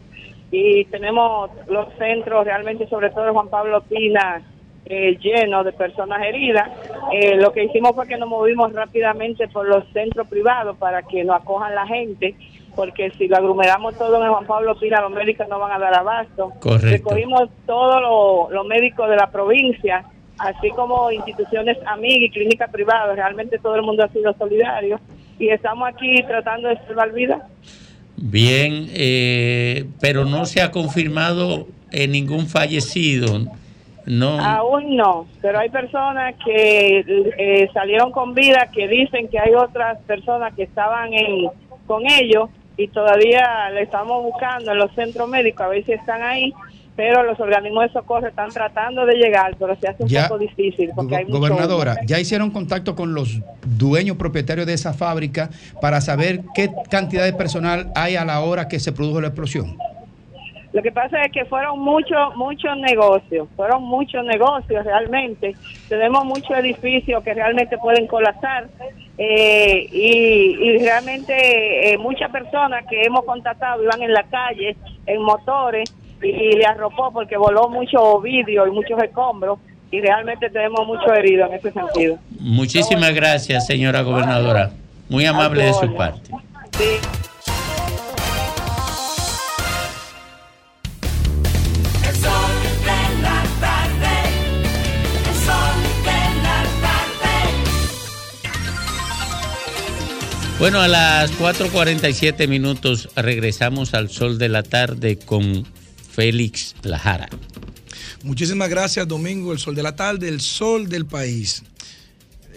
[0.52, 4.42] y tenemos los centros realmente, sobre todo Juan Pablo Pina,
[4.86, 6.70] eh, llenos de personas heridas.
[7.12, 11.24] Eh, lo que hicimos fue que nos movimos rápidamente por los centros privados para que
[11.24, 12.36] nos acojan la gente,
[12.76, 15.96] porque si lo aglomeramos todo en Juan Pablo Pina, los médicos no van a dar
[15.96, 16.52] abasto.
[16.60, 17.10] Correcto.
[17.10, 20.06] Recogimos todos los los médicos de la provincia,
[20.38, 23.16] así como instituciones amigas y clínicas privadas.
[23.16, 25.00] Realmente todo el mundo ha sido solidario
[25.40, 27.42] y estamos aquí tratando de salvar vidas.
[28.18, 33.42] Bien, eh, pero no se ha confirmado eh, ningún fallecido.
[34.06, 34.40] No.
[34.40, 37.04] Aún no, pero hay personas que
[37.38, 41.50] eh, salieron con vida que dicen que hay otras personas que estaban en,
[41.88, 46.22] con ellos y todavía le estamos buscando en los centros médicos a ver si están
[46.22, 46.54] ahí,
[46.96, 50.40] pero los organismos de socorro están tratando de llegar, pero se hace un Ya, poco
[50.40, 55.50] difícil porque hay Gobernadora, ya hicieron contacto con los dueños propietarios de esa fábrica
[55.82, 59.78] para saber qué cantidad de personal hay a la hora que se produjo la explosión.
[60.76, 65.56] Lo que pasa es que fueron muchos muchos negocios, fueron muchos negocios realmente.
[65.88, 68.68] Tenemos muchos edificios que realmente pueden colapsar
[69.18, 74.76] eh, y, y realmente eh, muchas personas que hemos contactado iban en la calle,
[75.06, 79.60] en motores y, y le arropó porque voló mucho vidrio y muchos escombros
[79.92, 82.18] y realmente tenemos muchos heridos en ese sentido.
[82.38, 84.72] Muchísimas gracias, señora gobernadora.
[85.08, 86.32] Muy amable de su parte.
[100.66, 105.64] Bueno, a las 4.47 minutos regresamos al sol de la tarde con
[106.12, 107.30] Félix Lajara.
[108.24, 111.62] Muchísimas gracias, Domingo, el sol de la tarde, el sol del país.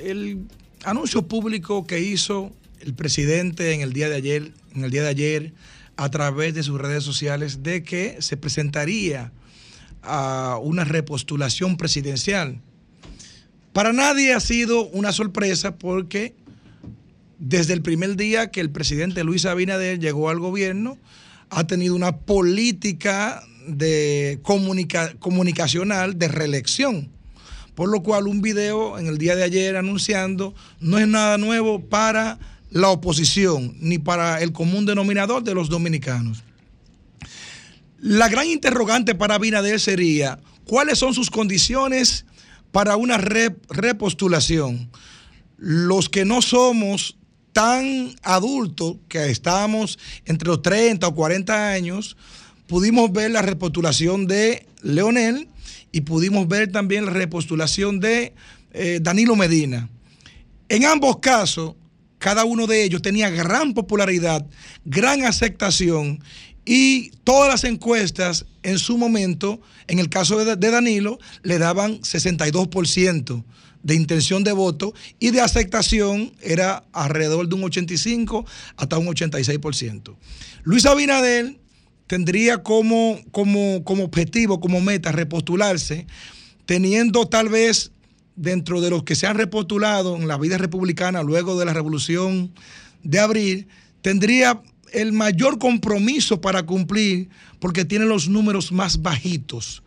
[0.02, 0.46] El
[0.84, 5.08] anuncio público que hizo el presidente en el día de ayer, en el día de
[5.08, 5.52] ayer,
[5.98, 9.32] a través de sus redes sociales, de que se presentaría
[10.00, 12.58] a una repostulación presidencial.
[13.74, 16.34] Para nadie ha sido una sorpresa porque
[17.38, 20.98] desde el primer día que el presidente Luis Abinader llegó al gobierno,
[21.50, 27.10] ha tenido una política de comunica- comunicacional de reelección.
[27.74, 31.80] Por lo cual un video en el día de ayer anunciando no es nada nuevo
[31.80, 32.38] para
[32.70, 36.42] la oposición ni para el común denominador de los dominicanos.
[38.00, 42.26] La gran interrogante para Abinader sería, ¿cuáles son sus condiciones
[42.72, 44.90] para una re- repostulación?
[45.56, 47.16] Los que no somos
[47.52, 52.16] tan adultos, que estábamos entre los 30 o 40 años,
[52.66, 55.48] pudimos ver la repostulación de Leonel
[55.92, 58.34] y pudimos ver también la repostulación de
[58.72, 59.88] eh, Danilo Medina.
[60.68, 61.74] En ambos casos,
[62.18, 64.46] cada uno de ellos tenía gran popularidad,
[64.84, 66.22] gran aceptación
[66.64, 73.44] y todas las encuestas en su momento, en el caso de Danilo, le daban 62%
[73.82, 78.44] de intención de voto y de aceptación era alrededor de un 85
[78.76, 80.16] hasta un 86%.
[80.64, 81.58] Luis Abinader
[82.06, 86.06] tendría como, como, como objetivo, como meta, repostularse,
[86.66, 87.92] teniendo tal vez
[88.34, 92.52] dentro de los que se han repostulado en la vida republicana luego de la revolución
[93.02, 93.68] de abril,
[94.00, 97.28] tendría el mayor compromiso para cumplir
[97.58, 99.82] porque tiene los números más bajitos.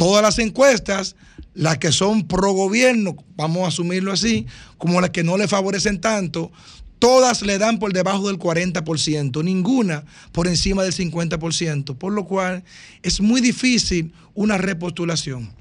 [0.00, 1.14] Todas las encuestas,
[1.52, 4.46] las que son pro gobierno, vamos a asumirlo así,
[4.78, 6.50] como las que no le favorecen tanto,
[6.98, 12.64] todas le dan por debajo del 40%, ninguna por encima del 50%, por lo cual
[13.02, 15.52] es muy difícil una repostulación.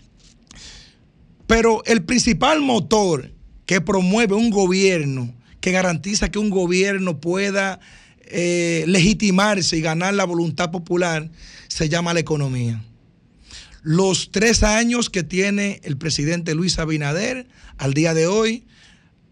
[1.46, 3.34] Pero el principal motor
[3.66, 7.82] que promueve un gobierno, que garantiza que un gobierno pueda
[8.22, 11.30] eh, legitimarse y ganar la voluntad popular
[11.68, 12.82] se llama la economía.
[13.82, 17.48] Los tres años que tiene el presidente Luis Abinader
[17.78, 18.66] al día de hoy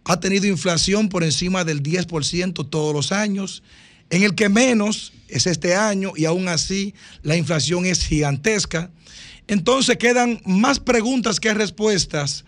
[0.06, 3.62] ha tenido inflación por encima del 10% todos los años.
[4.10, 6.94] En el que menos es este año y aún así
[7.24, 8.90] la inflación es gigantesca.
[9.48, 12.46] Entonces quedan más preguntas que respuestas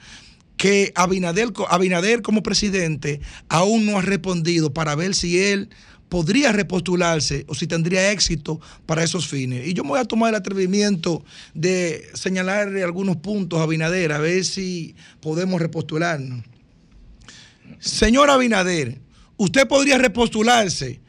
[0.56, 5.70] que Abinader, como presidente aún no ha respondido para ver si él
[6.10, 9.68] podría repostularse o si tendría éxito para esos fines.
[9.68, 11.24] Y yo me voy a tomar el atrevimiento
[11.54, 16.44] de señalarle algunos puntos a Abinader, a ver si podemos repostularnos.
[17.80, 19.00] Señor Abinader,
[19.38, 21.00] usted podría repostularse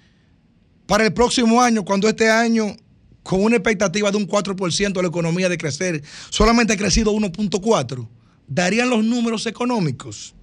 [0.86, 2.76] para el próximo año, cuando este año,
[3.22, 8.06] con una expectativa de un 4% la economía de crecer, solamente ha crecido 1.4%,
[8.46, 10.34] darían los números económicos.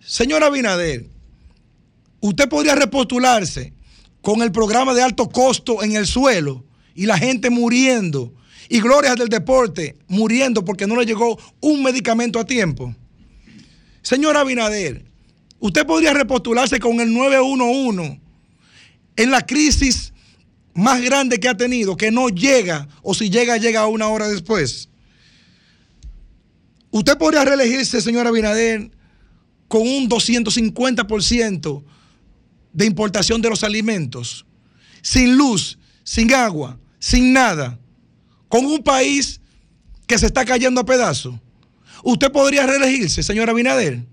[0.00, 1.06] Señor Abinader,
[2.22, 3.74] usted podría repostularse
[4.22, 8.32] con el programa de alto costo en el suelo y la gente muriendo
[8.68, 12.94] y glorias del deporte muriendo porque no le llegó un medicamento a tiempo.
[14.02, 15.04] Señor Abinader,
[15.58, 18.20] usted podría repostularse con el 911
[19.16, 20.12] en la crisis
[20.74, 24.88] más grande que ha tenido, que no llega, o si llega, llega una hora después.
[26.90, 28.90] Usted podría reelegirse, señor Abinader,
[29.66, 31.84] con un 250%
[32.72, 34.46] de importación de los alimentos,
[35.02, 37.78] sin luz, sin agua, sin nada,
[38.48, 39.40] con un país
[40.06, 41.34] que se está cayendo a pedazos.
[42.04, 44.04] Usted podría reelegirse, señor Abinader.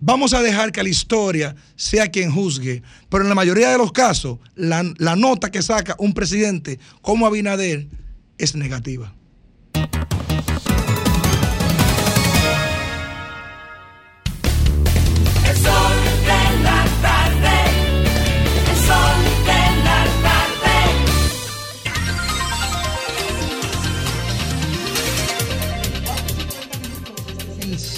[0.00, 3.90] Vamos a dejar que la historia sea quien juzgue, pero en la mayoría de los
[3.90, 7.88] casos, la, la nota que saca un presidente como Abinader
[8.38, 9.12] es negativa.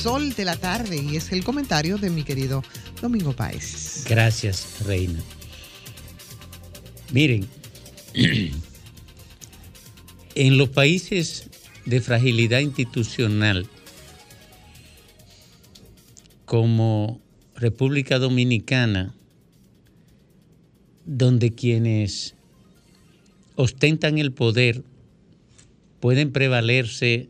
[0.00, 2.62] Sol de la tarde y es el comentario de mi querido
[3.02, 4.06] Domingo Páez.
[4.08, 5.20] Gracias, Reina.
[7.12, 7.46] Miren,
[10.34, 11.50] en los países
[11.84, 13.66] de fragilidad institucional
[16.46, 17.20] como
[17.54, 19.14] República Dominicana,
[21.04, 22.36] donde quienes
[23.54, 24.82] ostentan el poder
[26.00, 27.28] pueden prevalerse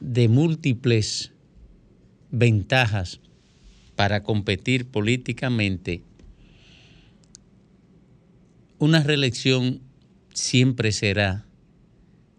[0.00, 1.32] de múltiples
[2.30, 3.20] ventajas
[3.94, 6.02] para competir políticamente,
[8.78, 9.80] una reelección
[10.34, 11.46] siempre será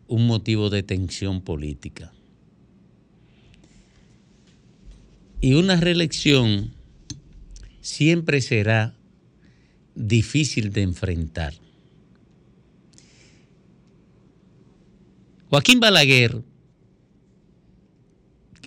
[0.08, 2.14] un motivo de tensión política.
[5.42, 6.74] Y una reelección
[7.82, 8.96] siempre será
[9.96, 11.54] difícil de enfrentar.
[15.50, 16.44] Joaquín Balaguer,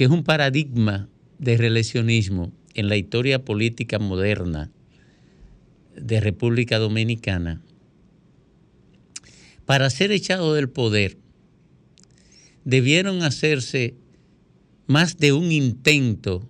[0.01, 4.71] que es un paradigma de reeleccionismo en la historia política moderna
[5.95, 7.61] de República Dominicana,
[9.67, 11.19] para ser echado del poder,
[12.65, 13.95] debieron hacerse
[14.87, 16.49] más de un intento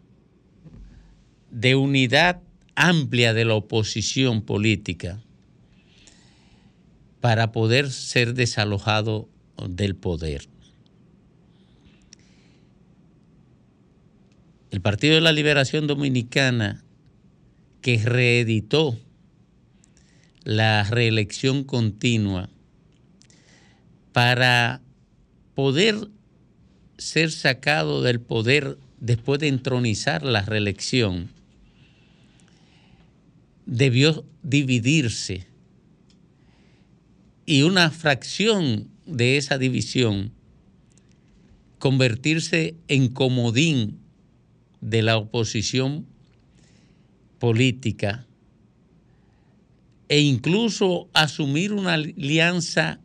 [1.50, 2.42] de unidad
[2.76, 5.20] amplia de la oposición política
[7.20, 9.28] para poder ser desalojado
[9.68, 10.46] del poder.
[14.70, 16.84] El Partido de la Liberación Dominicana,
[17.82, 18.96] que reeditó
[20.44, 22.48] la reelección continua
[24.12, 24.80] para
[25.54, 26.08] poder
[26.98, 31.30] ser sacado del poder después de entronizar la reelección,
[33.66, 35.46] debió dividirse.
[37.44, 40.32] Y una fracción de esa división
[41.80, 43.98] convertirse en comodín
[44.80, 46.06] de la oposición
[47.38, 48.26] política
[50.08, 53.00] e incluso asumir una alianza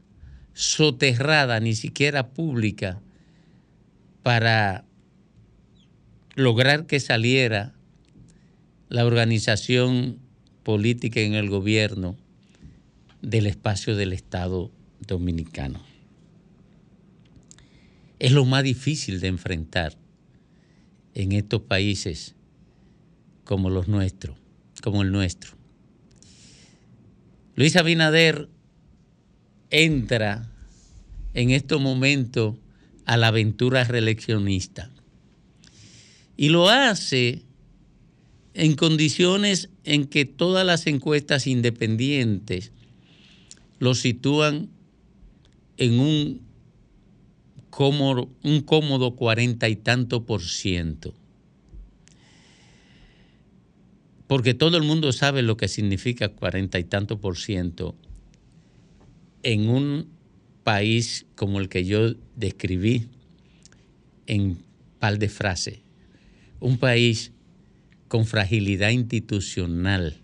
[0.53, 2.99] soterrada, ni siquiera pública,
[4.23, 4.85] para
[6.35, 7.73] lograr que saliera
[8.89, 10.19] la organización
[10.63, 12.17] política en el gobierno
[13.21, 14.71] del espacio del Estado
[15.05, 15.81] dominicano.
[18.17, 19.95] Es lo más difícil de enfrentar
[21.15, 22.35] en estos países
[23.43, 24.37] como los nuestros,
[24.83, 25.53] como el nuestro.
[27.55, 28.49] Luis Abinader
[29.69, 30.51] entra
[31.33, 32.55] en estos momentos
[33.05, 34.91] a la aventura reeleccionista
[36.37, 37.43] y lo hace
[38.53, 42.71] en condiciones en que todas las encuestas independientes
[43.79, 44.69] lo sitúan
[45.77, 46.44] en un
[47.77, 51.13] un cómodo cuarenta y tanto por ciento.
[54.27, 57.95] Porque todo el mundo sabe lo que significa cuarenta y tanto por ciento
[59.43, 60.07] en un
[60.63, 63.07] país como el que yo describí
[64.25, 64.57] en
[64.99, 65.79] par de frases.
[66.59, 67.31] Un país
[68.07, 70.17] con fragilidad institucional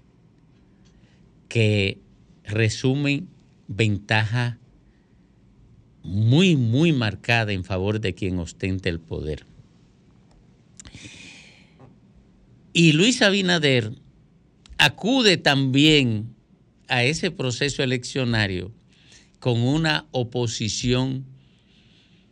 [1.48, 1.99] que
[2.44, 3.26] resume
[3.68, 4.57] ventaja
[6.03, 9.45] muy, muy marcada en favor de quien ostente el poder.
[12.73, 13.91] Y Luis Abinader
[14.78, 16.36] acude también
[16.88, 18.73] a ese proceso eleccionario
[19.40, 21.26] con una oposición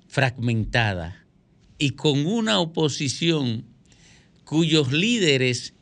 [0.07, 1.25] fragmentada
[1.77, 3.65] y con una oposición
[4.43, 5.73] cuyos líderes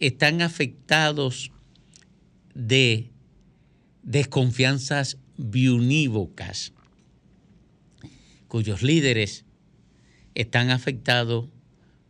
[0.00, 1.52] están afectados
[2.54, 3.10] de
[4.02, 6.72] desconfianzas biunívocas,
[8.54, 9.44] cuyos líderes
[10.36, 11.48] están afectados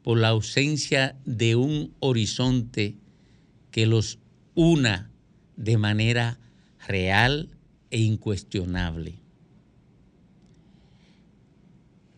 [0.03, 2.97] por la ausencia de un horizonte
[3.71, 4.19] que los
[4.55, 5.11] una
[5.57, 6.39] de manera
[6.87, 7.49] real
[7.91, 9.15] e incuestionable.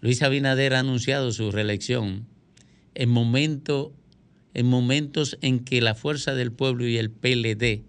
[0.00, 2.26] Luis Abinader ha anunciado su reelección
[2.96, 3.14] en,
[4.54, 7.84] en momentos en que la Fuerza del Pueblo y el PLD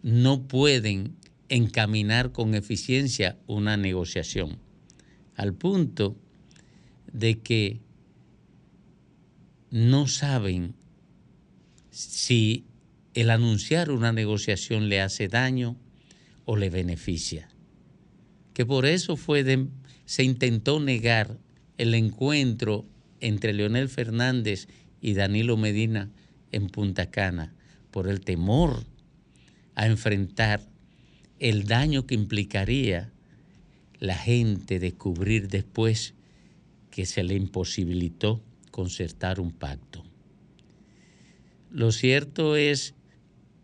[0.00, 1.16] no pueden
[1.50, 4.63] encaminar con eficiencia una negociación,
[5.36, 6.16] al punto
[7.12, 7.80] de que
[9.70, 10.74] no saben
[11.90, 12.64] si
[13.14, 15.76] el anunciar una negociación le hace daño
[16.44, 17.48] o le beneficia.
[18.52, 19.44] Que por eso fue
[20.04, 21.38] se intentó negar
[21.78, 22.86] el encuentro
[23.20, 24.68] entre Leonel Fernández
[25.00, 26.10] y Danilo Medina
[26.52, 27.54] en Punta Cana
[27.90, 28.84] por el temor
[29.74, 30.60] a enfrentar
[31.38, 33.12] el daño que implicaría
[34.04, 36.12] la gente descubrir después
[36.90, 40.04] que se le imposibilitó concertar un pacto.
[41.70, 42.94] Lo cierto es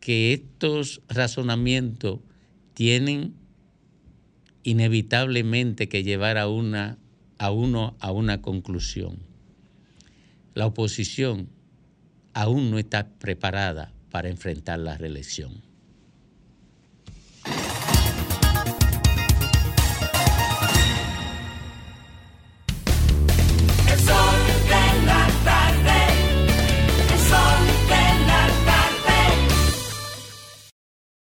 [0.01, 2.21] que estos razonamientos
[2.73, 3.35] tienen
[4.63, 6.97] inevitablemente que llevar a, una,
[7.37, 9.19] a uno a una conclusión.
[10.55, 11.51] La oposición
[12.33, 15.70] aún no está preparada para enfrentar la reelección.